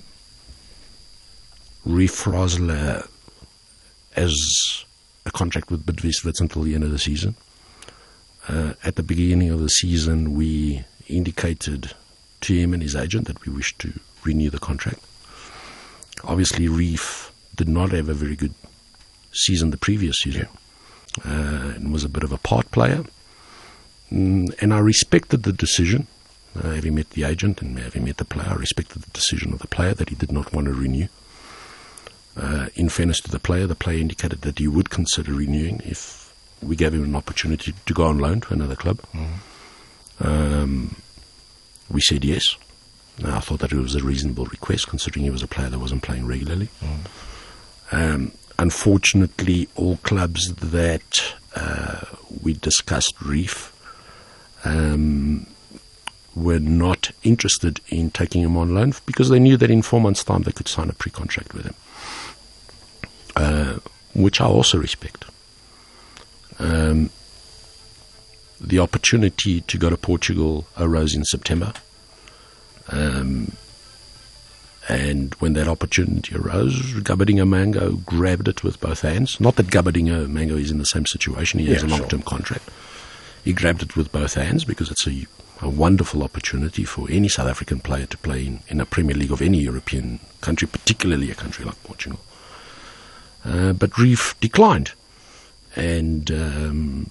Reeve 1.84 2.10
Frosler 2.10 3.08
as 4.16 4.84
a 5.24 5.30
contract 5.30 5.70
with 5.70 5.86
Bidvest 5.86 6.40
until 6.40 6.62
the 6.62 6.74
end 6.74 6.84
of 6.84 6.90
the 6.90 6.98
season. 6.98 7.36
Uh, 8.48 8.74
at 8.84 8.96
the 8.96 9.02
beginning 9.02 9.50
of 9.50 9.60
the 9.60 9.68
season, 9.68 10.34
we 10.34 10.84
indicated 11.08 11.92
to 12.42 12.54
him 12.54 12.72
and 12.74 12.82
his 12.82 12.94
agent 12.96 13.26
that 13.26 13.44
we 13.46 13.52
wished 13.52 13.78
to 13.80 13.92
renew 14.24 14.50
the 14.50 14.58
contract. 14.58 15.00
Obviously, 16.24 16.68
Reeve 16.68 17.30
did 17.54 17.68
not 17.68 17.92
have 17.92 18.08
a 18.08 18.14
very 18.14 18.36
good 18.36 18.54
season 19.32 19.70
the 19.70 19.76
previous 19.76 20.16
season 20.16 20.48
uh, 21.24 21.72
and 21.76 21.92
was 21.92 22.04
a 22.04 22.08
bit 22.08 22.24
of 22.24 22.32
a 22.32 22.38
part 22.38 22.70
player. 22.70 23.04
Mm, 24.12 24.54
and 24.60 24.72
I 24.72 24.78
respected 24.78 25.42
the 25.42 25.52
decision 25.52 26.06
uh, 26.62 26.70
having 26.70 26.94
met 26.94 27.10
the 27.10 27.24
agent 27.24 27.60
and 27.60 27.78
having 27.78 28.04
met 28.04 28.16
the 28.16 28.24
player, 28.24 28.48
I 28.48 28.54
respected 28.54 29.02
the 29.02 29.10
decision 29.10 29.52
of 29.52 29.58
the 29.58 29.66
player 29.66 29.94
that 29.94 30.08
he 30.08 30.14
did 30.14 30.32
not 30.32 30.52
want 30.52 30.66
to 30.66 30.72
renew. 30.72 31.08
Uh, 32.36 32.68
in 32.74 32.88
fairness 32.88 33.20
to 33.20 33.30
the 33.30 33.38
player, 33.38 33.66
the 33.66 33.74
player 33.74 33.98
indicated 33.98 34.42
that 34.42 34.58
he 34.58 34.68
would 34.68 34.90
consider 34.90 35.32
renewing 35.32 35.80
if 35.84 36.34
we 36.62 36.76
gave 36.76 36.94
him 36.94 37.04
an 37.04 37.16
opportunity 37.16 37.74
to 37.84 37.94
go 37.94 38.04
on 38.06 38.18
loan 38.18 38.40
to 38.42 38.54
another 38.54 38.76
club. 38.76 39.00
Um, 40.20 40.96
we 41.90 42.00
said 42.00 42.24
yes. 42.24 42.56
Now, 43.18 43.36
I 43.36 43.40
thought 43.40 43.60
that 43.60 43.72
it 43.72 43.78
was 43.78 43.94
a 43.94 44.02
reasonable 44.02 44.44
request 44.46 44.88
considering 44.88 45.24
he 45.24 45.30
was 45.30 45.42
a 45.42 45.46
player 45.46 45.70
that 45.70 45.78
wasn't 45.78 46.02
playing 46.02 46.26
regularly. 46.26 46.68
Um, 47.92 48.32
unfortunately, 48.58 49.68
all 49.74 49.96
clubs 49.98 50.52
that 50.54 51.34
uh, 51.54 52.00
we 52.42 52.52
discussed 52.54 53.20
Reeve 53.22 53.72
um, 54.66 55.46
were 56.34 56.58
not 56.58 57.10
interested 57.22 57.80
in 57.88 58.10
taking 58.10 58.42
him 58.42 58.56
on 58.56 58.74
loan 58.74 58.92
because 59.06 59.28
they 59.30 59.38
knew 59.38 59.56
that 59.56 59.70
in 59.70 59.82
four 59.82 60.00
months' 60.00 60.24
time 60.24 60.42
they 60.42 60.52
could 60.52 60.68
sign 60.68 60.90
a 60.90 60.92
pre-contract 60.92 61.54
with 61.54 61.66
him, 61.66 61.74
uh, 63.36 63.78
which 64.14 64.40
I 64.40 64.46
also 64.46 64.78
respect. 64.78 65.24
Um, 66.58 67.10
the 68.60 68.78
opportunity 68.78 69.60
to 69.62 69.78
go 69.78 69.90
to 69.90 69.96
Portugal 69.96 70.66
arose 70.78 71.14
in 71.14 71.24
September. 71.24 71.72
Um, 72.88 73.52
and 74.88 75.34
when 75.34 75.54
that 75.54 75.68
opportunity 75.68 76.34
arose, 76.36 76.94
Gabadinho 76.94 77.44
Mhango 77.46 78.04
grabbed 78.04 78.46
it 78.48 78.62
with 78.62 78.80
both 78.80 79.00
hands. 79.02 79.40
Not 79.40 79.56
that 79.56 79.66
Gabadinho 79.66 80.26
Mhango 80.28 80.60
is 80.60 80.70
in 80.70 80.78
the 80.78 80.86
same 80.86 81.06
situation, 81.06 81.58
he 81.60 81.66
has 81.66 81.82
Yeah, 81.82 81.88
a 81.88 81.90
long 81.90 82.08
term 82.08 82.22
contract. 82.22 82.68
He 83.46 83.52
grabbed 83.52 83.80
it 83.80 83.94
with 83.94 84.10
both 84.10 84.34
hands 84.34 84.64
because 84.64 84.90
it's 84.90 85.06
a, 85.06 85.24
a 85.62 85.68
wonderful 85.68 86.24
opportunity 86.24 86.82
for 86.82 87.06
any 87.08 87.28
South 87.28 87.46
African 87.46 87.78
player 87.78 88.06
to 88.06 88.18
play 88.18 88.44
in, 88.44 88.60
in 88.66 88.80
a 88.80 88.84
Premier 88.84 89.14
League 89.14 89.30
of 89.30 89.40
any 89.40 89.58
European 89.58 90.18
country, 90.40 90.66
particularly 90.66 91.30
a 91.30 91.36
country 91.36 91.64
like 91.64 91.80
Portugal. 91.84 92.18
Uh, 93.44 93.72
but 93.72 93.96
Reeve 93.98 94.34
declined. 94.40 94.94
And 95.76 96.28
um, 96.32 97.10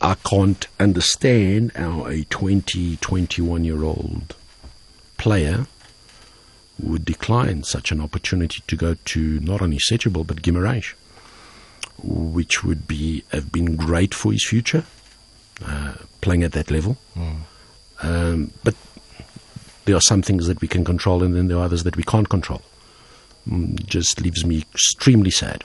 I 0.00 0.16
can't 0.28 0.66
understand 0.80 1.70
how 1.76 2.04
a 2.06 2.24
20, 2.24 2.96
21 2.96 3.62
year 3.62 3.84
old 3.84 4.34
player 5.18 5.68
would 6.80 7.04
decline 7.04 7.62
such 7.62 7.92
an 7.92 8.00
opportunity 8.00 8.60
to 8.66 8.74
go 8.74 8.96
to 9.04 9.38
not 9.38 9.62
only 9.62 9.78
Setúbal 9.78 10.26
but 10.26 10.42
Guimarães, 10.42 10.94
which 12.02 12.64
would 12.64 12.88
be 12.88 13.22
have 13.30 13.52
been 13.52 13.76
great 13.76 14.12
for 14.14 14.32
his 14.32 14.44
future, 14.44 14.84
uh, 15.64 15.94
playing 16.20 16.42
at 16.42 16.52
that 16.52 16.70
level. 16.70 16.96
Mm. 17.16 17.36
Um, 18.02 18.52
but 18.62 18.74
there 19.84 19.96
are 19.96 20.00
some 20.00 20.22
things 20.22 20.46
that 20.46 20.60
we 20.60 20.68
can 20.68 20.84
control, 20.84 21.22
and 21.22 21.34
then 21.34 21.48
there 21.48 21.58
are 21.58 21.64
others 21.64 21.84
that 21.84 21.96
we 21.96 22.02
can't 22.02 22.28
control. 22.28 22.62
Mm, 23.48 23.84
just 23.86 24.20
leaves 24.20 24.44
me 24.44 24.64
extremely 24.72 25.30
sad. 25.30 25.64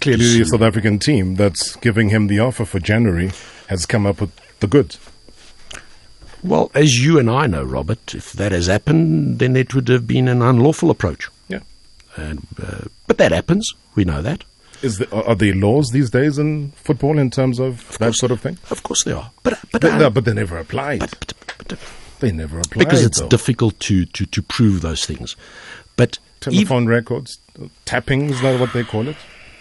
Clearly, 0.00 0.38
the 0.38 0.44
South 0.44 0.62
African 0.62 0.98
team 0.98 1.36
that's 1.36 1.76
giving 1.76 2.08
him 2.08 2.26
the 2.26 2.40
offer 2.40 2.64
for 2.64 2.80
January 2.80 3.30
has 3.68 3.86
come 3.86 4.04
up 4.04 4.20
with 4.20 4.32
the 4.58 4.66
goods. 4.66 4.98
Well, 6.42 6.72
as 6.74 7.04
you 7.04 7.20
and 7.20 7.30
I 7.30 7.46
know, 7.46 7.62
Robert, 7.62 8.14
if 8.14 8.32
that 8.32 8.50
has 8.50 8.66
happened, 8.66 9.38
then 9.38 9.54
it 9.54 9.74
would 9.74 9.86
have 9.88 10.08
been 10.08 10.26
an 10.26 10.42
unlawful 10.42 10.90
approach. 10.90 11.28
Yeah. 11.46 11.60
And, 12.16 12.46
uh, 12.60 12.86
but 13.06 13.18
that 13.18 13.30
happens. 13.30 13.72
We 13.94 14.04
know 14.04 14.22
that. 14.22 14.42
Is 14.82 14.98
the, 14.98 15.10
are 15.14 15.34
there 15.34 15.54
laws 15.54 15.90
these 15.90 16.10
days 16.10 16.38
in 16.38 16.72
football 16.72 17.18
in 17.18 17.30
terms 17.30 17.58
of, 17.58 17.88
Of 17.90 17.98
that 17.98 18.14
sort 18.14 18.32
of 18.32 18.40
thing? 18.40 18.58
Of 18.70 18.82
course 18.82 19.04
there 19.04 19.16
are. 19.16 19.30
But, 19.42 19.58
but, 19.70 19.80
They, 19.82 19.90
uh, 19.90 19.98
no, 19.98 20.10
but 20.10 20.24
they 20.24 20.34
never 20.34 20.58
applied. 20.58 21.00
but, 21.00 21.32
but, 21.46 21.68
but, 21.68 21.78
they 22.20 22.32
never 22.32 22.58
applied. 22.58 22.78
because 22.78 23.04
it's 23.04 23.20
though. 23.20 23.28
difficult 23.28 23.78
to, 23.80 24.06
to, 24.06 24.26
to 24.26 24.42
prove 24.42 24.80
those 24.80 25.04
things. 25.06 25.36
But 25.96 26.18
telephone 26.40 26.86
records, 26.86 27.38
tapping 27.84 28.30
is 28.30 28.40
that 28.42 28.58
what 28.60 28.72
they 28.72 28.84
call 28.84 29.08
it? 29.08 29.16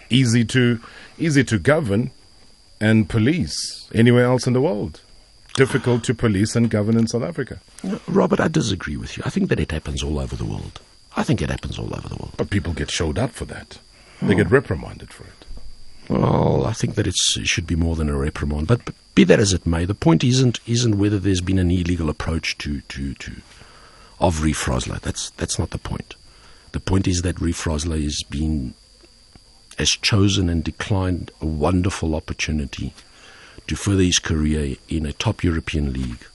Easy 0.09 0.43
to 0.45 0.79
easy 1.17 1.43
to 1.43 1.57
govern 1.59 2.11
and 2.79 3.07
police 3.09 3.89
anywhere 3.93 4.25
else 4.25 4.47
in 4.47 4.53
the 4.53 4.61
world. 4.61 5.01
Difficult 5.55 6.03
to 6.05 6.13
police 6.13 6.55
and 6.55 6.69
govern 6.69 6.97
in 6.97 7.07
South 7.07 7.23
Africa. 7.23 7.59
No, 7.83 7.99
Robert, 8.07 8.39
I 8.39 8.47
disagree 8.47 8.95
with 8.95 9.17
you. 9.17 9.23
I 9.25 9.29
think 9.29 9.49
that 9.49 9.59
it 9.59 9.71
happens 9.71 10.01
all 10.01 10.19
over 10.19 10.35
the 10.35 10.45
world. 10.45 10.79
I 11.15 11.23
think 11.23 11.41
it 11.41 11.49
happens 11.49 11.77
all 11.77 11.93
over 11.93 12.07
the 12.07 12.15
world. 12.15 12.33
But 12.37 12.49
people 12.49 12.73
get 12.73 12.89
showed 12.89 13.19
up 13.19 13.31
for 13.31 13.45
that. 13.45 13.79
They 14.21 14.35
get 14.35 14.51
reprimanded 14.51 15.11
for 15.11 15.23
it. 15.23 15.41
Well, 16.09 16.65
I 16.65 16.73
think 16.73 16.95
that 16.95 17.07
it's, 17.07 17.37
it 17.37 17.47
should 17.47 17.65
be 17.65 17.75
more 17.75 17.95
than 17.95 18.09
a 18.09 18.17
reprimand. 18.17 18.67
But, 18.67 18.85
but 18.85 18.95
be 19.15 19.23
that 19.23 19.39
as 19.39 19.53
it 19.53 19.65
may, 19.65 19.85
the 19.85 19.95
point 19.95 20.23
isn't 20.23 20.59
isn't 20.67 20.97
whether 20.97 21.19
there's 21.19 21.41
been 21.41 21.59
an 21.59 21.71
illegal 21.71 22.09
approach 22.09 22.57
to 22.59 22.81
to, 22.81 23.13
to 23.15 23.41
of 24.19 24.43
Reeve 24.43 24.57
Frosler. 24.57 24.99
That's 24.99 25.31
that's 25.31 25.57
not 25.57 25.71
the 25.71 25.77
point. 25.77 26.15
The 26.71 26.79
point 26.79 27.07
is 27.07 27.21
that 27.23 27.41
Reeve 27.41 27.55
Frosler 27.55 28.01
has 28.01 28.23
been 28.23 28.73
has 29.77 29.89
chosen 29.89 30.49
and 30.49 30.63
declined 30.63 31.31
a 31.41 31.45
wonderful 31.45 32.13
opportunity 32.13 32.93
to 33.67 33.75
further 33.75 34.03
his 34.03 34.19
career 34.19 34.75
in 34.89 35.05
a 35.05 35.13
top 35.13 35.43
European 35.43 35.93
league, 35.93 36.25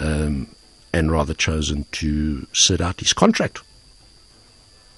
um, 0.00 0.54
and 0.92 1.10
rather 1.10 1.34
chosen 1.34 1.86
to 1.92 2.46
sit 2.52 2.80
out 2.80 3.00
his 3.00 3.12
contract. 3.12 3.60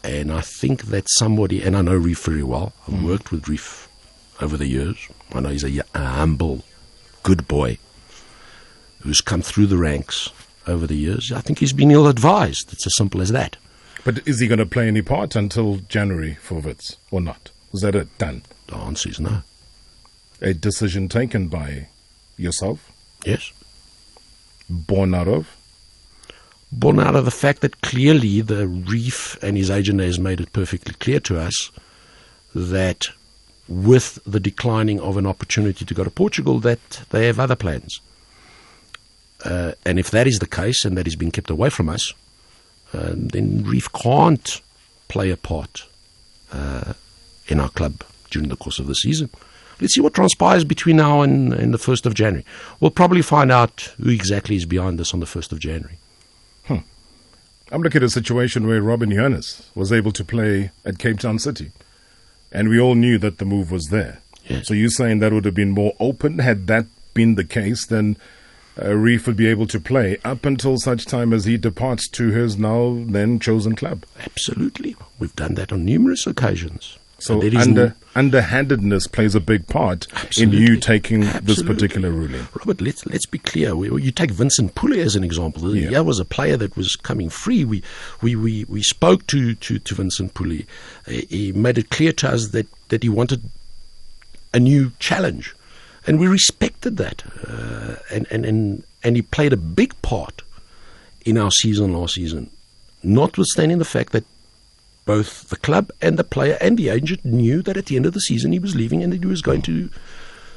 And 0.05 0.33
I 0.33 0.41
think 0.41 0.85
that 0.87 1.09
somebody, 1.09 1.63
and 1.63 1.77
I 1.77 1.83
know 1.83 1.97
Reeve 1.97 2.19
very 2.19 2.43
well, 2.43 2.73
I've 2.89 2.95
mm. 2.95 3.05
worked 3.05 3.31
with 3.31 3.49
Reeve 3.49 3.89
over 4.41 4.57
the 4.57 4.67
years. 4.67 5.09
I 5.33 5.41
know 5.41 5.51
he's 5.51 5.65
a 5.65 5.85
humble, 5.95 6.65
good 7.23 7.47
boy 7.47 7.79
who's 9.01 9.21
come 9.21 9.43
through 9.43 9.67
the 9.67 9.77
ranks 9.77 10.31
over 10.67 10.87
the 10.87 10.97
years. 10.97 11.33
I 11.33 11.41
think 11.41 11.59
he's 11.59 11.73
been 11.73 11.91
ill 11.91 12.07
advised. 12.07 12.73
It's 12.73 12.87
as 12.87 12.97
simple 12.97 13.21
as 13.21 13.31
that. 13.31 13.57
But 14.05 14.27
is 14.27 14.41
he 14.41 14.49
going 14.49 14.59
to 14.59 14.67
play 14.67 14.89
any 14.89 15.03
part 15.03 15.37
until 15.37 15.77
January 15.89 16.35
for 16.35 16.57
Wits 16.57 16.97
or 17.11 17.21
not? 17.21 17.51
Was 17.71 17.83
that 17.83 17.95
it? 17.95 18.17
Done. 18.19 18.43
The 18.67 18.77
answer 18.77 19.09
is 19.09 19.21
no. 19.21 19.43
A 20.41 20.53
decision 20.55 21.09
taken 21.09 21.49
by 21.49 21.89
yourself, 22.37 22.91
Yes. 23.25 23.53
born 24.69 25.15
out 25.15 25.29
of. 25.29 25.57
Born 26.73 26.99
out 26.99 27.15
of 27.15 27.27
the 27.27 27.31
fact 27.31 27.61
that 27.61 27.83
clearly 27.83 28.41
the 28.41 28.67
Reeve 28.67 29.39
and 29.43 29.57
his 29.57 29.71
agent 29.71 30.01
has 30.01 30.19
made 30.19 30.41
it 30.41 30.53
perfectly 30.55 30.95
clear 30.95 31.21
to 31.21 31.39
us 31.39 31.71
that 32.55 33.09
with 33.69 34.19
the 34.27 34.41
declining 34.41 34.99
of 35.01 35.17
an 35.17 35.27
opportunity 35.27 35.85
to 35.85 35.95
go 35.95 36.03
to 36.03 36.11
Portugal, 36.11 36.59
that 36.61 37.03
they 37.11 37.27
have 37.27 37.39
other 37.39 37.57
plans. 37.57 38.01
Uh, 39.45 39.73
and 39.85 39.99
if 39.99 40.11
that 40.11 40.27
is 40.27 40.39
the 40.39 40.47
case 40.47 40.85
and 40.85 40.97
that 40.97 41.07
is 41.07 41.17
being 41.17 41.31
kept 41.31 41.51
away 41.51 41.69
from 41.69 41.89
us, 41.89 42.13
uh, 42.95 43.13
then 43.15 43.65
Reeve 43.65 43.93
can't 43.93 44.61
play 45.09 45.31
a 45.31 45.37
part 45.37 45.85
uh, 46.53 46.95
in 47.49 47.61
our 47.61 47.69
club 47.69 48.03
during 48.31 48.49
the 48.49 48.57
course 48.57 48.79
of 48.79 48.87
the 48.87 48.95
season. 48.95 49.31
Let's 49.81 49.95
see 49.95 50.01
what 50.01 50.15
transpires 50.15 50.65
between 50.65 50.97
now 50.97 51.23
and, 51.23 51.53
and 51.53 51.75
the 51.75 51.79
1st 51.79 52.07
of 52.07 52.15
January. 52.15 52.45
We'll 52.79 52.93
probably 52.93 53.23
find 53.23 53.51
out 53.51 53.93
who 54.01 54.11
exactly 54.11 54.57
is 54.57 54.65
behind 54.65 54.99
this 54.99 55.13
on 55.13 55.21
the 55.21 55.27
1st 55.27 55.53
of 55.53 55.59
January. 55.59 55.99
I'm 56.69 57.81
looking 57.81 58.03
at 58.03 58.07
a 58.07 58.11
situation 58.11 58.67
where 58.67 58.83
Robyn 58.83 59.11
Johannes 59.11 59.71
was 59.75 59.93
able 59.93 60.13
to 60.13 60.25
play 60.25 60.73
at 60.85 60.99
Cape 60.99 61.21
Town 61.21 61.39
City, 61.39 61.71
and 62.53 62.69
we 62.69 62.79
all 62.79 62.95
knew 62.95 63.17
that 63.17 63.39
the 63.39 63.47
move 63.47 63.71
was 63.71 63.87
there. 63.87 64.21
Yes. 64.45 64.69
So 64.69 64.75
you're 64.75 64.91
saying 64.91 65.21
that 65.21 65.33
would 65.33 65.47
have 65.47 65.55
been 65.55 65.71
more 65.71 65.95
open 65.99 66.39
had 66.39 66.67
that 66.67 66.85
been 67.15 67.35
the 67.37 67.45
case, 67.45 67.87
then 67.87 68.19
uh, 68.81 68.95
Reeve 68.95 69.27
would 69.27 69.37
be 69.37 69.47
able 69.47 69.67
to 69.69 69.81
play 69.81 70.19
up 70.23 70.45
until 70.45 70.77
such 70.77 71.07
time 71.07 71.33
as 71.33 71.47
he 71.47 71.57
departs 71.57 72.09
to 72.09 72.29
his 72.29 72.59
now 72.59 73.03
then 73.07 73.39
chosen 73.39 73.75
club. 73.75 74.05
Absolutely. 74.21 74.95
We've 75.19 75.35
done 75.37 75.55
that 75.55 75.73
on 75.73 75.85
numerous 75.85 76.27
occasions. 76.27 76.99
So 77.23 77.41
And 77.41 77.57
under, 77.57 77.87
no- 77.87 77.95
underhandedness 78.17 79.07
plays 79.07 79.37
a 79.37 79.41
big 79.41 79.69
part 79.69 80.09
in 80.37 80.51
you 80.51 80.77
taking 80.77 81.21
this 81.43 81.63
particular 81.63 82.11
ruling. 82.11 82.49
Robert, 82.55 82.81
let's 82.81 83.07
let's 83.07 83.27
be 83.27 83.39
clear. 83.39 83.77
We, 83.77 84.03
you 84.03 84.11
take 84.11 84.33
Vincent 84.33 84.75
Pule 84.75 84.99
as 85.01 85.15
an 85.15 85.23
example. 85.23 85.77
Yeah. 85.77 86.01
Was 86.01 86.19
a 86.19 86.25
player 86.25 86.57
that 86.57 86.77
was 86.77 86.97
coming 86.97 87.31
free. 87.31 87.65
We 87.65 87.85
we, 88.23 88.35
we, 88.35 88.65
we 88.65 88.83
spoke 88.83 89.29
to, 89.29 89.55
to, 89.55 89.79
to 89.79 89.95
Vincent 89.95 90.35
Pule. 90.35 90.63
He 91.07 91.21
he 91.31 91.53
made 91.53 91.79
it 91.79 91.91
clear 91.91 92.11
to 92.13 92.29
us 92.29 92.49
that, 92.49 92.67
that 92.89 93.05
he 93.05 93.09
wanted 93.09 93.43
a 94.53 94.59
new 94.59 94.91
challenge, 94.99 95.55
and 96.05 96.19
we 96.19 96.27
respected 96.27 96.97
that. 96.97 97.23
Uh, 97.47 97.95
and, 98.11 98.27
and, 98.33 98.45
and 98.45 98.85
and 99.05 99.15
he 99.15 99.23
played 99.23 99.53
a 99.53 99.57
big 99.57 99.95
part 100.03 100.43
in 101.25 101.39
our 101.39 101.53
season 101.53 101.93
last 101.93 102.15
season, 102.15 102.51
notwithstanding 103.05 103.79
the 103.79 103.85
fact 103.85 104.11
that 104.11 104.25
both 105.05 105.49
the 105.49 105.57
club 105.57 105.91
and 106.01 106.19
the 106.19 106.25
player 106.25 106.57
and 106.61 106.79
the 106.79 106.89
agent 106.89 107.25
knew 107.25 107.63
that 107.63 107.77
at 107.77 107.87
the 107.87 107.97
end 107.97 108.07
of 108.07 108.13
the 108.15 108.21
season 108.21 108.53
he 108.53 108.59
was 108.59 108.75
leaving 108.77 109.03
and 109.03 109.13
that 109.13 109.21
he 109.23 109.27
was 109.27 109.43
going 109.43 109.63
to 109.63 109.91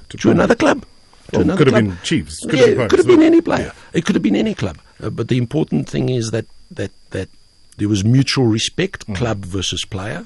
to, 0.09 0.29
another 0.31 0.55
club. 0.55 0.81
To 0.81 0.87
Well, 1.33 1.41
another 1.41 1.57
could 1.65 1.73
have 1.73 1.83
been 1.83 1.97
Chiefs, 2.03 2.45
could 2.45 2.53
yeah, 2.59 2.65
have 2.67 2.75
been 2.75 2.85
it 2.85 2.89
could 2.89 2.99
have 2.99 3.07
been 3.07 3.23
any 3.23 3.37
yeah. 3.37 3.41
player. 3.41 3.71
It 3.93 4.05
could 4.05 4.15
have 4.15 4.21
been 4.23 4.35
any 4.35 4.53
club. 4.53 4.77
Uh, 5.01 5.09
but 5.09 5.27
the 5.27 5.37
important 5.37 5.89
thing 5.89 6.09
is 6.09 6.31
that 6.31 6.45
that 6.71 6.91
that 7.09 7.29
there 7.77 7.89
was 7.89 8.03
mutual 8.05 8.45
respect, 8.45 9.01
Mm-hmm. 9.05 9.15
club 9.15 9.39
versus 9.45 9.83
player, 9.85 10.25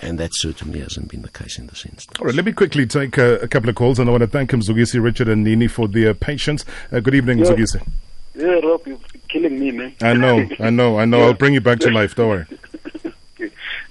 and 0.00 0.18
that 0.18 0.30
certainly 0.34 0.80
hasn't 0.80 1.08
been 1.10 1.22
the 1.22 1.28
case 1.30 1.58
in 1.58 1.66
this 1.68 1.84
instance. 1.86 2.18
All 2.18 2.26
right, 2.26 2.34
let 2.34 2.44
me 2.46 2.52
quickly 2.52 2.86
take 2.86 3.18
uh, 3.18 3.38
a 3.42 3.46
couple 3.48 3.68
of 3.68 3.76
calls, 3.76 3.98
and 3.98 4.08
I 4.08 4.12
want 4.12 4.22
to 4.22 4.26
thank 4.26 4.50
Mzugisi, 4.50 5.02
Richard, 5.02 5.28
and 5.28 5.44
Nini 5.44 5.68
for 5.68 5.86
their 5.86 6.14
patience. 6.14 6.64
Uh, 6.90 7.00
good 7.00 7.14
evening, 7.14 7.38
Yeah. 7.38 7.44
Mzugisi. 7.44 7.86
Yeah, 8.34 8.46
Rob, 8.66 8.84
you're 8.86 8.98
killing 9.28 9.60
me, 9.60 9.70
man. 9.70 9.94
I 10.02 10.14
know, 10.14 10.48
I 10.58 10.70
know, 10.70 10.98
I 10.98 11.04
know. 11.04 11.22
I'll 11.26 11.34
bring 11.34 11.54
you 11.54 11.60
back 11.60 11.78
to 11.80 11.90
life. 11.90 12.14
Don't 12.16 12.28
worry. 12.30 12.46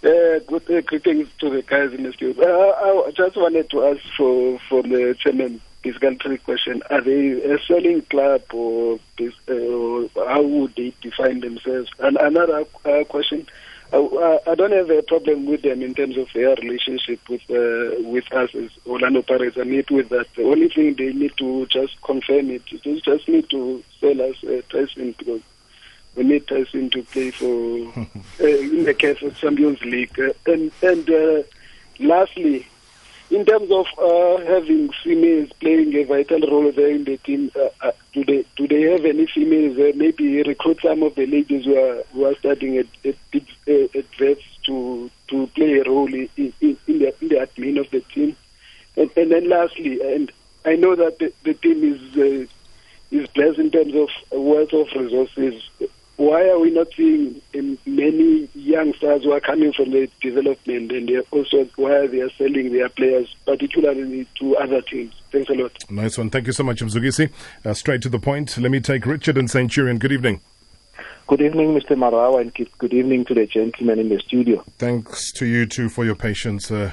Uh, 0.03 0.39
good 0.47 0.69
uh, 0.69 0.81
greetings 0.81 1.29
to 1.39 1.49
the 1.49 1.61
guys 1.61 1.93
in 1.93 2.03
the 2.03 2.11
studio. 2.11 2.43
Uh, 2.43 3.07
I 3.07 3.11
just 3.11 3.37
wanted 3.37 3.69
to 3.69 3.85
ask 3.85 4.01
for 4.17 4.59
for 4.67 4.83
the 4.83 5.15
chairman 5.17 5.61
basically 5.81 6.17
three 6.21 6.37
question: 6.39 6.83
Are 6.89 6.99
they 6.99 7.41
a 7.41 7.57
selling 7.59 8.01
club 8.01 8.41
or 8.51 8.99
uh, 9.21 9.53
or 9.53 10.09
how 10.17 10.41
would 10.41 10.75
they 10.75 10.93
define 11.01 11.39
themselves? 11.39 11.89
And 11.99 12.17
another 12.17 12.65
uh, 12.83 13.05
question: 13.05 13.47
uh, 13.93 14.03
uh, 14.03 14.39
I 14.45 14.55
don't 14.55 14.73
have 14.73 14.89
a 14.89 15.03
problem 15.03 15.45
with 15.45 15.61
them 15.61 15.81
in 15.81 15.93
terms 15.93 16.17
of 16.17 16.27
their 16.33 16.53
relationship 16.55 17.21
with 17.29 17.49
uh, 17.49 18.01
with 18.01 18.29
us 18.33 18.53
as 18.55 18.71
Orlando 18.85 19.21
Pirates. 19.21 19.57
I 19.57 19.63
meet 19.63 19.89
with 19.89 20.09
that. 20.09 20.27
The 20.35 20.43
only 20.43 20.67
thing 20.67 20.95
they 20.95 21.13
need 21.13 21.37
to 21.37 21.65
just 21.67 22.01
confirm 22.01 22.49
it. 22.49 22.63
They 22.83 22.99
just 22.99 23.29
need 23.29 23.49
to 23.51 23.81
sell 24.01 24.21
us 24.21 24.43
uh, 24.43 24.61
Tyson 24.69 25.15
because 25.17 25.41
we 26.15 26.23
need 26.23 26.47
Tyson 26.47 26.89
to 26.91 27.03
play 27.03 27.31
for 27.31 27.47
uh, 27.47 28.45
in 28.45 28.83
the 28.83 28.93
case 28.93 29.21
of 29.21 29.35
Champions 29.37 29.81
League. 29.81 30.19
Uh, 30.19 30.33
and 30.51 30.71
and 30.81 31.09
uh, 31.09 31.43
lastly, 31.99 32.67
in 33.31 33.45
terms 33.45 33.71
of 33.71 33.87
uh, 33.97 34.37
having 34.45 34.91
females 35.03 35.49
playing 35.59 35.93
a 35.95 36.03
vital 36.03 36.39
role 36.41 36.71
there 36.71 36.91
in 36.91 37.03
the 37.03 37.17
team, 37.17 37.51
uh, 37.55 37.69
uh, 37.81 37.91
do 38.13 38.23
they 38.23 38.45
do 38.55 38.67
they 38.67 38.83
have 38.91 39.05
any 39.05 39.25
females? 39.25 39.95
Maybe 39.95 40.43
recruit 40.43 40.79
some 40.81 41.01
of 41.03 41.15
the 41.15 41.25
ladies 41.25 41.65
who 41.65 41.75
are 41.77 42.03
who 42.13 42.25
are 42.25 42.35
starting 42.35 42.77
at 42.77 42.87
at, 43.03 43.15
at 43.95 44.05
vets 44.19 44.43
to 44.65 45.09
to 45.29 45.47
play 45.47 45.79
a 45.79 45.83
role 45.83 46.13
in, 46.13 46.29
in, 46.37 46.53
in 46.61 46.99
the 46.99 47.15
in 47.21 47.27
the 47.29 47.35
admin 47.35 47.79
of 47.79 47.89
the 47.89 48.01
team. 48.01 48.35
And, 48.95 49.09
and 49.17 49.31
then 49.31 49.49
lastly, 49.49 49.99
and 50.13 50.31
I 50.63 50.75
know 50.75 50.95
that 50.95 51.17
the, 51.19 51.33
the 51.43 51.53
team 51.55 51.83
is. 51.83 52.49
Is 53.11 53.27
blessed 53.27 53.59
in 53.59 53.69
terms 53.69 53.93
of 53.93 54.09
wealth 54.31 54.73
of 54.73 54.87
resources. 54.99 55.61
Why 56.15 56.47
are 56.47 56.59
we 56.59 56.69
not 56.69 56.87
seeing 56.95 57.41
um, 57.55 57.77
many 57.85 58.47
youngsters 58.53 59.23
who 59.23 59.31
are 59.31 59.39
coming 59.39 59.73
from 59.73 59.91
the 59.91 60.07
development 60.21 60.91
and 60.91 61.09
they're 61.09 61.23
also 61.31 61.67
why 61.75 62.05
they 62.05 62.21
are 62.21 62.29
selling 62.37 62.71
their 62.71 62.89
players, 62.89 63.35
particularly 63.45 64.27
to 64.39 64.55
other 64.57 64.81
teams? 64.81 65.13
Thanks 65.31 65.49
a 65.49 65.53
lot. 65.53 65.71
Nice 65.89 66.17
one. 66.17 66.29
Thank 66.29 66.45
you 66.45 66.53
so 66.53 66.63
much, 66.63 66.81
Mzugisi. 66.81 67.31
Uh, 67.65 67.73
straight 67.73 68.03
to 68.03 68.09
the 68.09 68.19
point. 68.19 68.57
Let 68.57 68.69
me 68.69 68.79
take 68.79 69.05
Richard 69.07 69.37
and 69.37 69.49
Centurion. 69.49 69.97
Good 69.97 70.11
evening. 70.11 70.41
Good 71.25 71.41
evening, 71.41 71.73
Mr. 71.73 71.95
Marawa, 71.95 72.41
and 72.41 72.53
good 72.77 72.93
evening 72.93 73.25
to 73.25 73.33
the 73.33 73.45
gentlemen 73.47 73.97
in 73.97 74.09
the 74.09 74.19
studio. 74.19 74.63
Thanks 74.77 75.31
to 75.33 75.45
you 75.45 75.65
too 75.65 75.89
for 75.89 76.03
your 76.05 76.15
patience 76.15 76.69
uh, 76.69 76.91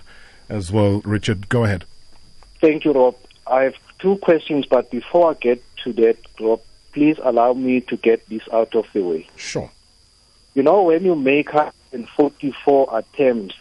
as 0.48 0.70
well, 0.70 1.00
Richard. 1.04 1.48
Go 1.48 1.64
ahead. 1.64 1.84
Thank 2.60 2.84
you, 2.84 2.92
Rob. 2.92 3.16
I 3.46 3.64
have 3.64 3.74
two 3.98 4.16
questions, 4.18 4.66
but 4.66 4.90
before 4.90 5.32
I 5.32 5.34
get 5.34 5.62
to 5.84 5.92
that, 5.94 6.16
Rob, 6.40 6.60
please 6.93 7.16
allow 7.22 7.53
me 7.53 7.80
to 7.82 7.97
get 7.97 8.28
this 8.28 8.43
out 8.53 8.74
of 8.74 8.86
the 8.93 9.03
way. 9.03 9.28
Sure. 9.36 9.70
You 10.55 10.62
know, 10.62 10.82
when 10.82 11.05
you 11.05 11.14
make 11.14 11.53
144 11.53 12.88
attempts 12.99 13.55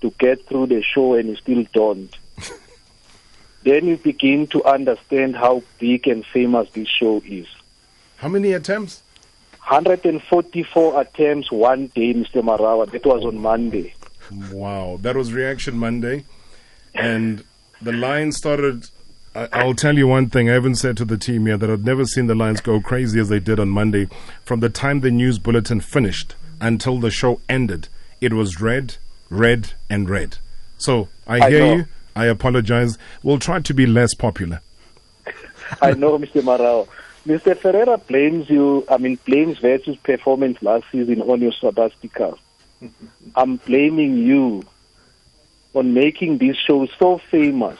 to 0.00 0.10
get 0.18 0.46
through 0.46 0.66
the 0.66 0.82
show 0.82 1.14
and 1.14 1.28
you 1.28 1.36
still 1.36 1.64
don't, 1.72 2.16
then 3.62 3.86
you 3.86 3.96
begin 3.96 4.46
to 4.48 4.64
understand 4.64 5.36
how 5.36 5.62
big 5.78 6.08
and 6.08 6.26
famous 6.26 6.68
this 6.70 6.88
show 6.88 7.22
is. 7.26 7.46
How 8.16 8.28
many 8.28 8.52
attempts? 8.52 9.02
144 9.66 11.00
attempts 11.00 11.50
one 11.50 11.86
day, 11.88 12.12
Mr. 12.12 12.42
Marawa. 12.42 12.90
That 12.90 13.06
was 13.06 13.24
on 13.24 13.38
Monday. 13.38 13.94
Wow, 14.50 14.98
that 15.00 15.16
was 15.16 15.32
Reaction 15.32 15.78
Monday. 15.78 16.24
And 16.94 17.44
the 17.80 17.92
line 17.92 18.32
started. 18.32 18.88
I, 19.34 19.64
will 19.64 19.74
tell 19.74 19.96
you 19.96 20.06
one 20.06 20.30
thing. 20.30 20.48
I 20.48 20.52
haven't 20.52 20.76
said 20.76 20.96
to 20.98 21.04
the 21.04 21.18
team 21.18 21.46
here 21.46 21.56
that 21.56 21.68
I've 21.68 21.84
never 21.84 22.04
seen 22.04 22.28
the 22.28 22.34
Lions 22.34 22.60
go 22.60 22.80
crazy 22.80 23.18
as 23.18 23.28
they 23.28 23.40
did 23.40 23.58
on 23.58 23.68
Monday. 23.68 24.08
From 24.44 24.60
the 24.60 24.68
time 24.68 25.00
the 25.00 25.10
news 25.10 25.38
bulletin 25.38 25.80
finished 25.80 26.36
until 26.60 27.00
the 27.00 27.10
show 27.10 27.40
ended, 27.48 27.88
it 28.20 28.32
was 28.32 28.60
red, 28.60 28.96
red, 29.30 29.72
and 29.90 30.08
red. 30.08 30.38
So 30.78 31.08
I 31.26 31.48
hear 31.50 31.64
I 31.64 31.74
you. 31.74 31.86
I 32.14 32.26
apologize. 32.26 32.96
We'll 33.24 33.40
try 33.40 33.58
to 33.60 33.74
be 33.74 33.86
less 33.86 34.14
popular. 34.14 34.60
I 35.82 35.92
know, 35.92 36.16
Mr. 36.18 36.42
Marawa. 36.42 36.86
Mr. 37.26 37.56
Ferreira 37.56 37.98
blames 37.98 38.48
you, 38.50 38.84
I 38.88 38.98
mean, 38.98 39.18
blames 39.24 39.58
Versus' 39.58 39.96
performance 39.96 40.62
last 40.62 40.84
season 40.92 41.22
on 41.22 41.40
your 41.40 41.52
sabbatical. 41.52 42.38
I'm 43.34 43.56
blaming 43.56 44.18
you 44.18 44.62
on 45.72 45.94
making 45.94 46.38
this 46.38 46.56
show 46.56 46.86
so 46.98 47.18
famous 47.30 47.78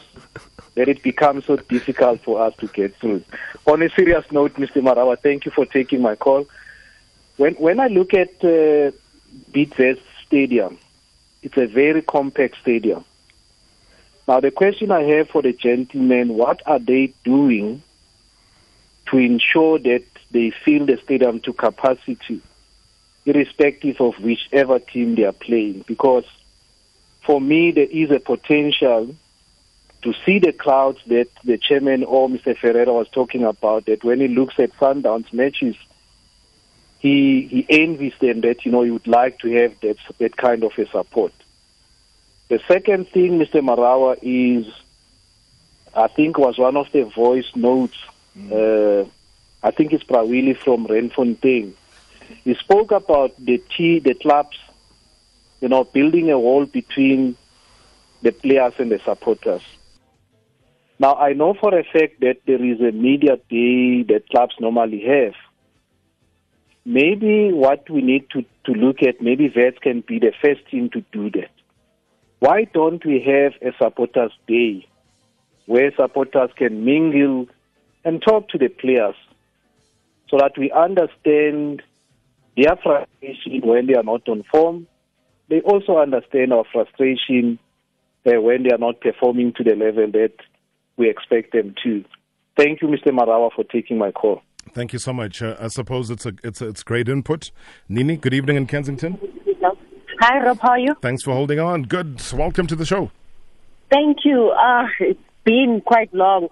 that 0.74 0.88
it 0.88 1.02
becomes 1.02 1.44
so 1.44 1.56
difficult 1.56 2.20
for 2.20 2.42
us 2.42 2.54
to 2.56 2.66
get 2.68 2.96
through. 2.96 3.22
On 3.66 3.80
a 3.82 3.88
serious 3.90 4.30
note, 4.32 4.54
Mr. 4.54 4.82
Marawa, 4.82 5.18
thank 5.18 5.44
you 5.44 5.50
for 5.50 5.64
taking 5.64 6.02
my 6.02 6.16
call. 6.16 6.46
When 7.36 7.54
when 7.54 7.80
I 7.80 7.88
look 7.88 8.14
at 8.14 8.30
uh, 8.44 8.92
Bidvest 9.52 10.02
Stadium, 10.26 10.78
it's 11.42 11.56
a 11.56 11.66
very 11.66 12.02
compact 12.02 12.56
stadium. 12.60 13.04
Now, 14.26 14.40
the 14.40 14.50
question 14.50 14.90
I 14.90 15.02
have 15.02 15.28
for 15.28 15.42
the 15.42 15.52
gentlemen, 15.52 16.34
what 16.34 16.62
are 16.66 16.78
they 16.78 17.12
doing 17.24 17.82
to 19.06 19.18
ensure 19.18 19.78
that 19.78 20.04
they 20.30 20.50
fill 20.50 20.86
the 20.86 20.98
stadium 21.04 21.40
to 21.40 21.52
capacity, 21.52 22.40
irrespective 23.26 24.00
of 24.00 24.18
whichever 24.20 24.78
team 24.78 25.14
they 25.14 25.24
are 25.24 25.32
playing? 25.32 25.84
Because 25.86 26.24
for 27.20 27.40
me, 27.40 27.70
there 27.72 27.84
is 27.84 28.10
a 28.10 28.20
potential 28.20 29.14
to 30.04 30.12
see 30.26 30.38
the 30.38 30.52
crowds 30.52 31.00
that 31.06 31.28
the 31.44 31.56
chairman 31.56 32.04
or 32.04 32.28
Mr. 32.28 32.56
Ferreira 32.56 32.92
was 32.92 33.08
talking 33.08 33.42
about, 33.42 33.86
that 33.86 34.04
when 34.04 34.20
he 34.20 34.28
looks 34.28 34.54
at 34.58 34.76
Sundowns 34.76 35.32
matches, 35.32 35.76
he, 36.98 37.42
he 37.42 37.66
envies 37.70 38.12
them 38.20 38.42
that, 38.42 38.66
you 38.66 38.70
know, 38.70 38.82
he 38.82 38.90
would 38.90 39.06
like 39.06 39.38
to 39.40 39.50
have 39.52 39.80
that, 39.80 39.96
that 40.18 40.36
kind 40.36 40.62
of 40.62 40.78
a 40.78 40.86
support. 40.88 41.32
The 42.48 42.60
second 42.68 43.08
thing, 43.08 43.38
Mr. 43.38 43.62
Marawa, 43.62 44.18
is 44.20 44.70
I 45.94 46.08
think 46.08 46.36
was 46.36 46.58
one 46.58 46.76
of 46.76 46.92
the 46.92 47.04
voice 47.04 47.50
notes. 47.54 47.96
Mm. 48.38 49.06
Uh, 49.06 49.08
I 49.62 49.70
think 49.70 49.94
it's 49.94 50.04
probably 50.04 50.52
from 50.52 50.86
Randfontein. 50.86 51.72
He 52.44 52.54
spoke 52.54 52.90
about 52.90 53.32
the 53.38 53.62
T, 53.74 54.00
the 54.00 54.12
clubs, 54.12 54.58
you 55.62 55.68
know, 55.68 55.84
building 55.84 56.30
a 56.30 56.38
wall 56.38 56.66
between 56.66 57.36
the 58.20 58.32
players 58.32 58.74
and 58.78 58.90
the 58.90 58.98
supporters. 58.98 59.62
Now, 60.98 61.14
I 61.14 61.32
know 61.32 61.54
for 61.54 61.76
a 61.76 61.82
fact 61.82 62.20
that 62.20 62.38
there 62.46 62.64
is 62.64 62.80
a 62.80 62.92
media 62.92 63.36
day 63.50 64.04
that 64.04 64.28
clubs 64.30 64.54
normally 64.60 65.02
have. 65.06 65.34
Maybe 66.84 67.50
what 67.52 67.88
we 67.90 68.02
need 68.02 68.28
to, 68.30 68.44
to 68.66 68.72
look 68.72 69.02
at, 69.02 69.20
maybe 69.20 69.48
Vets 69.48 69.78
can 69.80 70.04
be 70.06 70.18
the 70.18 70.32
first 70.42 70.68
team 70.70 70.90
to 70.90 71.00
do 71.12 71.30
that. 71.30 71.50
Why 72.38 72.64
don't 72.64 73.04
we 73.04 73.20
have 73.20 73.54
a 73.62 73.74
supporters 73.82 74.32
day 74.46 74.86
where 75.66 75.90
supporters 75.96 76.50
can 76.56 76.84
mingle 76.84 77.46
and 78.04 78.22
talk 78.22 78.48
to 78.50 78.58
the 78.58 78.68
players 78.68 79.14
so 80.28 80.36
that 80.38 80.52
we 80.58 80.70
understand 80.70 81.82
their 82.56 82.76
frustration 82.82 83.66
when 83.66 83.86
they 83.86 83.94
are 83.94 84.02
not 84.02 84.28
on 84.28 84.44
form. 84.50 84.86
They 85.48 85.60
also 85.60 85.98
understand 85.98 86.52
our 86.52 86.64
frustration 86.70 87.58
uh, 88.26 88.40
when 88.40 88.62
they 88.62 88.70
are 88.70 88.78
not 88.78 89.00
performing 89.00 89.52
to 89.54 89.64
the 89.64 89.74
level 89.74 90.10
that 90.12 90.34
we 90.96 91.10
expect 91.10 91.52
them 91.52 91.74
to. 91.84 92.04
Thank 92.56 92.82
you, 92.82 92.88
Mr. 92.88 93.08
Marawa, 93.08 93.50
for 93.54 93.64
taking 93.64 93.98
my 93.98 94.12
call. 94.12 94.42
Thank 94.72 94.92
you 94.92 94.98
so 94.98 95.12
much. 95.12 95.42
Uh, 95.42 95.56
I 95.60 95.68
suppose 95.68 96.10
it's 96.10 96.26
a 96.26 96.32
it's 96.42 96.60
a, 96.60 96.68
it's 96.68 96.82
great 96.82 97.08
input. 97.08 97.50
Nini, 97.88 98.16
good 98.16 98.34
evening 98.34 98.56
in 98.56 98.66
Kensington. 98.66 99.18
Hi, 100.20 100.42
Rob. 100.44 100.58
How 100.60 100.70
are 100.70 100.78
you? 100.78 100.94
Thanks 101.02 101.22
for 101.22 101.32
holding 101.32 101.58
on. 101.58 101.82
Good. 101.82 102.22
Welcome 102.32 102.66
to 102.68 102.76
the 102.76 102.86
show. 102.86 103.10
Thank 103.90 104.18
you. 104.24 104.50
Uh, 104.50 104.86
it's 105.00 105.20
been 105.44 105.82
quite 105.84 106.12
long. 106.14 106.48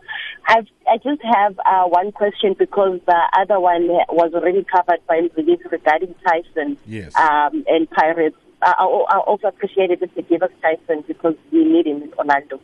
I've, 0.47 0.66
I 0.88 0.97
just 0.99 1.22
have 1.22 1.59
uh, 1.64 1.84
one 1.84 2.12
question 2.12 2.55
because 2.59 3.01
the 3.07 3.20
other 3.38 3.61
one 3.61 3.86
was 4.11 4.32
already 4.34 4.64
covered 4.64 4.99
by 5.07 5.22
release 5.36 5.61
regarding 5.70 6.14
Tyson 6.26 6.76
yes. 6.86 7.14
um, 7.16 7.64
and 7.66 7.88
Pirates. 7.90 8.36
I, 8.62 8.72
I 8.72 9.18
also 9.18 9.49
appreciate 9.49 9.90
it 9.90 10.03
if 10.03 10.14
they 10.14 10.22
give 10.22 10.43
us 10.43 10.51
Tyson 10.61 11.05
because 11.07 11.34
we 11.51 11.64
need 11.64 11.86
him 11.86 12.03
in 12.03 12.12
Orlando. 12.14 12.61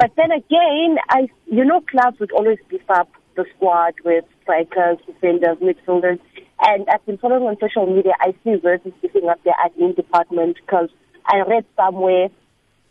But 0.00 0.12
then 0.16 0.32
again, 0.32 0.96
I 1.10 1.28
you 1.44 1.62
know 1.62 1.82
clubs 1.82 2.18
would 2.20 2.32
always 2.32 2.56
beef 2.70 2.88
up 2.88 3.10
the 3.36 3.44
squad 3.54 3.92
with 4.02 4.24
strikers, 4.40 4.96
defenders, 5.06 5.58
midfielders. 5.58 6.18
And 6.62 6.88
I've 6.88 7.04
been 7.04 7.18
following 7.18 7.42
on 7.42 7.58
social 7.60 7.84
media. 7.84 8.12
I 8.18 8.32
see 8.42 8.56
Versus 8.56 8.94
picking 9.02 9.28
up 9.28 9.44
their 9.44 9.52
admin 9.62 9.94
department 9.94 10.56
because 10.56 10.88
I 11.26 11.42
read 11.46 11.66
somewhere 11.76 12.28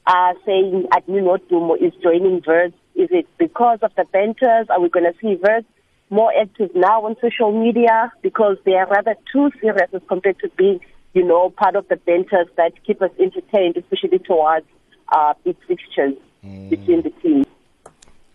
uh, 0.06 0.34
saying 0.46 0.86
admin 0.94 1.26
Odumo 1.26 1.82
is 1.82 1.94
joining 2.04 2.44
Verse. 2.46 2.74
Is 2.94 3.10
it 3.10 3.26
because 3.40 3.80
of 3.82 3.92
the 3.98 4.06
banters? 4.14 4.68
Are 4.70 4.80
we 4.80 4.90
going 4.90 5.12
to 5.12 5.18
see 5.20 5.34
Verse 5.34 5.66
more 6.12 6.32
active 6.40 6.70
now 6.76 7.06
on 7.06 7.16
social 7.20 7.52
media 7.52 8.14
because 8.22 8.58
they 8.66 8.74
are 8.74 8.88
rather 8.88 9.16
too 9.34 9.50
serious 9.60 9.90
as 9.94 10.02
compared 10.08 10.38
to 10.42 10.50
being, 10.60 10.80
you 11.16 11.24
know, 11.24 11.50
part 11.50 11.76
of 11.76 11.88
the 11.88 11.96
banters 11.96 12.48
that 12.58 12.74
keep 12.86 13.02
us 13.02 13.12
entertained, 13.20 13.78
especially 13.78 14.20
towards 14.20 14.68
uh, 15.12 15.34
big 15.44 15.56
fixtures 15.68 16.14
mm. 16.46 16.70
between 16.70 17.02
the 17.02 17.10
teams. 17.22 17.46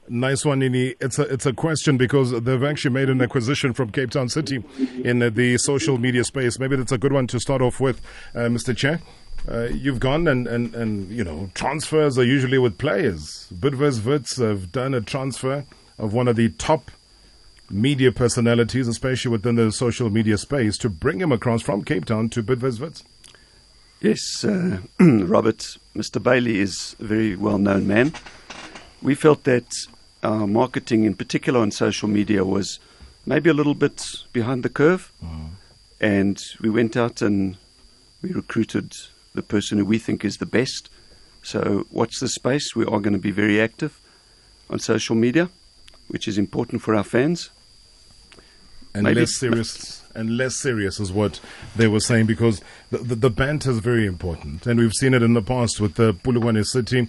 Nice 0.09 0.45
one, 0.45 0.59
Nini. 0.59 0.95
It's 1.01 1.19
a 1.19 1.23
it's 1.23 1.47
a 1.47 1.53
question 1.55 1.97
because 1.97 2.31
they've 2.31 2.63
actually 2.63 2.93
made 2.93 3.09
an 3.09 3.23
acquisition 3.23 3.73
from 3.73 3.91
Cape 3.91 4.11
Town 4.11 4.29
City 4.29 4.63
in 5.03 5.21
the 5.21 5.57
social 5.57 5.97
media 5.97 6.25
space. 6.25 6.59
Maybe 6.59 6.77
that's 6.77 6.93
a 6.93 6.99
good 6.99 7.13
one 7.13 7.27
to 7.29 7.41
start 7.41 7.63
off 7.63 7.81
with, 7.81 8.03
uh, 8.35 8.41
Mr. 8.41 8.77
Chair. 8.77 9.01
Uh, 9.51 9.69
you've 9.73 10.01
gone 10.01 10.27
and, 10.27 10.47
and, 10.47 10.75
and, 10.75 11.11
you 11.11 11.23
know, 11.23 11.51
transfers 11.55 12.19
are 12.19 12.25
usually 12.25 12.57
with 12.57 12.79
players. 12.79 13.47
Bidvest 13.53 14.05
Wits 14.05 14.39
have 14.39 14.73
done 14.73 14.95
a 14.95 15.03
transfer 15.03 15.67
of 15.99 16.15
one 16.15 16.29
of 16.29 16.37
the 16.37 16.49
top 16.51 16.91
media 17.71 18.11
personalities, 18.11 18.89
especially 18.89 19.31
within 19.31 19.57
the 19.57 19.71
social 19.71 20.09
media 20.09 20.39
space, 20.39 20.79
to 20.79 20.89
bring 20.89 21.21
him 21.21 21.31
across 21.31 21.61
from 21.61 21.85
Cape 21.85 22.07
Town 22.07 22.29
to 22.31 22.43
Bidvest 22.43 22.81
Wits. 22.81 23.05
Yes, 24.01 24.45
uh, 24.45 24.79
Robert, 25.01 25.77
Mr. 25.97 26.23
Bailey 26.23 26.61
is 26.61 26.97
a 26.99 27.05
very 27.05 27.37
well 27.37 27.59
known 27.59 27.87
man. 27.87 28.13
We 29.03 29.15
felt 29.15 29.45
that 29.45 29.67
our 30.23 30.47
marketing, 30.47 31.05
in 31.05 31.15
particular 31.15 31.61
on 31.61 31.71
social 31.71 32.09
media, 32.09 32.45
was 32.45 32.81
maybe 33.27 33.51
a 33.51 33.55
little 33.55 33.75
bit 33.75 34.03
behind 34.33 34.63
the 34.63 34.69
curve. 34.69 35.13
Mm. 35.25 35.51
And 36.01 36.43
we 36.61 36.71
went 36.71 36.97
out 36.97 37.23
and 37.23 37.57
we 38.23 38.33
recruited 38.33 38.93
the 39.35 39.43
person 39.43 39.79
who 39.79 39.85
we 39.85 39.99
think 39.99 40.25
is 40.25 40.39
the 40.39 40.47
best. 40.47 40.89
So, 41.43 41.87
watch 41.91 42.21
the 42.21 42.29
space. 42.29 42.75
We 42.75 42.85
are 42.85 43.01
going 43.01 43.13
to 43.13 43.19
be 43.19 43.31
very 43.31 43.61
active 43.61 44.01
on 44.71 44.79
social 44.79 45.15
media, 45.15 45.51
which 46.09 46.27
is 46.27 46.39
important 46.39 46.83
for 46.83 46.95
our 46.95 47.05
fans. 47.05 47.51
And 48.95 49.05
maybe 49.05 49.21
less 49.21 49.37
serious. 49.37 50.04
And 50.15 50.37
less 50.37 50.57
serious 50.57 51.01
is 51.01 51.11
what 51.11 51.41
they 51.75 51.89
were 51.89 52.01
saying 52.01 52.27
because 52.27 52.61
the, 52.91 52.99
the, 52.99 53.15
the 53.17 53.31
banter 53.31 53.71
is 53.71 53.79
very 53.79 54.07
important. 54.07 54.67
And 54.67 54.79
we've 54.79 54.93
seen 54.93 55.15
it 55.15 55.23
in 55.23 55.35
the 55.35 55.43
past 55.43 55.81
with 55.81 55.95
the 55.95 56.15
Polokwane 56.15 56.65
City. 56.65 57.09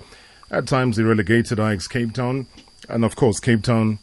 At 0.50 0.68
times, 0.68 0.98
they 0.98 1.04
relegated 1.04 1.60
Ajax 1.60 1.88
Cape 1.88 2.14
Town 2.14 2.48
and 2.90 3.06
of 3.06 3.16
course 3.16 3.40
Cape 3.40 3.64
Town 3.64 4.00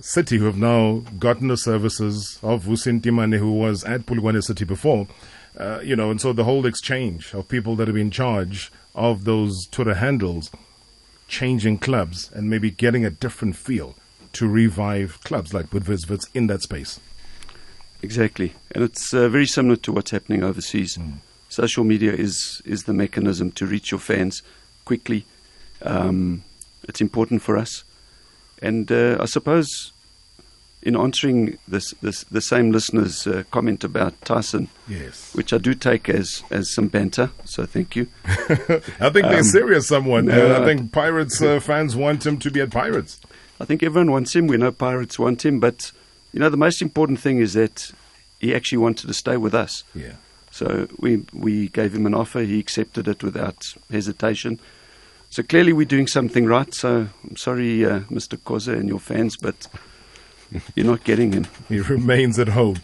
City, 0.00 0.38
who 0.38 0.44
have 0.44 0.58
now 0.58 1.02
gotten 1.18 1.48
the 1.48 1.56
services 1.56 2.38
of 2.42 2.64
Vusi 2.64 3.00
Ntimane, 3.00 3.38
who 3.38 3.52
was 3.52 3.82
at 3.84 4.02
Polokwane 4.02 4.42
City 4.42 4.64
before. 4.64 5.06
Uh, 5.56 5.80
you 5.82 5.96
know, 5.96 6.10
and 6.10 6.20
so 6.20 6.32
the 6.32 6.44
whole 6.44 6.66
exchange 6.66 7.32
of 7.32 7.48
people 7.48 7.76
that 7.76 7.88
have 7.88 7.94
been 7.94 8.08
in 8.08 8.10
charge 8.10 8.70
of 8.94 9.24
those 9.24 9.66
Twitter 9.68 9.94
handles, 9.94 10.50
changing 11.28 11.78
clubs 11.78 12.30
and 12.32 12.50
maybe 12.50 12.70
getting 12.70 13.04
a 13.06 13.10
different 13.10 13.56
feel 13.56 13.94
to 14.34 14.46
revive 14.46 15.18
clubs 15.24 15.54
like 15.54 15.70
Bidvest 15.70 16.28
in 16.34 16.46
that 16.48 16.60
space. 16.60 17.00
Exactly, 18.06 18.52
and 18.72 18.84
it's 18.84 19.12
uh, 19.12 19.28
very 19.28 19.46
similar 19.46 19.74
to 19.84 19.90
what's 19.92 20.12
happening 20.12 20.44
overseas. 20.44 20.96
Social 21.48 21.82
media 21.84 22.12
is 22.12 22.62
is 22.64 22.84
the 22.84 22.92
mechanism 22.94 23.50
to 23.58 23.66
reach 23.66 23.90
your 23.90 23.98
fans 24.00 24.42
quickly. 24.84 25.24
Um, 25.82 26.44
it's 26.88 27.00
important 27.00 27.42
for 27.42 27.56
us, 27.58 27.82
and 28.62 28.92
uh, 28.92 29.16
I 29.20 29.26
suppose 29.26 29.92
in 30.82 30.94
answering 30.96 31.58
this, 31.66 31.94
this 32.00 32.22
the 32.30 32.40
same 32.40 32.70
listener's 32.70 33.26
uh, 33.26 33.42
comment 33.50 33.82
about 33.82 34.12
Tyson, 34.24 34.68
Yes. 34.88 35.34
which 35.34 35.52
I 35.52 35.58
do 35.58 35.74
take 35.74 36.08
as 36.08 36.44
as 36.50 36.72
some 36.72 36.86
banter. 36.88 37.30
So 37.44 37.66
thank 37.66 37.96
you. 37.96 38.06
I 39.00 39.10
think 39.10 39.26
they're 39.30 39.38
Um, 39.38 39.52
serious, 39.60 39.88
someone. 39.88 40.26
no, 40.26 40.62
I 40.62 40.64
think 40.64 40.92
Pirates 41.02 41.42
uh, 41.42 41.58
fans 41.58 41.96
want 41.96 42.24
him 42.24 42.38
to 42.38 42.50
be 42.52 42.60
at 42.60 42.70
Pirates. 42.70 43.18
I 43.60 43.64
think 43.64 43.82
everyone 43.82 44.12
wants 44.12 44.36
him. 44.36 44.46
We 44.46 44.58
know 44.58 44.70
Pirates 44.70 45.18
want 45.18 45.44
him, 45.44 45.58
but 45.58 45.90
you 46.32 46.40
know 46.40 46.48
the 46.48 46.56
most 46.56 46.82
important 46.82 47.20
thing 47.20 47.38
is 47.38 47.54
that 47.54 47.92
he 48.38 48.54
actually 48.54 48.78
wanted 48.78 49.06
to 49.06 49.14
stay 49.14 49.36
with 49.36 49.54
us. 49.54 49.84
Yeah. 49.94 50.12
So 50.50 50.88
we 50.98 51.24
we 51.32 51.68
gave 51.68 51.94
him 51.94 52.06
an 52.06 52.14
offer. 52.14 52.40
He 52.40 52.58
accepted 52.58 53.08
it 53.08 53.22
without 53.22 53.62
hesitation. 53.90 54.58
So 55.30 55.42
clearly 55.42 55.72
we're 55.72 55.86
doing 55.86 56.06
something 56.06 56.46
right. 56.46 56.72
So 56.72 57.08
I'm 57.28 57.36
sorry, 57.36 57.84
uh, 57.84 58.00
Mr. 58.10 58.38
Khoza 58.38 58.72
and 58.72 58.88
your 58.88 59.00
fans, 59.00 59.36
but 59.36 59.66
you're 60.74 60.86
not 60.86 61.04
getting 61.04 61.32
him. 61.32 61.46
He 61.68 61.80
remains 61.80 62.38
at 62.38 62.48
home. 62.48 62.76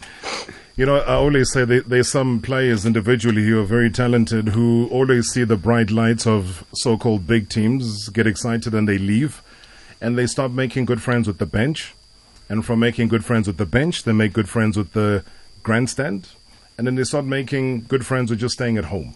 You 0.75 0.87
know, 0.87 0.97
I 0.97 1.13
always 1.13 1.51
say 1.51 1.65
there's 1.65 2.09
some 2.09 2.41
players 2.41 2.85
individually 2.85 3.43
who 3.45 3.59
are 3.59 3.65
very 3.65 3.91
talented 3.91 4.49
who 4.49 4.87
always 4.91 5.29
see 5.29 5.43
the 5.43 5.55
bright 5.55 5.91
lights 5.91 6.25
of 6.25 6.65
so 6.73 6.97
called 6.97 7.27
big 7.27 7.47
teams, 7.47 8.09
get 8.09 8.25
excited, 8.25 8.73
and 8.73 8.87
they 8.87 8.97
leave. 8.97 9.43
And 10.01 10.17
they 10.17 10.25
start 10.25 10.51
making 10.51 10.85
good 10.85 11.01
friends 11.01 11.27
with 11.27 11.37
the 11.37 11.45
bench. 11.45 11.93
And 12.49 12.65
from 12.65 12.79
making 12.79 13.07
good 13.07 13.25
friends 13.25 13.47
with 13.47 13.57
the 13.57 13.65
bench, 13.65 14.03
they 14.03 14.11
make 14.11 14.33
good 14.33 14.49
friends 14.49 14.77
with 14.77 14.93
the 14.93 15.23
grandstand. 15.63 16.29
And 16.77 16.87
then 16.87 16.95
they 16.95 17.03
start 17.03 17.25
making 17.25 17.83
good 17.83 18.05
friends 18.05 18.29
with 18.29 18.39
just 18.39 18.55
staying 18.55 18.77
at 18.77 18.85
home. 18.85 19.15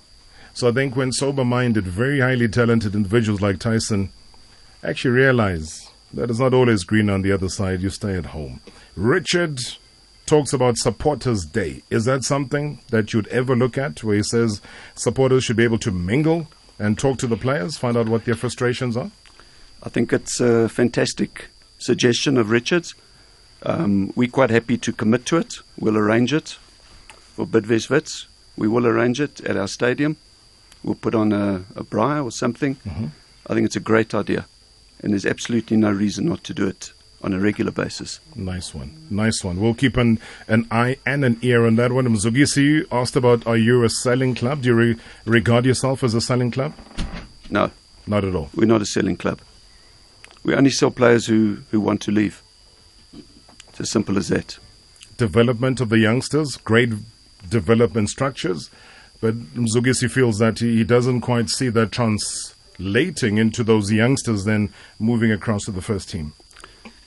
So 0.53 0.69
I 0.69 0.71
think 0.71 0.95
when 0.95 1.11
sober 1.11 1.45
minded, 1.45 1.85
very 1.85 2.19
highly 2.19 2.47
talented 2.47 2.95
individuals 2.95 3.41
like 3.41 3.59
Tyson 3.59 4.09
actually 4.83 5.11
realize 5.11 5.89
that 6.13 6.29
it's 6.29 6.39
not 6.39 6.53
always 6.53 6.83
green 6.83 7.09
on 7.09 7.21
the 7.21 7.31
other 7.31 7.49
side, 7.49 7.81
you 7.81 7.89
stay 7.89 8.15
at 8.15 8.27
home. 8.27 8.61
Richard 8.95 9.59
talks 10.25 10.53
about 10.53 10.77
Supporters 10.77 11.45
Day. 11.45 11.83
Is 11.89 12.05
that 12.05 12.23
something 12.23 12.79
that 12.89 13.13
you'd 13.13 13.27
ever 13.27 13.55
look 13.55 13.77
at 13.77 14.03
where 14.03 14.15
he 14.15 14.23
says 14.23 14.61
supporters 14.95 15.43
should 15.43 15.55
be 15.55 15.63
able 15.63 15.77
to 15.79 15.91
mingle 15.91 16.47
and 16.79 16.97
talk 16.97 17.17
to 17.19 17.27
the 17.27 17.37
players, 17.37 17.77
find 17.77 17.97
out 17.97 18.09
what 18.09 18.25
their 18.25 18.35
frustrations 18.35 18.97
are? 18.97 19.11
I 19.83 19.89
think 19.89 20.11
it's 20.11 20.39
a 20.39 20.69
fantastic 20.69 21.49
suggestion 21.77 22.37
of 22.37 22.49
Richard's. 22.49 22.95
Um, 23.63 24.13
we're 24.15 24.29
quite 24.29 24.49
happy 24.49 24.77
to 24.77 24.93
commit 24.93 25.25
to 25.27 25.37
it. 25.37 25.55
We'll 25.79 25.97
arrange 25.97 26.33
it 26.33 26.57
for 27.09 27.45
Bidvest 27.45 27.89
Wits. 27.89 28.27
We 28.55 28.67
will 28.67 28.85
arrange 28.87 29.19
it 29.19 29.41
at 29.41 29.57
our 29.57 29.67
stadium. 29.67 30.17
We'll 30.83 30.95
put 30.95 31.15
on 31.15 31.31
a, 31.33 31.63
a 31.75 31.83
braai 31.83 32.23
or 32.23 32.31
something. 32.31 32.77
I 33.47 33.53
think 33.53 33.65
it's 33.65 33.75
a 33.75 33.79
great 33.81 34.13
idea, 34.13 34.45
and 35.01 35.11
there's 35.13 35.25
absolutely 35.25 35.77
no 35.77 35.91
reason 35.91 36.25
not 36.25 36.43
to 36.45 36.53
do 36.53 36.67
it 36.67 36.91
on 37.23 37.33
a 37.33 37.39
regular 37.39 37.71
basis. 37.71 38.19
Nice 38.35 38.75
one. 38.75 38.91
Nice 39.09 39.43
one. 39.43 39.59
We'll 39.59 39.73
keep 39.73 39.97
an, 39.97 40.19
an 40.47 40.67
eye 40.69 40.97
and 41.05 41.25
an 41.25 41.37
ear 41.41 41.65
on 41.65 41.75
that 41.77 41.91
one. 41.91 42.05
Mzugisi 42.07 42.85
asked 42.91 43.15
about 43.15 43.45
are 43.47 43.57
you 43.57 43.83
a 43.83 43.89
selling 43.89 44.35
club? 44.35 44.61
Do 44.61 44.69
you 44.69 44.75
re- 44.75 44.95
regard 45.25 45.65
yourself 45.65 46.03
as 46.03 46.13
a 46.13 46.21
selling 46.21 46.51
club? 46.51 46.73
No, 47.49 47.71
Not 48.05 48.23
at 48.23 48.35
all. 48.35 48.49
we're 48.53 48.65
not 48.65 48.81
a 48.81 48.85
selling 48.85 49.17
club. 49.17 49.39
We 50.43 50.53
only 50.53 50.69
sell 50.69 50.91
players 50.91 51.25
who, 51.25 51.59
who 51.71 51.81
want 51.81 52.01
to 52.01 52.11
leave. 52.11 52.41
It's 53.77 53.89
as 53.89 53.91
simple 53.91 54.17
as 54.17 54.29
that. 54.29 54.57
Development 55.17 55.79
of 55.81 55.89
the 55.89 55.99
youngsters, 55.99 56.57
great 56.57 56.93
development 57.47 58.09
structures. 58.09 58.71
But 59.21 59.53
Mzugisi 59.53 60.09
feels 60.09 60.39
that 60.39 60.57
he, 60.57 60.83
doesn't 60.83 61.21
quite 61.21 61.49
see 61.49 61.69
that 61.69 61.91
translating 61.91 63.37
into 63.37 63.63
those 63.63 63.91
youngsters 63.91 64.45
then 64.45 64.73
moving 64.97 65.31
across 65.31 65.65
to 65.65 65.71
the 65.71 65.83
first 65.83 66.09
team. 66.09 66.33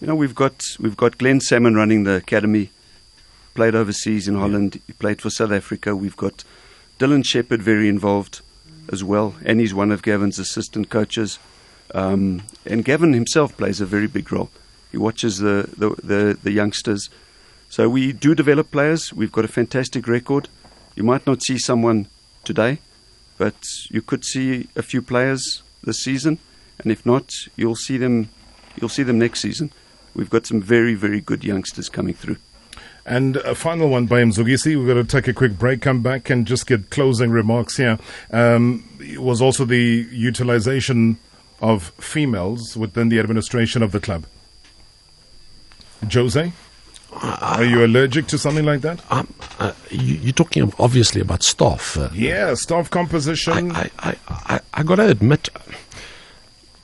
You 0.00 0.06
know, 0.06 0.14
we've 0.14 0.36
got 0.36 0.62
we've 0.78 0.96
got 0.96 1.18
Glenn 1.18 1.40
Salmon 1.40 1.74
running 1.74 2.04
the 2.04 2.14
academy. 2.14 2.70
Played 3.54 3.74
overseas 3.74 4.28
in 4.28 4.36
Holland. 4.36 4.80
He 4.86 4.92
played 4.92 5.20
for 5.20 5.28
South 5.28 5.50
Africa. 5.50 5.96
We've 5.96 6.16
got 6.16 6.44
Dillon 6.98 7.24
Sheppard 7.24 7.62
very 7.62 7.88
involved 7.88 8.42
as 8.92 9.02
well, 9.02 9.34
and 9.44 9.58
he's 9.58 9.74
one 9.74 9.90
of 9.90 10.02
Gavin's 10.02 10.38
assistant 10.38 10.88
coaches. 10.88 11.40
Um, 11.92 12.44
and 12.64 12.84
Gavin 12.84 13.12
himself 13.12 13.56
plays 13.56 13.80
a 13.80 13.86
very 13.86 14.06
big 14.06 14.30
role. 14.30 14.50
He 14.90 14.98
watches 14.98 15.38
the, 15.38 15.68
the, 15.76 15.90
the, 16.02 16.38
the 16.42 16.50
youngsters. 16.50 17.10
So 17.68 17.88
we 17.88 18.12
do 18.12 18.34
develop 18.34 18.70
players. 18.70 19.12
We've 19.12 19.30
got 19.30 19.44
a 19.44 19.48
fantastic 19.48 20.08
record. 20.08 20.48
You 20.96 21.04
might 21.04 21.26
not 21.26 21.42
see 21.42 21.58
someone 21.58 22.06
today, 22.44 22.78
but 23.38 23.54
you 23.88 24.02
could 24.02 24.24
see 24.24 24.68
a 24.74 24.82
few 24.82 25.02
players 25.02 25.62
this 25.84 26.02
season, 26.02 26.38
and 26.78 26.90
if 26.90 27.06
not, 27.06 27.32
you'll 27.56 27.76
see 27.76 27.96
them. 27.96 28.28
You'll 28.80 28.88
see 28.88 29.02
them 29.02 29.18
next 29.18 29.40
season. 29.40 29.72
We've 30.14 30.30
got 30.30 30.46
some 30.46 30.60
very, 30.60 30.94
very 30.94 31.20
good 31.20 31.44
youngsters 31.44 31.88
coming 31.88 32.14
through. 32.14 32.36
And 33.06 33.36
a 33.38 33.54
final 33.54 33.88
one 33.88 34.06
by 34.06 34.22
Mzugisi. 34.22 34.76
We're 34.76 34.92
going 34.92 35.04
to 35.06 35.10
take 35.10 35.28
a 35.28 35.32
quick 35.32 35.58
break, 35.58 35.80
come 35.80 36.02
back, 36.02 36.30
and 36.30 36.46
just 36.46 36.66
get 36.66 36.90
closing 36.90 37.30
remarks 37.30 37.76
here. 37.76 37.98
Um, 38.30 38.84
was 39.16 39.40
also 39.40 39.64
the 39.64 40.06
utilization 40.10 41.18
of 41.60 41.90
females 41.98 42.76
within 42.76 43.08
the 43.08 43.18
administration 43.18 43.82
of 43.82 43.92
the 43.92 44.00
club. 44.00 44.26
Jose, 46.12 46.52
are 47.12 47.64
you 47.64 47.84
allergic 47.84 48.26
to 48.28 48.38
something 48.38 48.64
like 48.64 48.80
that? 48.82 49.00
Um, 49.10 49.32
uh, 49.58 49.72
you, 49.90 50.14
you're 50.16 50.32
talking 50.32 50.72
obviously 50.78 51.20
about 51.20 51.42
staff. 51.42 51.96
Uh, 51.96 52.08
Yeah, 52.14 52.54
staff 52.54 52.90
composition. 52.90 53.72
I, 53.72 53.90
I, 53.98 54.16
I, 54.28 54.60
I 54.74 54.82
got 54.82 54.96
to 54.96 55.08
admit, 55.08 55.48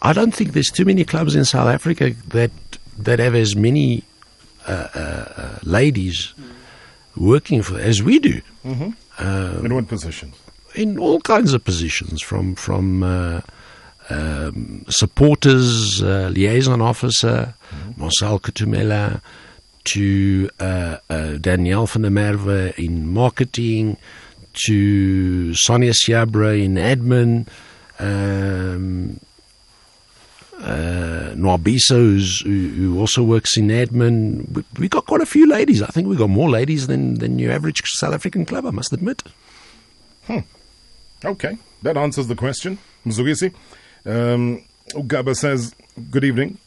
I 0.03 0.13
don't 0.13 0.33
think 0.35 0.53
there's 0.53 0.71
too 0.71 0.85
many 0.85 1.05
clubs 1.05 1.35
in 1.35 1.45
South 1.45 1.69
Africa 1.69 2.11
that 2.29 2.51
that 2.99 3.19
have 3.19 3.35
as 3.35 3.55
many 3.55 4.05
uh, 4.67 4.89
uh, 4.95 4.99
uh, 5.37 5.59
ladies 5.63 6.33
working 7.17 7.63
for 7.63 7.79
as 7.79 8.03
we 8.03 8.19
do. 8.19 8.41
Mhm. 8.65 8.95
Um, 9.19 9.67
In 9.67 9.75
what 9.75 9.89
position? 9.89 10.33
in 10.75 10.99
all 10.99 11.21
kinds 11.21 11.55
of 11.55 11.65
positions, 11.65 12.21
from 12.21 12.55
from 12.55 13.03
uh, 13.03 13.41
um, 14.11 14.85
supporters, 14.89 16.03
uh, 16.03 16.31
liaison 16.33 16.81
officer, 16.81 17.55
Marcel 17.97 18.39
Kutumela, 18.39 19.21
to 19.85 20.51
uh, 20.61 20.97
uh, 21.09 21.39
Danielle 21.39 21.87
van 21.87 22.03
der 22.03 22.11
Merwe 22.11 22.75
in 22.79 23.09
marketing, 23.09 23.97
to 24.67 25.55
Sonia 25.55 25.93
Siabra 25.93 26.57
in 26.57 26.75
admin, 26.75 27.47
um, 27.99 29.21
uh, 30.59 31.33
Nwabisa, 31.35 32.43
who, 32.43 32.69
who 32.69 33.01
also 33.01 33.23
works 33.23 33.57
in 33.57 33.69
admin. 33.69 34.49
We, 34.51 34.65
we 34.79 34.89
got 34.89 35.07
quite 35.07 35.21
a 35.21 35.27
few 35.27 35.47
ladies. 35.47 35.83
I 35.83 35.89
think 35.89 36.09
we 36.09 36.17
got 36.17 36.31
more 36.31 36.49
ladies 36.49 36.87
than, 36.87 37.15
than 37.15 37.39
your 37.39 37.53
average 37.53 37.83
South 37.85 38.15
African 38.15 38.45
club, 38.45 38.67
I 38.67 38.71
must 38.71 38.93
admit. 38.93 39.23
Hmm. 40.27 40.41
Okay, 41.25 41.59
that 41.83 41.97
answers 41.97 42.27
the 42.27 42.35
question. 42.35 42.79
Mzugisi. 43.07 43.53
Um, 44.07 44.65
Ugaba 44.91 45.37
says, 45.37 45.75
Good 46.11 46.25
evening 46.25 46.59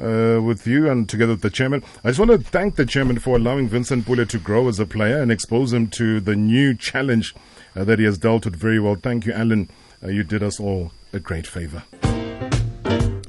uh, 0.00 0.40
with 0.42 0.66
you 0.66 0.88
and 0.90 1.08
together 1.08 1.32
with 1.32 1.42
the 1.42 1.50
chairman. 1.50 1.82
I 2.02 2.08
just 2.08 2.18
want 2.18 2.30
to 2.30 2.38
thank 2.38 2.76
the 2.76 2.86
chairman 2.86 3.18
for 3.18 3.36
allowing 3.36 3.68
Vincent 3.68 4.06
Pule 4.06 4.24
to 4.24 4.38
grow 4.38 4.68
as 4.68 4.80
a 4.80 4.86
player 4.86 5.20
and 5.20 5.30
expose 5.30 5.72
him 5.72 5.88
to 5.88 6.20
the 6.20 6.36
new 6.36 6.74
challenge 6.74 7.34
uh, 7.74 7.84
that 7.84 7.98
he 7.98 8.04
has 8.06 8.16
dealt 8.16 8.46
with 8.46 8.56
very 8.56 8.80
well. 8.80 8.94
Thank 8.94 9.26
you, 9.26 9.32
Alan. 9.32 9.68
Uh, 10.02 10.08
you 10.08 10.22
did 10.22 10.42
us 10.42 10.58
all 10.58 10.92
a 11.12 11.20
great 11.20 11.46
favor. 11.46 11.82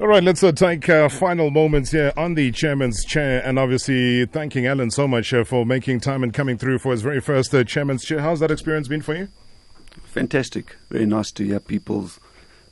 All 0.00 0.06
right, 0.06 0.22
let's 0.22 0.42
uh, 0.42 0.52
take 0.52 0.88
uh, 0.88 1.08
final 1.08 1.50
moments 1.50 1.90
here 1.90 2.12
on 2.16 2.34
the 2.34 2.52
chairman's 2.52 3.04
chair, 3.04 3.42
and 3.44 3.58
obviously 3.58 4.24
thanking 4.26 4.66
Alan 4.66 4.90
so 4.90 5.08
much 5.08 5.34
uh, 5.34 5.44
for 5.44 5.66
making 5.66 6.00
time 6.00 6.22
and 6.22 6.32
coming 6.32 6.56
through 6.56 6.78
for 6.78 6.92
his 6.92 7.02
very 7.02 7.20
first 7.20 7.52
chairman's 7.66 8.04
chair. 8.04 8.20
How's 8.20 8.40
that 8.40 8.50
experience 8.50 8.88
been 8.88 9.02
for 9.02 9.14
you? 9.14 9.28
Fantastic. 10.04 10.76
Very 10.88 11.04
nice 11.04 11.32
to 11.32 11.44
hear 11.44 11.60
people's 11.60 12.20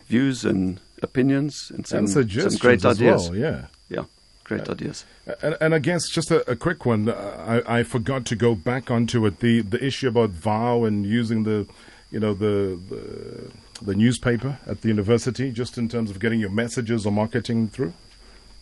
views 0.07 0.45
and 0.45 0.81
opinions 1.03 1.71
and 1.75 1.87
some, 1.87 1.99
And 2.01 2.09
some 2.11 2.57
great 2.59 2.85
as 2.85 3.01
ideas. 3.01 3.31
well, 3.31 3.39
yeah. 3.39 3.67
Yeah, 3.89 4.05
great 4.45 4.69
ideas. 4.69 5.05
And, 5.43 5.57
and 5.61 5.75
I 5.75 5.79
guess 5.79 6.09
just 6.09 6.31
a, 6.31 6.49
a 6.51 6.57
quick 6.57 6.85
one. 6.87 7.09
Uh, 7.09 7.63
I, 7.67 7.79
I 7.79 7.83
forgot 7.83 8.25
to 8.27 8.37
go 8.37 8.55
back 8.55 8.91
onto 8.91 9.25
it. 9.27 9.41
The 9.41 9.61
the 9.63 9.85
issue 9.85 10.09
about 10.09 10.31
vow 10.31 10.85
and 10.85 11.05
using 11.07 11.45
the, 11.45 11.67
you 12.11 12.21
know, 12.21 12.35
the, 12.35 12.79
the 12.91 13.51
the 13.83 13.95
newspaper 13.95 14.59
at 14.67 14.81
the 14.81 14.89
university, 14.89 15.51
just 15.53 15.77
in 15.79 15.89
terms 15.89 16.11
of 16.11 16.19
getting 16.19 16.41
your 16.41 16.51
messages 16.51 17.05
or 17.07 17.13
marketing 17.13 17.69
through. 17.69 17.93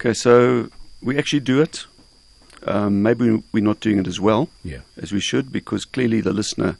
Okay, 0.00 0.12
so 0.12 0.68
we 1.00 1.16
actually 1.18 1.40
do 1.40 1.60
it. 1.62 1.86
Um, 2.66 3.02
maybe 3.02 3.42
we're 3.52 3.62
not 3.62 3.80
doing 3.80 3.98
it 3.98 4.06
as 4.06 4.18
well 4.18 4.48
Yeah. 4.62 4.78
as 5.00 5.12
we 5.12 5.20
should 5.20 5.52
because 5.52 5.84
clearly 5.84 6.20
the 6.22 6.32
listener 6.32 6.76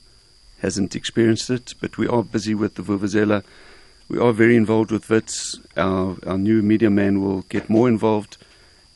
hasn't 0.60 0.96
experienced 0.96 1.50
it. 1.50 1.74
But 1.80 1.98
we 1.98 2.06
are 2.08 2.22
busy 2.22 2.54
with 2.54 2.74
the 2.74 2.82
Vuvuzela. 2.82 3.42
We 4.08 4.18
are 4.18 4.32
very 4.32 4.56
involved 4.56 4.90
with 4.90 5.04
VITS. 5.06 5.58
Our, 5.76 6.16
our 6.26 6.38
new 6.38 6.62
media 6.62 6.90
man 6.90 7.22
will 7.22 7.42
get 7.42 7.70
more 7.70 7.88
involved, 7.88 8.36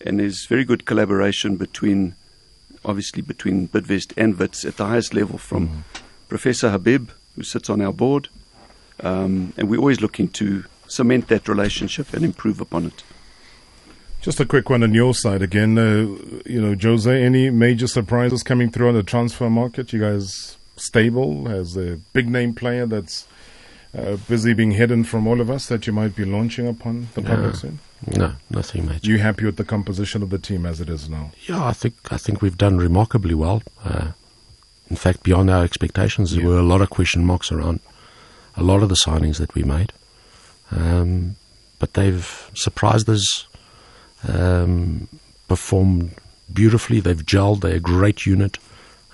and 0.01 0.21
there's 0.21 0.47
very 0.47 0.65
good 0.65 0.85
collaboration 0.85 1.57
between 1.57 2.15
obviously 2.85 3.23
between 3.23 3.69
Bidvest 3.69 4.13
and 4.17 4.39
Wits 4.39 4.65
at 4.65 4.77
the 4.77 4.87
highest 4.87 5.15
level 5.15 5.39
from 5.39 5.69
Mm-hmm. 5.69 5.81
Professor 6.29 6.71
Habib, 6.71 7.09
who 7.37 7.43
sits 7.43 7.71
on 7.71 7.81
our 7.81 7.93
board, 7.93 8.29
um, 9.01 9.55
and 9.57 9.69
we're 9.69 9.81
always 9.81 10.03
looking 10.03 10.29
to 10.29 10.65
cement 10.87 11.29
that 11.29 11.49
relationship 11.49 12.13
and 12.13 12.23
improve 12.23 12.61
upon 12.61 12.85
it. 12.85 13.03
Just 14.21 14.39
a 14.39 14.45
quick 14.45 14.69
one 14.69 14.83
on 14.83 14.93
your 14.93 15.15
side 15.15 15.41
again. 15.41 15.79
Uh, 15.79 16.43
you 16.45 16.61
know, 16.61 16.77
Jose, 16.81 17.23
any 17.23 17.49
major 17.49 17.87
surprises 17.87 18.43
coming 18.43 18.71
through 18.71 18.89
on 18.89 18.95
the 18.95 19.03
transfer 19.03 19.49
market? 19.49 19.93
You 19.93 20.01
guys 20.01 20.59
stable? 20.77 21.49
Has 21.49 21.77
a 21.77 21.99
big 22.13 22.29
name 22.29 22.53
player 22.53 22.85
that's 22.85 23.27
uh, 23.99 24.17
busy 24.29 24.53
being 24.55 24.73
hidden 24.73 25.05
from 25.05 25.27
all 25.27 25.41
of 25.41 25.51
us 25.51 25.67
that 25.67 25.87
you 25.87 25.93
might 25.93 26.15
be 26.15 26.25
launching 26.25 26.67
upon 26.69 27.09
the 27.15 27.21
No. 27.23 27.29
public 27.31 27.55
soon? 27.57 27.79
No, 28.17 28.33
nothing 28.51 28.87
major. 28.87 29.11
You 29.11 29.19
happy 29.19 29.45
with 29.45 29.57
the 29.57 29.65
composition 29.65 30.23
of 30.23 30.31
the 30.31 30.39
team 30.39 30.65
as 30.67 30.81
it 30.81 30.89
is 30.89 31.09
now? 31.09 31.33
Yeah, 31.49 31.65
I 31.65 31.73
think 31.73 31.95
I 32.11 32.17
think 32.17 32.41
we've 32.43 32.57
done 32.59 32.79
remarkably 32.79 33.35
well. 33.35 33.63
Uh, 33.85 34.13
in 34.89 34.97
fact, 34.97 35.23
beyond 35.23 35.51
our 35.51 35.65
expectations, 35.65 36.35
there 36.35 36.47
were 36.47 36.59
a 36.59 36.63
lot 36.63 36.81
of 36.81 36.91
question 36.91 37.25
marks 37.27 37.51
around 37.53 37.81
a 38.57 38.63
lot 38.63 38.83
of 38.83 38.89
the 38.89 38.95
signings 38.95 39.39
that 39.39 39.55
we 39.55 39.63
made, 39.65 39.93
um, 40.71 41.37
but 41.79 41.95
they've 41.95 42.51
surprised 42.55 43.09
us. 43.09 43.47
Um, 44.27 45.09
performed 45.47 46.11
beautifully. 46.53 47.01
They've 47.01 47.25
gelled. 47.25 47.61
They're 47.61 47.77
a 47.77 47.81
great 47.81 48.27
unit. 48.27 48.59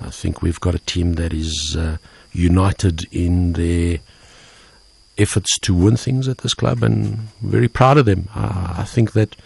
I 0.01 0.11
think 0.11 0.43
we've 0.43 0.59
got 0.61 0.75
a 0.75 0.79
team 0.81 1.13
that 1.15 1.33
is 1.33 1.77
uh, 1.79 1.99
united 2.33 3.07
in 3.13 3.53
their 3.53 3.99
efforts 5.17 5.59
to 5.61 5.75
win 5.75 5.97
things 5.97 6.29
at 6.29 6.39
this 6.39 6.55
club, 6.55 6.83
and 6.83 7.29
very 7.41 7.69
proud 7.69 7.99
of 7.99 8.07
them. 8.07 8.29
Uh, 8.35 8.75
I 8.79 8.85
think 8.85 9.13
that 9.13 9.37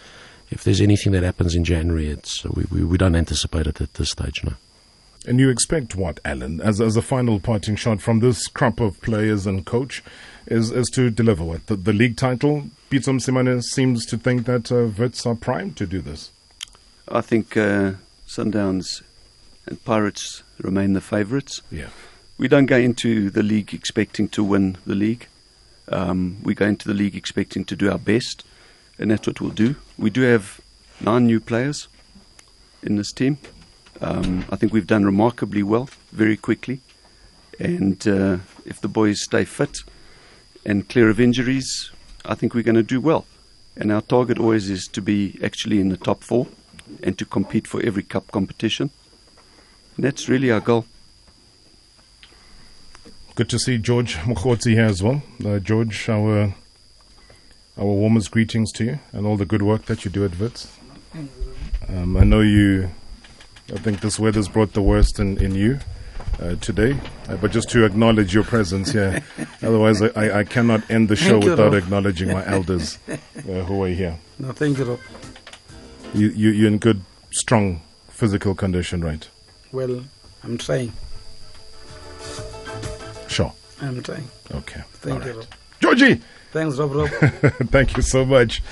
if 0.51 0.65
there's 0.65 0.81
anything 0.81 1.13
that 1.13 1.23
happens 1.23 1.55
in 1.55 1.65
January, 1.65 2.09
it's 2.11 2.45
we, 2.45 2.65
we, 2.71 2.85
we 2.85 2.99
don't 2.99 3.17
anticipate 3.17 3.67
it 3.67 3.81
at 3.81 3.95
this 3.95 4.11
stage. 4.11 4.43
No. 4.45 4.55
And 5.27 5.41
you 5.41 5.51
expect 5.51 5.95
what, 5.95 6.21
Alan, 6.25 6.61
as 6.61 6.81
as 6.81 6.97
a 6.97 7.03
final 7.03 7.39
parting 7.39 7.77
shot 7.77 8.01
from 8.01 8.21
this 8.21 8.47
crop 8.47 8.81
of 8.81 9.01
players 9.03 9.47
and 9.47 9.67
coach, 9.67 10.03
is 10.47 10.71
is 10.71 10.89
to 10.91 11.11
deliver 11.11 11.45
what 11.45 11.67
the, 11.67 11.77
the 11.77 11.93
league 11.93 12.17
title. 12.17 12.71
Pieter 12.89 13.19
Simone 13.19 13.61
seems 13.61 14.07
to 14.07 14.17
think 14.17 14.47
that 14.47 14.73
uh, 14.73 14.89
Wits 14.99 15.27
are 15.27 15.35
primed 15.35 15.77
to 15.77 15.87
do 15.87 16.01
this. 16.01 16.31
I 17.07 17.21
think 17.21 17.57
uh, 17.57 17.93
Sundowns 18.27 19.03
and 19.67 19.85
Pirates 19.85 20.43
remain 20.59 20.95
the 20.95 21.01
favourites. 21.03 21.61
Yeah. 21.71 21.89
We 22.39 22.49
don't 22.49 22.67
go 22.67 22.77
into 22.79 23.29
the 23.31 23.43
league 23.43 23.75
expecting 23.75 24.29
to 24.31 24.45
win 24.45 24.79
the 24.87 24.95
league. 24.95 25.27
Um, 25.91 26.39
we 26.43 26.55
go 26.55 26.67
into 26.67 26.89
the 26.89 26.95
league 26.95 27.17
expecting 27.17 27.65
to 27.67 27.77
do 27.77 27.91
our 27.91 27.99
best, 27.99 28.45
and 28.99 29.11
that's 29.11 29.27
what 29.27 29.41
we'll 29.41 29.51
do. 29.51 29.77
We 29.97 30.11
do 30.11 30.23
have 30.23 30.61
nine 31.01 31.27
new 31.27 31.41
players 31.41 31.89
in 32.83 32.97
this 32.97 33.13
team. 33.13 33.39
Um, 34.01 34.45
I 34.51 34.57
think 34.57 34.73
we've 34.73 34.87
done 34.87 35.05
remarkably 35.05 35.63
well 35.63 35.89
very 36.13 36.37
quickly, 36.37 36.81
and 37.59 38.07
uh, 38.07 38.39
if 38.65 38.81
the 38.81 38.89
boys 38.89 39.23
stay 39.23 39.45
fit 39.45 39.79
and 40.65 40.89
clear 40.89 41.09
of 41.09 41.19
injuries, 41.21 41.91
I 42.25 42.35
think 42.35 42.55
we're 42.55 42.63
going 42.63 42.75
to 42.75 42.83
do 42.83 43.01
well. 43.01 43.25
And 43.77 43.93
our 43.93 44.03
target 44.03 44.39
always 44.39 44.71
is 44.71 44.89
to 44.89 45.01
be 45.01 45.39
actually 45.43 45.81
in 45.81 45.89
the 45.89 45.97
top 45.97 46.23
four 46.23 46.49
and 47.03 47.17
to 47.19 47.25
compete 47.25 47.67
for 47.67 47.81
every 47.83 48.03
cup 48.03 48.31
competition. 48.33 48.91
And 49.97 50.05
that's 50.05 50.29
really 50.29 50.51
our 50.51 50.61
goal. 50.61 50.85
Good 53.39 53.51
to 53.51 53.59
see 53.61 53.79
George 53.79 54.17
Mukhodzi 54.17 54.73
here 54.73 54.87
as 54.87 55.01
well. 55.01 55.23
Uh, 55.47 55.61
George, 55.61 56.09
our 56.09 56.55
our 57.79 57.85
warmest 57.85 58.33
greetings 58.33 58.73
to 58.73 58.85
you 58.85 58.99
and 59.13 59.29
all 59.29 59.37
the 59.37 59.47
good 59.47 59.63
work 59.63 59.85
that 59.85 60.05
you 60.05 60.11
do 60.11 60.25
at 60.25 60.37
Wits. 60.41 60.77
Um, 61.89 62.17
I 62.17 62.25
know 62.25 62.41
you. 62.41 62.91
I 63.73 63.77
think 63.77 64.01
this 64.01 64.19
weather's 64.19 64.49
brought 64.49 64.73
the 64.73 64.83
worst 64.83 65.21
in 65.21 65.39
in 65.39 65.55
you 65.55 65.79
uh, 66.43 66.57
today, 66.57 66.99
uh, 67.29 67.37
but 67.37 67.53
just 67.53 67.71
to 67.71 67.85
acknowledge 67.85 68.35
your 68.35 68.43
presence 68.43 68.91
here. 68.91 69.23
Otherwise, 69.63 70.03
I, 70.03 70.41
I, 70.41 70.43
cannot 70.43 70.91
end 70.91 71.09
the 71.09 71.15
show 71.15 71.39
Thank 71.39 71.45
without 71.45 71.75
Rob. 71.75 71.75
acknowledging 71.75 72.33
my 72.33 72.45
elders 72.57 72.99
uh, 73.09 73.15
who 73.67 73.85
are 73.85 73.89
here. 73.89 74.19
No, 74.41 74.51
thank 74.51 74.79
you, 74.79 74.85
Rob. 74.85 75.01
You, 76.13 76.31
you 76.31 76.51
you're 76.51 76.67
in 76.73 76.79
good, 76.79 77.03
strong 77.31 77.83
physical 78.09 78.57
condition, 78.57 79.05
right? 79.05 79.29
Well, 79.71 80.03
I'm 80.43 80.59
trying. 80.59 80.93
I'm 83.81 84.03
trying. 84.03 84.29
Okay. 84.53 84.83
Thank 84.95 85.25
you. 85.25 85.33
Rob. 85.33 85.47
Georgie. 85.81 86.21
Thanks, 86.53 86.77
Rob. 86.77 86.95
Rob. 86.95 87.09
Thank 87.71 87.97
you 87.97 88.03
so 88.03 88.25
much. 88.25 88.63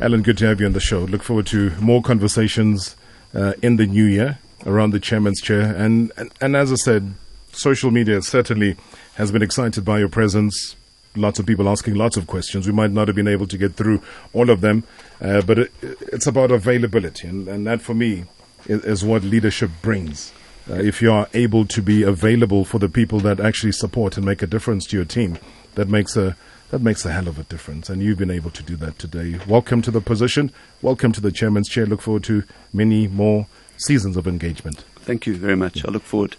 Alan, 0.00 0.22
good 0.22 0.38
to 0.38 0.46
have 0.46 0.60
you 0.60 0.66
on 0.66 0.72
the 0.72 0.80
show. 0.80 1.00
Look 1.00 1.22
forward 1.22 1.46
to 1.48 1.70
more 1.80 2.02
conversations 2.02 2.96
uh, 3.34 3.52
in 3.62 3.76
the 3.76 3.86
new 3.86 4.04
year 4.04 4.38
around 4.66 4.90
the 4.90 5.00
chairman's 5.00 5.40
chair. 5.40 5.74
And, 5.74 6.12
and, 6.16 6.32
and 6.40 6.56
as 6.56 6.72
I 6.72 6.76
said, 6.76 7.14
social 7.52 7.90
media 7.90 8.20
certainly 8.22 8.76
has 9.14 9.30
been 9.30 9.42
excited 9.42 9.84
by 9.84 9.98
your 9.98 10.08
presence. 10.08 10.76
Lots 11.16 11.38
of 11.38 11.46
people 11.46 11.68
asking 11.68 11.94
lots 11.94 12.16
of 12.16 12.26
questions. 12.26 12.66
We 12.66 12.72
might 12.72 12.90
not 12.90 13.08
have 13.08 13.16
been 13.16 13.28
able 13.28 13.46
to 13.46 13.58
get 13.58 13.74
through 13.74 14.02
all 14.32 14.50
of 14.50 14.60
them, 14.60 14.84
uh, 15.20 15.42
but 15.42 15.58
it, 15.58 15.72
it's 15.82 16.26
about 16.26 16.50
availability. 16.50 17.26
And, 17.26 17.48
and 17.48 17.66
that, 17.66 17.80
for 17.80 17.94
me, 17.94 18.24
is, 18.66 18.84
is 18.84 19.04
what 19.04 19.22
leadership 19.22 19.70
brings. 19.82 20.32
Uh, 20.70 20.74
if 20.74 21.02
you 21.02 21.10
are 21.10 21.28
able 21.34 21.66
to 21.66 21.82
be 21.82 22.04
available 22.04 22.64
for 22.64 22.78
the 22.78 22.88
people 22.88 23.18
that 23.18 23.40
actually 23.40 23.72
support 23.72 24.16
and 24.16 24.24
make 24.24 24.40
a 24.40 24.46
difference 24.46 24.86
to 24.86 24.96
your 24.96 25.04
team, 25.04 25.36
that 25.74 25.88
makes 25.88 26.16
a 26.16 26.36
that 26.70 26.80
makes 26.80 27.04
a 27.04 27.10
hell 27.10 27.26
of 27.26 27.40
a 27.40 27.42
difference. 27.42 27.90
And 27.90 28.00
you've 28.00 28.18
been 28.18 28.30
able 28.30 28.52
to 28.52 28.62
do 28.62 28.76
that 28.76 28.96
today. 28.96 29.40
Welcome 29.48 29.82
to 29.82 29.90
the 29.90 30.00
position. 30.00 30.52
Welcome 30.80 31.10
to 31.12 31.20
the 31.20 31.32
chairman's 31.32 31.68
chair. 31.68 31.86
Look 31.86 32.00
forward 32.00 32.22
to 32.24 32.44
many 32.72 33.08
more 33.08 33.48
seasons 33.76 34.16
of 34.16 34.28
engagement. 34.28 34.84
Thank 35.00 35.26
you 35.26 35.34
very 35.34 35.56
much. 35.56 35.84
I 35.84 35.90
look 35.90 36.04
forward. 36.04 36.36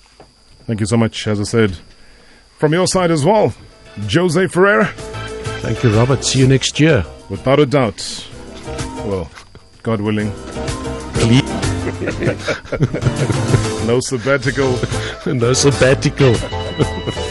Thank 0.66 0.80
you 0.80 0.86
so 0.86 0.96
much. 0.96 1.28
As 1.28 1.42
I 1.42 1.44
said, 1.44 1.78
from 2.58 2.72
your 2.72 2.88
side 2.88 3.12
as 3.12 3.26
well, 3.26 3.54
Jose 4.10 4.48
Ferreira. 4.48 4.86
Thank 5.60 5.84
you, 5.84 5.94
Robert. 5.94 6.24
See 6.24 6.40
you 6.40 6.48
next 6.48 6.80
year. 6.80 7.06
Without 7.28 7.60
a 7.60 7.66
doubt. 7.66 8.30
Well, 9.06 9.30
God 9.84 10.00
willing. 10.00 10.32
no 13.86 14.00
sabbatical. 14.00 14.78
no 15.26 15.54
sabbatical. 15.54 16.36